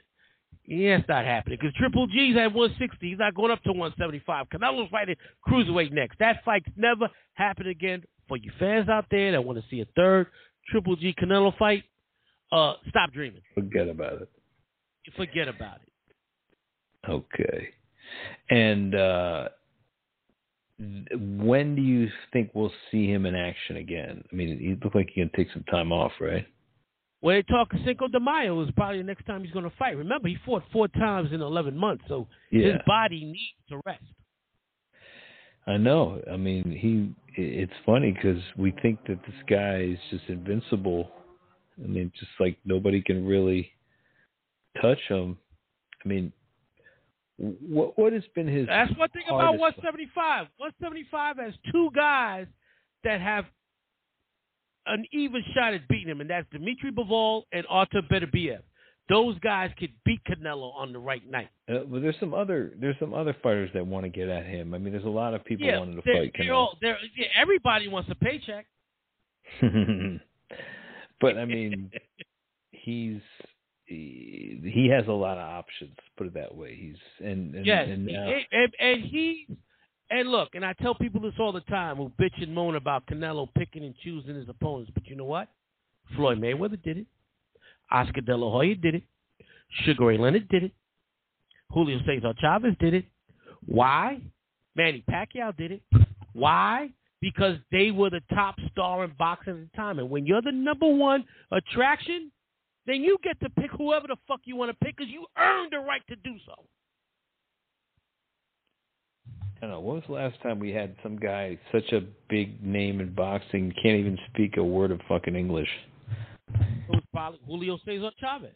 Yeah, 0.72 0.96
it's 0.96 1.08
not 1.08 1.26
happening 1.26 1.58
because 1.60 1.74
Triple 1.74 2.06
G's 2.06 2.34
at 2.36 2.54
160. 2.54 3.06
He's 3.06 3.18
not 3.18 3.34
going 3.34 3.50
up 3.50 3.62
to 3.64 3.72
175. 3.72 4.46
Canelo's 4.48 4.90
fighting 4.90 5.16
cruiserweight 5.46 5.92
next. 5.92 6.18
That 6.18 6.42
fight's 6.46 6.68
never 6.76 7.10
happened 7.34 7.68
again. 7.68 8.02
For 8.26 8.38
you 8.38 8.50
fans 8.58 8.88
out 8.88 9.04
there 9.10 9.32
that 9.32 9.44
want 9.44 9.58
to 9.58 9.64
see 9.68 9.82
a 9.82 9.84
third 9.94 10.28
Triple 10.70 10.96
G 10.96 11.14
Canelo 11.20 11.54
fight, 11.58 11.84
uh, 12.52 12.74
stop 12.88 13.12
dreaming. 13.12 13.42
Forget 13.54 13.88
about 13.88 14.22
it. 14.22 14.30
Forget 15.14 15.48
about 15.48 15.80
it. 15.82 17.10
Okay. 17.10 17.68
And 18.48 18.94
uh, 18.94 19.48
when 20.78 21.74
do 21.76 21.82
you 21.82 22.08
think 22.32 22.52
we'll 22.54 22.72
see 22.90 23.10
him 23.10 23.26
in 23.26 23.34
action 23.34 23.76
again? 23.76 24.24
I 24.32 24.34
mean, 24.34 24.58
he 24.58 24.70
looked 24.82 24.96
like 24.96 25.10
he 25.12 25.20
can 25.20 25.30
take 25.36 25.52
some 25.52 25.64
time 25.64 25.92
off, 25.92 26.12
right? 26.18 26.46
Well, 27.22 27.36
they 27.36 27.42
talk 27.42 27.68
Cinco 27.84 28.08
de 28.08 28.18
Mayo 28.18 28.60
is 28.64 28.70
probably 28.76 28.98
the 28.98 29.04
next 29.04 29.24
time 29.26 29.44
he's 29.44 29.52
going 29.52 29.64
to 29.64 29.76
fight. 29.78 29.96
Remember, 29.96 30.28
he 30.28 30.36
fought 30.44 30.64
four 30.72 30.88
times 30.88 31.30
in 31.32 31.40
11 31.40 31.76
months, 31.76 32.02
so 32.08 32.26
his 32.50 32.74
body 32.84 33.24
needs 33.24 33.38
to 33.68 33.80
rest. 33.86 34.02
I 35.66 35.76
know. 35.76 36.20
I 36.30 36.36
mean, 36.36 36.64
he. 36.76 37.14
It's 37.40 37.72
funny 37.86 38.10
because 38.12 38.42
we 38.58 38.72
think 38.82 38.98
that 39.06 39.22
this 39.22 39.36
guy 39.48 39.82
is 39.82 39.98
just 40.10 40.24
invincible. 40.28 41.10
I 41.82 41.86
mean, 41.86 42.10
just 42.18 42.32
like 42.40 42.58
nobody 42.64 43.00
can 43.00 43.24
really 43.24 43.70
touch 44.82 44.98
him. 45.08 45.38
I 46.04 46.08
mean, 46.08 46.32
What 47.38 47.96
what 47.96 48.12
has 48.12 48.24
been 48.34 48.48
his? 48.48 48.66
That's 48.66 48.90
one 48.96 49.08
thing 49.10 49.22
about 49.28 49.56
hardest- 49.58 49.60
175. 49.78 50.48
175 50.58 51.36
has 51.38 51.54
two 51.70 51.90
guys 51.94 52.46
that 53.04 53.20
have 53.20 53.44
an 54.86 55.04
even 55.12 55.42
shot 55.54 55.74
at 55.74 55.86
beating 55.88 56.08
him, 56.08 56.20
and 56.20 56.30
that's 56.30 56.46
Dmitry 56.50 56.92
Bivol 56.92 57.42
and 57.52 57.64
Artur 57.68 58.02
Beterbiev. 58.02 58.60
Those 59.08 59.38
guys 59.40 59.70
could 59.78 59.92
beat 60.04 60.20
Canelo 60.24 60.74
on 60.74 60.92
the 60.92 60.98
right 60.98 61.28
night. 61.28 61.48
Uh, 61.68 61.80
well, 61.86 62.00
there's 62.00 62.16
some 62.20 62.32
other 62.32 62.72
there's 62.80 62.96
some 63.00 63.12
other 63.12 63.36
fighters 63.42 63.70
that 63.74 63.86
want 63.86 64.04
to 64.04 64.08
get 64.08 64.28
at 64.28 64.46
him. 64.46 64.74
I 64.74 64.78
mean, 64.78 64.92
there's 64.92 65.04
a 65.04 65.08
lot 65.08 65.34
of 65.34 65.44
people 65.44 65.66
yeah, 65.66 65.78
wanting 65.78 65.96
to 65.96 66.02
fight 66.02 66.32
Canelo. 66.34 66.54
all, 66.54 66.78
they're, 66.80 66.98
yeah, 67.16 67.26
everybody 67.40 67.88
wants 67.88 68.10
a 68.10 68.14
paycheck. 68.14 68.66
but 71.20 71.36
I 71.36 71.44
mean, 71.44 71.90
he's 72.70 73.20
he, 73.86 74.60
he 74.62 74.88
has 74.88 75.06
a 75.08 75.12
lot 75.12 75.36
of 75.36 75.44
options. 75.44 75.96
Put 76.16 76.28
it 76.28 76.34
that 76.34 76.54
way. 76.54 76.76
He's 76.76 76.96
and 77.26 77.54
and, 77.54 77.66
Yes, 77.66 77.88
and 77.90 78.06
now, 78.06 78.30
and, 78.30 78.44
and, 78.52 78.72
and 78.78 79.04
he 79.04 79.46
and 80.12 80.30
look, 80.30 80.50
and 80.54 80.64
I 80.64 80.74
tell 80.74 80.94
people 80.94 81.20
this 81.20 81.32
all 81.38 81.52
the 81.52 81.60
time 81.62 81.96
who 81.96 82.12
bitch 82.20 82.42
and 82.42 82.54
moan 82.54 82.76
about 82.76 83.06
Canelo 83.06 83.48
picking 83.56 83.82
and 83.82 83.94
choosing 84.04 84.34
his 84.34 84.48
opponents, 84.48 84.90
but 84.94 85.06
you 85.06 85.16
know 85.16 85.24
what? 85.24 85.48
Floyd 86.14 86.38
Mayweather 86.38 86.80
did 86.82 86.98
it. 86.98 87.06
Oscar 87.90 88.20
De 88.20 88.36
La 88.36 88.50
Hoya 88.50 88.74
did 88.74 88.96
it. 88.96 89.04
Sugar 89.84 90.06
Ray 90.06 90.18
Leonard 90.18 90.48
did 90.48 90.64
it. 90.64 90.72
Julio 91.70 91.98
Cesar 92.06 92.34
Chavez 92.40 92.74
did 92.78 92.92
it. 92.92 93.06
Why? 93.64 94.20
Manny 94.76 95.02
Pacquiao 95.10 95.56
did 95.56 95.72
it. 95.72 95.82
Why? 96.34 96.90
Because 97.22 97.56
they 97.70 97.90
were 97.90 98.10
the 98.10 98.20
top 98.34 98.56
star 98.70 99.04
in 99.04 99.12
boxing 99.18 99.54
at 99.54 99.72
the 99.72 99.76
time. 99.76 99.98
And 99.98 100.10
when 100.10 100.26
you're 100.26 100.42
the 100.42 100.52
number 100.52 100.86
one 100.86 101.24
attraction, 101.52 102.30
then 102.86 103.02
you 103.02 103.16
get 103.22 103.40
to 103.40 103.48
pick 103.48 103.70
whoever 103.70 104.08
the 104.08 104.16
fuck 104.28 104.40
you 104.44 104.56
want 104.56 104.70
to 104.70 104.84
pick 104.84 104.96
because 104.96 105.10
you 105.10 105.24
earned 105.38 105.72
the 105.72 105.78
right 105.78 106.02
to 106.08 106.16
do 106.16 106.36
so. 106.44 106.64
I 109.62 109.66
don't 109.66 109.74
know. 109.74 109.80
When 109.80 109.96
was 109.96 110.04
the 110.08 110.14
last 110.14 110.42
time 110.42 110.58
we 110.58 110.70
had 110.70 110.96
some 111.04 111.16
guy 111.16 111.56
such 111.70 111.92
a 111.92 112.00
big 112.28 112.64
name 112.64 113.00
in 113.00 113.14
boxing 113.14 113.72
can't 113.80 113.96
even 113.96 114.18
speak 114.32 114.56
a 114.56 114.64
word 114.64 114.90
of 114.90 115.00
fucking 115.08 115.36
English? 115.36 115.68
It 116.48 116.90
was 116.90 117.02
probably 117.12 117.38
Julio 117.46 117.78
Cesar 117.84 118.10
Chavez. 118.18 118.50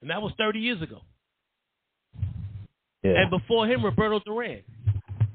And 0.00 0.10
that 0.10 0.22
was 0.22 0.32
30 0.38 0.60
years 0.60 0.80
ago. 0.80 1.00
Yeah. 3.02 3.14
And 3.16 3.30
before 3.30 3.66
him, 3.66 3.84
Roberto 3.84 4.20
Duran. 4.24 4.62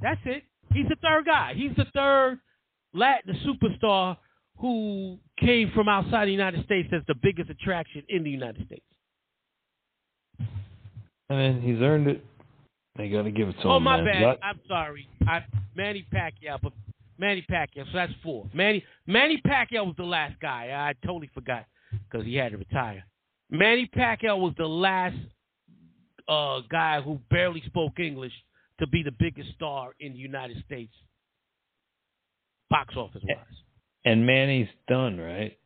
That's 0.01 0.21
it. 0.23 0.43
He's 0.73 0.87
the 0.87 0.95
third 1.01 1.25
guy. 1.25 1.53
He's 1.55 1.75
the 1.75 1.85
third 1.93 2.39
Latin 2.93 3.35
superstar 3.45 4.15
who 4.57 5.17
came 5.37 5.69
from 5.75 5.89
outside 5.89 6.27
the 6.27 6.31
United 6.31 6.63
States 6.63 6.87
as 6.93 7.01
the 7.09 7.15
biggest 7.21 7.49
attraction 7.49 8.03
in 8.07 8.23
the 8.23 8.29
United 8.29 8.65
States. 8.65 8.85
I 11.29 11.35
mean, 11.35 11.61
he's 11.61 11.81
earned 11.81 12.07
it. 12.07 12.23
They 12.99 13.07
got 13.07 13.21
to 13.21 13.31
give 13.31 13.47
it 13.47 13.55
to 13.61 13.63
oh, 13.63 13.77
him. 13.77 13.83
my 13.83 14.01
man. 14.01 14.05
bad. 14.05 14.21
Lot- 14.21 14.39
I'm 14.43 14.59
sorry. 14.67 15.07
I 15.25 15.41
Manny 15.73 16.05
Pacquiao, 16.13 16.59
but 16.61 16.73
Manny 17.17 17.45
Pacquiao. 17.49 17.85
So 17.85 17.91
that's 17.93 18.11
four. 18.21 18.45
Manny 18.53 18.83
Manny 19.07 19.41
Pacquiao 19.47 19.85
was 19.85 19.95
the 19.97 20.03
last 20.03 20.37
guy. 20.41 20.71
I 20.73 20.93
totally 21.07 21.29
forgot 21.33 21.65
because 21.91 22.25
he 22.25 22.35
had 22.35 22.51
to 22.51 22.57
retire. 22.57 23.05
Manny 23.49 23.89
Pacquiao 23.95 24.37
was 24.37 24.53
the 24.57 24.67
last 24.67 25.15
uh, 26.27 26.59
guy 26.69 26.99
who 26.99 27.21
barely 27.31 27.63
spoke 27.67 28.01
English 28.01 28.33
to 28.79 28.87
be 28.87 29.01
the 29.01 29.13
biggest 29.17 29.53
star 29.53 29.91
in 30.01 30.11
the 30.11 30.19
United 30.19 30.61
States, 30.65 30.93
box 32.69 32.97
office 32.97 33.23
wise. 33.23 33.37
and 34.03 34.25
Manny's 34.25 34.67
done, 34.89 35.17
right? 35.17 35.57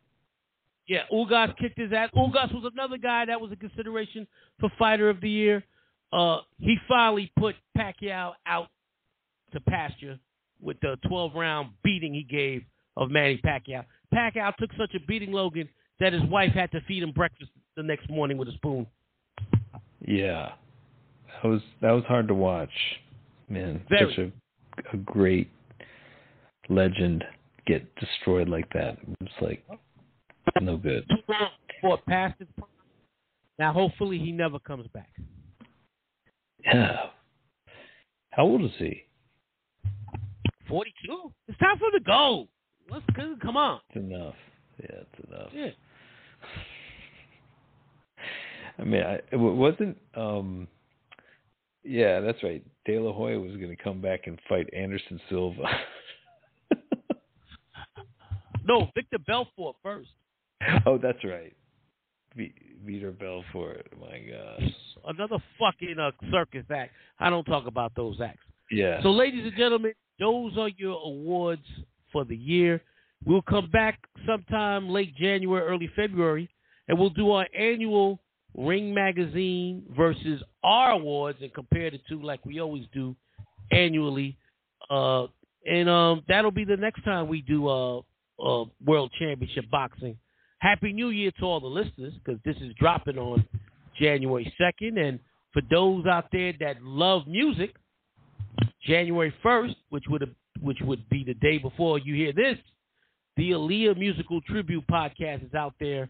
Yeah, 0.88 1.01
Ugas 1.11 1.57
kicked 1.57 1.79
his 1.79 1.91
ass. 1.93 2.11
Ugas 2.15 2.53
was 2.53 2.69
another 2.71 2.97
guy 2.97 3.25
that 3.25 3.41
was 3.41 3.51
a 3.51 3.55
consideration 3.55 4.27
for 4.59 4.69
fighter 4.77 5.09
of 5.09 5.19
the 5.19 5.29
year. 5.29 5.63
Uh, 6.14 6.41
he 6.59 6.78
finally 6.88 7.32
put 7.39 7.55
Pacquiao 7.76 8.34
out 8.45 8.68
to 9.51 9.59
pasture 9.61 10.20
with 10.61 10.80
the 10.82 10.95
12 11.07 11.34
round 11.34 11.70
beating 11.84 12.14
he 12.14 12.24
gave 12.24 12.61
of 12.95 13.09
Manny 13.09 13.41
Pacquiao. 13.43 13.84
Pacquiao 14.14 14.55
took 14.57 14.70
such 14.78 14.93
a 14.95 14.99
beating, 15.07 15.32
Logan, 15.32 15.68
that 15.99 16.14
his 16.14 16.22
wife 16.24 16.51
had 16.53 16.72
to 16.72 16.82
feed 16.82 17.01
him 17.01 17.11
breakfast 17.11 17.49
the 17.76 17.84
next 17.84 18.09
morning 18.09 18.38
with 18.38 18.47
a 18.47 18.53
spoon. 18.53 18.86
Yeah, 20.05 20.51
that 21.41 21.49
was 21.49 21.61
that 21.82 21.91
was 21.91 22.03
hard 22.05 22.28
to 22.28 22.34
watch. 22.34 22.70
Man, 23.49 23.82
Very. 23.89 24.14
such 24.16 24.20
a 24.20 24.32
a 24.93 24.97
great 24.97 25.49
legend 26.70 27.24
get 27.66 27.84
destroyed 27.95 28.49
like 28.49 28.68
that. 28.74 28.97
It's 29.22 29.32
like 29.41 29.64
no 30.61 30.78
good. 30.78 31.05
Fought 31.82 32.05
past 32.05 32.36
his 32.39 32.47
prime. 32.57 32.70
Now, 33.59 33.72
hopefully, 33.72 34.20
he 34.20 34.32
never 34.32 34.59
comes 34.59 34.88
back. 34.93 35.09
Yeah. 36.66 37.07
How 38.32 38.43
old 38.43 38.64
is 38.64 38.72
he? 38.78 39.03
42? 40.68 41.32
It's 41.47 41.57
time 41.59 41.78
for 41.78 41.86
him 41.86 41.91
to 41.93 41.99
go. 41.99 42.47
Let's 42.89 43.05
come 43.41 43.57
on. 43.57 43.80
It's 43.89 43.97
enough. 43.97 44.36
Yeah, 44.80 45.01
it's 45.01 45.30
enough. 45.30 45.49
Yeah. 45.53 45.70
I 48.80 48.84
mean, 48.84 49.03
I, 49.03 49.16
it 49.32 49.38
wasn't. 49.38 49.97
um 50.16 50.68
Yeah, 51.84 52.22
that's 52.22 52.41
right. 52.43 52.64
De 52.86 52.97
La 52.99 53.14
Hoya 53.14 53.39
was 53.39 53.55
going 53.57 53.76
to 53.76 53.84
come 53.84 54.01
back 54.01 54.22
and 54.26 54.39
fight 54.49 54.68
Anderson 54.74 55.20
Silva. 55.30 55.64
No, 58.66 58.89
Victor 58.95 59.20
Belfort 59.20 59.76
first. 59.84 60.09
oh, 60.86 60.97
that's 60.97 61.24
right. 61.24 61.53
V- 62.36 62.53
Vitor 62.86 63.17
Belfort. 63.17 63.88
My 63.99 64.19
gosh. 64.19 64.71
Another 65.07 65.38
fucking 65.59 65.97
uh, 65.99 66.11
circus 66.31 66.65
act. 66.69 66.91
I 67.19 67.29
don't 67.29 67.45
talk 67.45 67.67
about 67.67 67.93
those 67.95 68.19
acts. 68.21 68.43
Yeah. 68.71 69.01
So, 69.03 69.11
ladies 69.11 69.45
and 69.45 69.55
gentlemen, 69.55 69.93
those 70.19 70.57
are 70.57 70.69
your 70.69 70.99
awards 71.03 71.65
for 72.11 72.25
the 72.25 72.36
year. 72.36 72.81
We'll 73.25 73.41
come 73.41 73.69
back 73.69 73.99
sometime 74.25 74.89
late 74.89 75.15
January, 75.15 75.65
early 75.65 75.89
February, 75.95 76.49
and 76.88 76.99
we'll 76.99 77.09
do 77.09 77.31
our 77.31 77.47
annual 77.57 78.19
Ring 78.55 78.93
Magazine 78.93 79.84
versus 79.95 80.43
our 80.63 80.91
awards 80.91 81.39
and 81.41 81.53
compare 81.53 81.89
the 81.89 81.99
two 82.07 82.21
like 82.21 82.45
we 82.45 82.59
always 82.59 82.86
do 82.93 83.15
annually. 83.71 84.38
Uh, 84.89 85.27
and 85.65 85.89
um, 85.89 86.23
that'll 86.27 86.51
be 86.51 86.65
the 86.65 86.77
next 86.77 87.03
time 87.03 87.27
we 87.27 87.41
do 87.41 87.67
uh, 87.67 87.99
uh, 88.39 88.65
World 88.86 89.11
Championship 89.17 89.69
Boxing. 89.71 90.17
Happy 90.64 90.93
New 90.93 91.09
Year 91.09 91.30
to 91.39 91.43
all 91.43 91.59
the 91.59 91.68
listeners 91.68 92.14
because 92.24 92.39
this 92.45 92.55
is 92.61 92.74
dropping 92.80 93.18
on 93.18 93.45
January 93.99 94.51
2nd. 94.57 94.97
And 94.97 95.20
for 95.51 95.61
those 95.70 96.05
out 96.05 96.28
there 96.32 96.53
that 96.61 96.82
love 96.82 97.28
music, 97.28 97.76
January 98.82 99.34
1st, 99.43 99.76
which 99.89 100.05
would 100.09 100.34
which 100.61 100.78
would 100.84 101.09
be 101.09 101.26
the 101.26 101.34
day 101.34 101.57
before 101.57 101.99
you 101.99 102.16
hear 102.16 102.32
this, 102.32 102.57
the 103.36 103.51
Aaliyah 103.51 103.97
Musical 103.97 104.39
Tribute 104.47 104.86
podcast 104.89 105.45
is 105.45 105.53
out 105.53 105.74
there, 105.82 106.07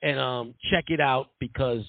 and 0.00 0.18
um, 0.18 0.54
check 0.70 0.84
it 0.88 1.00
out 1.02 1.32
because 1.38 1.84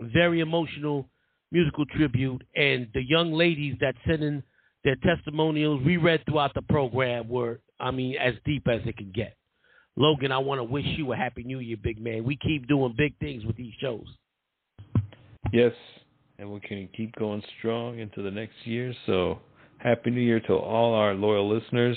very 0.00 0.40
emotional 0.40 1.06
musical 1.52 1.84
tribute, 1.84 2.42
and 2.56 2.88
the 2.94 3.02
young 3.06 3.34
ladies 3.34 3.76
that 3.82 3.94
sent 4.08 4.22
in 4.22 4.42
their 4.84 4.96
testimonials 5.04 5.82
we 5.84 5.98
read 5.98 6.24
throughout 6.24 6.54
the 6.54 6.62
program 6.62 7.28
were, 7.28 7.60
I 7.78 7.90
mean, 7.90 8.16
as 8.16 8.32
deep 8.46 8.66
as 8.68 8.80
it 8.86 8.96
can 8.96 9.12
get. 9.14 9.36
Logan, 9.96 10.30
I 10.30 10.38
want 10.38 10.58
to 10.58 10.64
wish 10.64 10.84
you 10.98 11.12
a 11.12 11.16
happy 11.16 11.42
new 11.42 11.58
year, 11.58 11.78
big 11.82 11.98
man. 11.98 12.24
We 12.24 12.36
keep 12.36 12.68
doing 12.68 12.94
big 12.96 13.18
things 13.18 13.46
with 13.46 13.56
these 13.56 13.72
shows. 13.80 14.06
Yes, 15.52 15.72
and 16.38 16.52
we 16.52 16.60
can 16.60 16.88
keep 16.94 17.14
going 17.16 17.42
strong 17.58 17.98
into 17.98 18.22
the 18.22 18.30
next 18.30 18.54
year. 18.64 18.92
So, 19.06 19.38
happy 19.78 20.10
New 20.10 20.20
Year 20.20 20.40
to 20.40 20.52
all 20.52 20.94
our 20.94 21.14
loyal 21.14 21.48
listeners. 21.48 21.96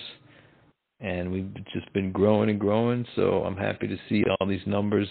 And 1.01 1.31
we've 1.31 1.53
just 1.73 1.91
been 1.93 2.11
growing 2.11 2.49
and 2.49 2.59
growing. 2.59 3.05
So, 3.17 3.43
I'm 3.43 3.57
happy 3.57 3.87
to 3.87 3.97
see 4.07 4.23
all 4.39 4.47
these 4.47 4.65
numbers. 4.65 5.07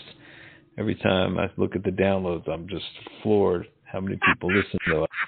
Every 0.78 0.94
time 0.94 1.38
I 1.38 1.50
look 1.58 1.76
at 1.76 1.84
the 1.84 1.90
downloads, 1.90 2.48
I'm 2.48 2.68
just 2.68 2.84
floored 3.22 3.66
how 3.84 4.00
many 4.00 4.18
people 4.26 4.50
listen 4.54 4.78
to 4.88 5.02
us. 5.02 5.08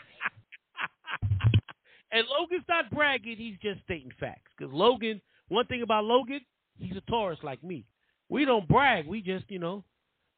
And 2.12 2.24
Logan's 2.26 2.64
not 2.68 2.90
bragging; 2.90 3.36
he's 3.36 3.54
just 3.62 3.84
stating 3.84 4.10
facts. 4.18 4.50
Because 4.58 4.74
Logan, 4.74 5.20
one 5.46 5.64
thing 5.66 5.82
about 5.82 6.02
Logan, 6.02 6.40
he's 6.80 6.96
a 6.96 7.00
Taurus 7.02 7.38
like 7.42 7.62
me. 7.62 7.84
We 8.28 8.44
don't 8.44 8.66
brag. 8.68 9.06
We 9.06 9.20
just, 9.22 9.44
you 9.48 9.58
know, 9.58 9.84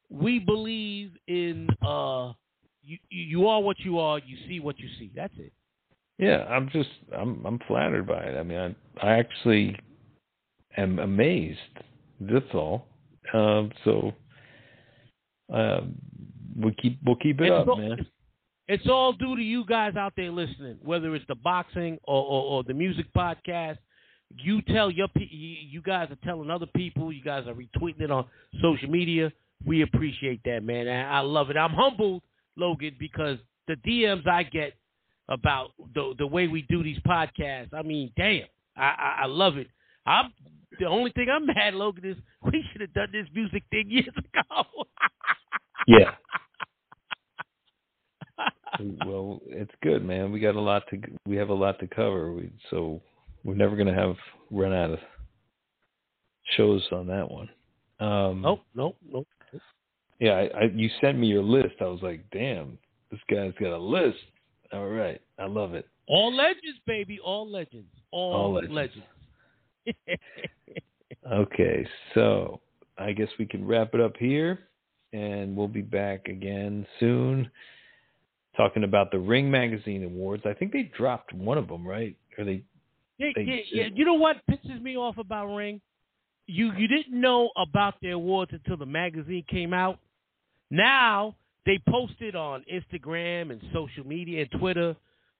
we 0.09 0.39
believe 0.39 1.11
in 1.27 1.67
uh, 1.85 2.33
you. 2.83 2.97
You 3.09 3.47
are 3.47 3.61
what 3.61 3.79
you 3.79 3.99
are. 3.99 4.19
You 4.19 4.37
see 4.47 4.59
what 4.59 4.79
you 4.79 4.87
see. 4.99 5.11
That's 5.15 5.33
it. 5.37 5.53
Yeah, 6.19 6.45
I'm 6.45 6.69
just 6.69 6.89
I'm 7.17 7.43
I'm 7.45 7.59
flattered 7.67 8.07
by 8.07 8.23
it. 8.23 8.37
I 8.37 8.43
mean, 8.43 8.57
I 9.01 9.07
I 9.07 9.17
actually 9.19 9.77
am 10.77 10.99
amazed. 10.99 11.59
That's 12.19 12.53
all. 12.53 12.85
Um, 13.33 13.71
so 13.83 14.13
um, 15.53 15.95
we 16.55 16.73
keep 16.73 16.99
we'll 17.05 17.15
keep 17.15 17.39
it 17.41 17.45
It's 17.47 17.53
up, 17.53 17.67
all- 17.67 17.77
man. 17.77 18.05
It's 18.69 18.87
all 18.87 19.11
due 19.11 19.35
to 19.35 19.41
you 19.41 19.65
guys 19.65 19.97
out 19.97 20.13
there 20.15 20.31
listening, 20.31 20.77
whether 20.81 21.13
it's 21.15 21.25
the 21.27 21.35
boxing 21.35 21.97
or, 22.03 22.23
or, 22.23 22.43
or 22.45 22.63
the 22.63 22.73
music 22.73 23.07
podcast. 23.15 23.77
You 24.37 24.61
tell 24.63 24.89
your 24.89 25.07
you 25.15 25.81
guys 25.81 26.09
are 26.11 26.17
telling 26.25 26.49
other 26.49 26.65
people. 26.75 27.11
You 27.11 27.23
guys 27.23 27.45
are 27.47 27.53
retweeting 27.53 28.01
it 28.01 28.11
on 28.11 28.25
social 28.61 28.89
media. 28.89 29.31
We 29.65 29.81
appreciate 29.81 30.41
that, 30.45 30.63
man. 30.63 30.87
And 30.87 31.07
I 31.07 31.19
love 31.19 31.49
it. 31.49 31.57
I'm 31.57 31.71
humbled, 31.71 32.21
Logan, 32.57 32.95
because 32.99 33.37
the 33.67 33.75
DMs 33.87 34.27
I 34.27 34.43
get 34.43 34.73
about 35.29 35.71
the 35.93 36.13
the 36.17 36.27
way 36.27 36.47
we 36.47 36.63
do 36.63 36.83
these 36.83 36.99
podcasts. 37.07 37.73
I 37.73 37.81
mean, 37.81 38.11
damn, 38.17 38.43
I 38.75 38.83
I, 38.83 39.19
I 39.23 39.25
love 39.27 39.57
it. 39.57 39.67
I'm 40.05 40.33
the 40.79 40.85
only 40.85 41.11
thing 41.11 41.27
I'm 41.31 41.45
mad, 41.45 41.75
Logan, 41.75 42.05
is 42.05 42.17
we 42.43 42.63
should 42.71 42.81
have 42.81 42.93
done 42.93 43.09
this 43.11 43.27
music 43.33 43.63
thing 43.71 43.89
years 43.89 44.07
ago. 44.17 44.63
Yeah. 45.85 46.11
well, 49.05 49.41
it's 49.47 49.73
good, 49.81 50.05
man. 50.05 50.31
We 50.31 50.39
got 50.39 50.55
a 50.55 50.61
lot 50.61 50.83
to 50.89 51.01
we 51.25 51.35
have 51.35 51.49
a 51.49 51.53
lot 51.53 51.79
to 51.79 51.87
cover. 51.87 52.31
We, 52.31 52.51
so 52.69 53.01
we're 53.43 53.55
never 53.55 53.75
going 53.75 53.87
to 53.87 53.93
have 53.93 54.15
run 54.51 54.73
out 54.73 54.91
of 54.91 54.99
shows 56.57 56.85
on 56.91 57.07
that 57.07 57.29
one. 57.29 57.49
Um, 57.99 58.41
nope, 58.41 58.61
nope, 58.75 58.97
nope. 59.09 59.27
Yeah, 60.19 60.33
I, 60.33 60.41
I, 60.57 60.63
you 60.73 60.89
sent 61.01 61.17
me 61.17 61.27
your 61.27 61.43
list. 61.43 61.75
I 61.81 61.85
was 61.85 62.01
like, 62.01 62.23
damn, 62.31 62.77
this 63.11 63.19
guy's 63.29 63.53
got 63.59 63.75
a 63.75 63.77
list. 63.77 64.17
All 64.71 64.87
right, 64.87 65.21
I 65.37 65.45
love 65.45 65.73
it. 65.73 65.87
All 66.07 66.35
legends, 66.35 66.79
baby. 66.85 67.19
All 67.23 67.49
legends. 67.49 67.87
All, 68.11 68.33
All 68.33 68.53
legends. 68.53 68.73
legends. 68.73 69.05
Okay, 71.31 71.87
so 72.13 72.59
I 72.97 73.13
guess 73.13 73.29
we 73.39 73.45
can 73.45 73.65
wrap 73.65 73.93
it 73.93 74.01
up 74.01 74.17
here, 74.17 74.67
and 75.13 75.55
we'll 75.55 75.69
be 75.69 75.81
back 75.81 76.27
again 76.27 76.85
soon, 76.99 77.49
talking 78.57 78.83
about 78.83 79.09
the 79.11 79.19
Ring 79.19 79.49
Magazine 79.49 80.03
Awards. 80.03 80.43
I 80.45 80.53
think 80.53 80.73
they 80.73 80.91
dropped 80.97 81.33
one 81.33 81.57
of 81.57 81.69
them, 81.69 81.87
right? 81.87 82.15
Or 82.37 82.43
they? 82.43 82.63
Yeah, 83.23 83.31
They 83.35 83.43
yeah, 83.71 83.83
yeah. 83.83 83.89
You 83.93 84.05
know 84.05 84.13
what 84.15 84.37
pisses 84.49 84.81
me 84.81 84.97
off 84.97 85.17
about 85.17 85.53
Ring? 85.53 85.81
You 86.47 86.71
you 86.77 86.87
didn't 86.87 87.19
know 87.19 87.49
about 87.57 87.95
the 88.01 88.09
awards 88.11 88.51
until 88.53 88.77
the 88.77 88.85
magazine 88.85 89.43
came 89.49 89.73
out. 89.73 89.99
Now 90.69 91.35
they 91.65 91.79
posted 91.89 92.35
on 92.35 92.65
Instagram 92.71 93.51
and 93.51 93.61
social 93.73 94.05
media 94.05 94.41
and 94.41 94.59
Twitter 94.59 94.95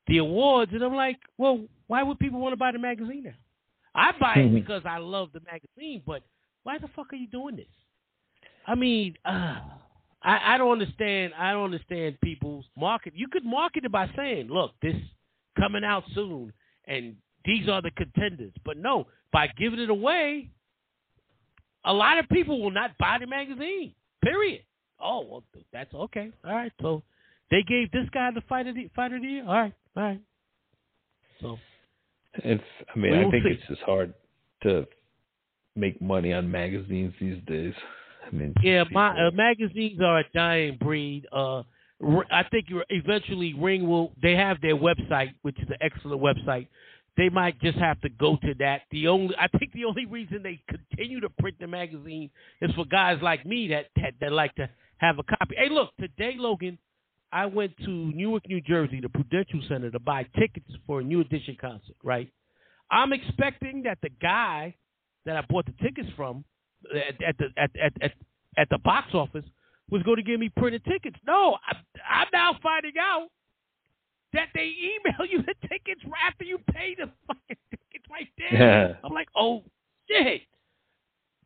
the 0.08 0.18
awards, 0.18 0.72
and 0.74 0.82
I'm 0.84 0.96
like, 0.96 1.18
well, 1.38 1.62
why 1.88 2.04
would 2.04 2.20
people 2.20 2.40
want 2.40 2.52
to 2.54 2.58
buy 2.58 2.72
the 2.74 2.80
magazine 2.80 3.24
now? 3.24 3.34
I 3.96 4.12
buy 4.20 4.34
it 4.36 4.52
Mhm. 4.52 4.56
because 4.56 4.82
I 4.86 4.98
love 4.98 5.32
the 5.34 5.40
magazine, 5.42 6.02
but 6.06 6.24
why 6.64 6.78
the 6.78 6.88
fuck 6.90 7.14
are 7.14 7.16
you 7.16 7.28
doing 7.28 7.56
this? 7.56 7.68
I 8.66 8.76
mean, 8.76 9.16
uh, 9.26 9.60
I, 10.22 10.56
I 10.56 10.58
don't 10.58 10.72
understand. 10.72 11.34
I 11.38 11.52
don't 11.52 11.66
understand 11.66 12.20
people's 12.22 12.66
market. 12.78 13.14
You 13.16 13.28
could 13.28 13.46
market 13.46 13.86
it 13.86 13.92
by 13.92 14.10
saying, 14.16 14.48
"Look, 14.48 14.74
this 14.82 14.96
coming 15.58 15.84
out 15.84 16.04
soon, 16.16 16.52
and 16.86 17.16
these 17.46 17.68
are 17.70 17.82
the 17.82 17.92
contenders." 17.92 18.54
But 18.66 18.78
no, 18.78 19.08
by 19.32 19.48
giving 19.58 19.80
it 19.80 19.90
away, 19.90 20.50
a 21.86 21.94
lot 21.94 22.18
of 22.20 22.28
people 22.30 22.62
will 22.62 22.72
not 22.72 22.98
buy 22.98 23.18
the 23.20 23.28
magazine. 23.28 23.94
Period. 24.24 24.62
Oh 25.00 25.26
well, 25.30 25.44
that's 25.72 25.94
okay. 25.94 26.32
All 26.46 26.54
right. 26.56 26.72
So 26.82 27.04
they 27.52 27.64
gave 27.64 27.92
this 27.92 28.08
guy 28.14 28.32
the 28.32 28.42
fight 28.48 28.68
of 28.68 28.76
the 28.76 28.90
fighter 28.96 29.18
of 29.18 29.22
the 29.22 29.28
year. 29.28 29.44
All 29.46 29.54
right. 29.54 29.74
All 29.96 30.04
right. 30.04 30.22
So 31.42 31.58
It's. 32.36 32.64
I 32.96 33.00
mean, 33.00 33.14
I 33.14 33.30
think 33.30 33.44
see. 33.44 33.50
it's 33.52 33.68
just 33.68 33.82
hard 33.82 34.14
to 34.64 34.86
make 35.76 36.02
money 36.02 36.32
on 36.34 36.50
magazines 36.50 37.14
these 37.20 37.42
days. 37.48 37.74
I 38.26 38.34
mean, 38.34 38.54
Yeah, 38.64 38.86
my 38.92 39.10
uh, 39.28 39.32
magazines 39.32 40.00
are 40.02 40.20
a 40.20 40.24
dying 40.34 40.78
breed. 40.80 41.26
Uh, 41.32 41.64
I 42.32 42.44
think 42.50 42.70
you're- 42.70 42.86
eventually 42.90 43.54
Ring 43.54 43.88
will. 43.88 44.14
They 44.22 44.36
have 44.36 44.62
their 44.62 44.78
website, 44.78 45.34
which 45.42 45.60
is 45.60 45.68
an 45.70 45.78
excellent 45.82 46.22
website. 46.22 46.68
They 47.16 47.30
might 47.30 47.60
just 47.62 47.78
have 47.78 48.02
to 48.02 48.10
go 48.10 48.38
to 48.38 48.54
that. 48.60 48.84
The 48.92 49.08
only 49.08 49.36
I 49.38 49.48
think 49.48 49.74
the 49.74 49.86
only 49.86 50.06
reason 50.06 50.42
they 50.42 50.62
continue 50.68 51.20
to 51.22 51.30
print 51.30 51.58
the 51.60 51.68
magazine 51.68 52.32
is 52.62 52.72
for 52.76 52.86
guys 52.86 53.20
like 53.22 53.46
me 53.46 53.68
that 53.70 53.88
that, 53.98 54.14
that 54.20 54.32
like 54.32 54.56
to 54.56 54.70
have 54.98 55.20
a 55.20 55.24
copy. 55.24 55.56
Hey, 55.58 55.70
look, 55.70 55.92
today, 56.00 56.36
Logan, 56.38 56.78
I 57.32 57.46
went 57.46 57.78
to 57.86 57.90
Newark, 57.90 58.48
New 58.48 58.62
Jersey, 58.62 59.00
the 59.02 59.10
Prudential 59.10 59.62
Center, 59.68 59.92
to 59.92 60.00
buy 60.00 60.24
tickets 60.40 60.70
for 60.88 61.02
a 61.02 61.04
New 61.04 61.22
Edition 61.22 61.56
concert. 61.62 61.96
Right, 62.04 62.32
I'm 62.90 63.14
expecting 63.14 63.84
that 63.84 64.00
the 64.02 64.10
guy 64.22 64.76
that 65.26 65.38
I 65.38 65.42
bought 65.48 65.66
the 65.66 65.74
tickets 65.84 66.10
from 66.16 66.44
at, 66.96 67.22
at 67.24 67.38
the 67.38 67.46
at, 67.58 67.72
at 67.80 67.94
at 68.02 68.12
at 68.58 68.70
the 68.70 68.80
box 68.80 69.14
office 69.14 69.46
was 69.90 70.02
going 70.04 70.18
to 70.18 70.24
give 70.24 70.40
me 70.40 70.50
printed 70.50 70.84
tickets. 70.86 71.18
No, 71.28 71.58
I, 71.68 71.78
I'm 72.10 72.28
now 72.34 72.58
finding 72.64 72.94
out 73.00 73.28
that 74.34 74.50
they 74.54 74.72
email 74.82 75.28
you 75.30 75.44
the 75.44 75.56
tickets 75.68 76.02
right 76.06 76.28
after 76.28 76.44
you 76.44 76.58
pay 76.72 76.96
the 76.98 77.10
fucking 77.28 77.58
tickets 77.70 78.06
right 78.10 78.28
there. 78.38 79.00
I'm 79.04 79.14
like, 79.14 79.28
oh 79.36 79.64
shit. 80.10 80.42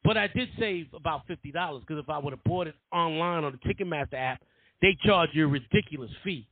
But 0.03 0.15
I 0.17 0.27
did 0.27 0.49
save 0.57 0.88
about 0.93 1.27
fifty 1.27 1.51
dollars 1.51 1.83
because 1.85 2.01
if 2.01 2.09
I 2.09 2.17
would 2.17 2.33
have 2.33 2.43
bought 2.43 2.67
it 2.67 2.75
online 2.93 3.43
on 3.43 3.59
the 3.59 3.73
Ticketmaster 3.73 4.13
app, 4.13 4.41
they 4.81 4.97
charge 5.03 5.29
you 5.33 5.45
a 5.45 5.47
ridiculous 5.47 6.11
fee. 6.23 6.47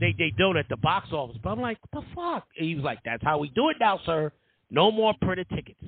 They 0.00 0.14
they 0.18 0.32
don't 0.36 0.56
at 0.56 0.68
the 0.68 0.76
box 0.76 1.08
office. 1.12 1.36
But 1.42 1.50
I'm 1.50 1.60
like, 1.60 1.78
what 1.90 2.02
the 2.02 2.14
fuck? 2.14 2.46
And 2.58 2.68
he 2.68 2.74
was 2.74 2.84
like, 2.84 2.98
that's 3.04 3.22
how 3.22 3.38
we 3.38 3.48
do 3.50 3.70
it 3.70 3.76
now, 3.80 4.00
sir. 4.04 4.32
No 4.70 4.90
more 4.90 5.14
printed 5.22 5.48
tickets. 5.48 5.80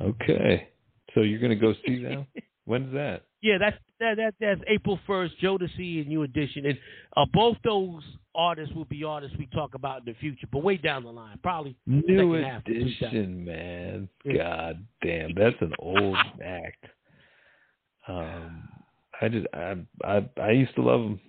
Okay, 0.00 0.68
so 1.14 1.20
you're 1.20 1.40
gonna 1.40 1.56
go 1.56 1.74
see 1.86 1.98
now? 1.98 2.26
When's 2.64 2.92
that? 2.94 3.22
Yeah, 3.42 3.58
that's 3.58 3.76
that, 4.02 4.16
that 4.16 4.34
that's 4.40 4.60
April 4.68 4.98
first, 5.06 5.34
Jodeci 5.42 6.00
and 6.00 6.08
New 6.08 6.22
Edition, 6.22 6.66
and 6.66 6.78
uh, 7.16 7.24
both 7.32 7.56
those 7.64 8.02
artists 8.34 8.74
will 8.74 8.84
be 8.86 9.04
artists 9.04 9.36
we 9.38 9.46
talk 9.46 9.74
about 9.74 10.00
in 10.00 10.12
the 10.12 10.14
future, 10.18 10.46
but 10.50 10.62
way 10.62 10.76
down 10.76 11.04
the 11.04 11.10
line, 11.10 11.38
probably 11.42 11.76
New 11.86 12.34
second 12.34 12.44
half 12.44 12.58
of 12.58 12.64
2000. 12.66 13.06
edition, 13.06 13.44
man. 13.44 14.08
Yeah. 14.24 14.34
God 14.36 14.86
damn, 15.02 15.34
that's 15.34 15.56
an 15.60 15.72
old 15.78 16.16
act. 16.44 16.84
Um, 18.08 18.68
I 19.20 19.28
just 19.28 19.46
I 19.54 19.76
I 20.04 20.28
I 20.40 20.50
used 20.50 20.74
to 20.74 20.82
love 20.82 21.00
them 21.00 21.20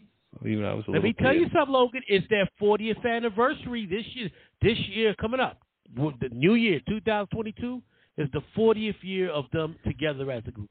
even 0.46 0.66
I 0.66 0.74
was 0.74 0.84
a 0.88 0.92
Let 0.92 1.04
me 1.04 1.14
tell 1.14 1.32
kid. 1.32 1.42
you 1.42 1.48
something, 1.54 1.74
Logan. 1.74 2.02
It's 2.08 2.28
their 2.30 2.50
40th 2.62 3.06
anniversary 3.06 3.86
this 3.86 4.06
year. 4.16 4.30
This 4.62 4.78
year 4.90 5.14
coming 5.16 5.40
up, 5.40 5.60
the 5.96 6.30
new 6.32 6.56
year, 6.56 6.80
2022, 6.88 7.82
is 8.18 8.30
the 8.34 8.42
40th 8.58 8.96
year 9.02 9.30
of 9.30 9.46
them 9.54 9.76
together 9.86 10.32
as 10.32 10.44
a 10.48 10.52
group. 10.52 10.70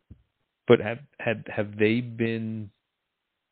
But 0.68 0.80
have 0.80 0.98
had 1.18 1.44
have 1.54 1.76
they 1.76 2.00
been? 2.00 2.70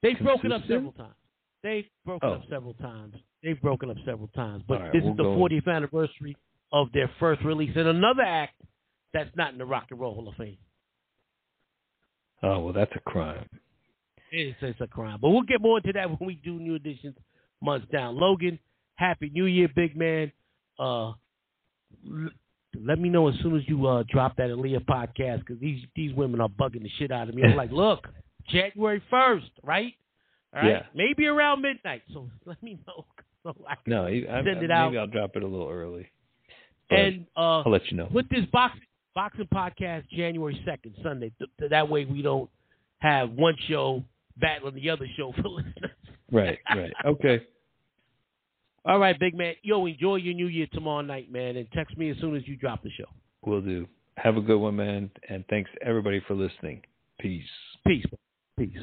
They've 0.03 0.19
broken 0.19 0.53
up 0.53 0.63
several 0.69 0.93
times. 0.93 1.15
They've 1.63 1.85
broken 2.05 2.29
Oh. 2.29 2.33
up 2.35 2.43
several 2.49 2.75
times. 2.75 3.15
They've 3.43 3.61
broken 3.61 3.91
up 3.91 3.97
several 4.05 4.29
times. 4.29 4.63
But 4.67 4.81
right, 4.81 4.93
this 4.93 5.03
is 5.03 5.17
the 5.17 5.23
go- 5.25 5.37
40th 5.37 5.67
anniversary 5.69 6.37
of 6.73 6.91
their 6.93 7.11
first 7.19 7.43
release, 7.45 7.73
and 7.77 7.89
another 7.89 8.23
act 8.23 8.55
that's 9.13 9.35
not 9.37 9.53
in 9.53 9.59
the 9.59 9.67
Rock 9.67 9.87
and 9.91 9.99
Roll 10.01 10.15
Hall 10.15 10.29
of 10.29 10.35
Fame. 10.37 10.57
Oh 12.43 12.61
well, 12.61 12.73
that's 12.73 12.93
a 12.95 13.01
crime. 13.01 13.47
It's, 14.33 14.57
it's 14.63 14.81
a 14.81 14.87
crime. 14.87 15.19
But 15.21 15.31
we'll 15.31 15.43
get 15.43 15.61
more 15.61 15.79
into 15.79 15.93
that 15.95 16.09
when 16.19 16.27
we 16.27 16.35
do 16.37 16.53
new 16.59 16.77
editions 16.77 17.17
months 17.61 17.87
down. 17.93 18.17
Logan, 18.17 18.59
happy 18.95 19.29
New 19.31 19.47
Year, 19.47 19.69
big 19.75 19.97
man. 19.97 20.33
Uh, 20.79 21.13
let 22.79 22.99
me 22.99 23.09
know 23.09 23.29
as 23.29 23.35
soon 23.43 23.57
as 23.57 23.63
you 23.67 23.87
uh, 23.87 24.05
drop 24.09 24.37
that 24.37 24.51
Aaliyah 24.51 24.85
podcast 24.87 25.41
because 25.41 25.59
these 25.61 25.85
these 25.97 26.15
women 26.15 26.41
are 26.41 26.49
bugging 26.49 26.83
the 26.83 26.91
shit 26.99 27.11
out 27.11 27.29
of 27.29 27.35
me. 27.35 27.43
I'm 27.43 27.57
like, 27.65 27.71
look, 27.73 28.07
January 28.49 29.03
first, 29.11 29.51
right? 29.63 29.93
All 30.55 30.63
right, 30.63 30.69
Yeah. 30.71 30.83
maybe 30.95 31.27
around 31.27 31.63
midnight. 31.63 32.03
So 32.13 32.29
let 32.45 32.63
me 32.63 32.79
know. 32.87 33.05
So 33.43 33.55
I 33.69 33.75
can 33.77 33.91
No, 33.93 34.05
I, 34.07 34.23
I, 34.31 34.45
send 34.45 34.63
it 34.63 34.71
out. 34.71 34.91
maybe. 34.91 34.99
I'll 34.99 35.07
drop 35.07 35.35
it 35.37 35.43
a 35.43 35.47
little 35.47 35.69
early. 35.69 36.07
And 36.91 37.27
uh, 37.37 37.61
I'll 37.61 37.71
let 37.73 37.91
you 37.91 37.97
know. 37.97 38.09
with 38.13 38.29
this 38.29 38.45
boxing 38.53 38.83
boxing 39.15 39.49
podcast 39.53 40.09
January 40.11 40.61
second, 40.65 40.95
Sunday. 41.03 41.33
Th- 41.39 41.51
th- 41.59 41.71
that 41.71 41.89
way 41.89 42.05
we 42.05 42.21
don't 42.23 42.51
have 42.99 43.31
one 43.31 43.55
show 43.69 44.05
battling 44.39 44.75
the 44.75 44.91
other 44.91 45.07
show 45.17 45.33
for 45.41 45.49
listeners. 45.49 45.91
Right, 46.33 46.59
right. 46.75 46.93
Okay. 47.05 47.43
All 48.87 48.99
right, 48.99 49.19
big 49.19 49.37
man. 49.37 49.55
Yo, 49.63 49.85
enjoy 49.87 50.17
your 50.17 50.35
new 50.35 50.47
year 50.47 50.67
tomorrow 50.73 51.03
night, 51.03 51.31
man, 51.31 51.57
and 51.57 51.69
text 51.73 51.97
me 51.99 52.11
as 52.11 52.17
soon 52.21 52.35
as 52.35 52.47
you 52.47 52.57
drop 52.57 52.83
the 52.83 52.91
show. 52.91 53.05
Will 53.45 53.61
do. 53.61 53.87
Have 54.17 54.37
a 54.37 54.41
good 54.41 54.59
one, 54.59 54.77
man. 54.77 55.11
And 55.29 55.45
thanks 55.49 55.71
everybody 55.85 56.23
for 56.27 56.35
listening. 56.35 56.83
Peace. 57.21 57.45
Peace. 57.87 58.05
Peace. 58.59 58.79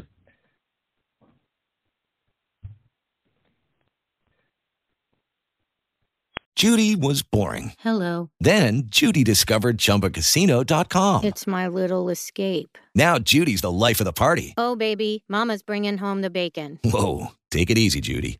Judy 6.55 6.95
was 6.95 7.21
boring. 7.21 7.73
Hello. 7.79 8.31
Then 8.39 8.83
Judy 8.87 9.23
discovered 9.23 9.77
ChumbaCasino.com. 9.77 11.23
It's 11.23 11.45
my 11.45 11.67
little 11.67 12.09
escape. 12.09 12.79
Now 12.95 13.19
Judy's 13.19 13.61
the 13.61 13.71
life 13.71 13.99
of 14.01 14.05
the 14.05 14.13
party. 14.13 14.55
Oh, 14.57 14.75
baby, 14.75 15.23
Mama's 15.29 15.61
bringing 15.61 15.99
home 15.99 16.21
the 16.21 16.31
bacon. 16.31 16.79
Whoa, 16.83 17.27
take 17.51 17.69
it 17.69 17.77
easy, 17.77 18.01
Judy. 18.01 18.39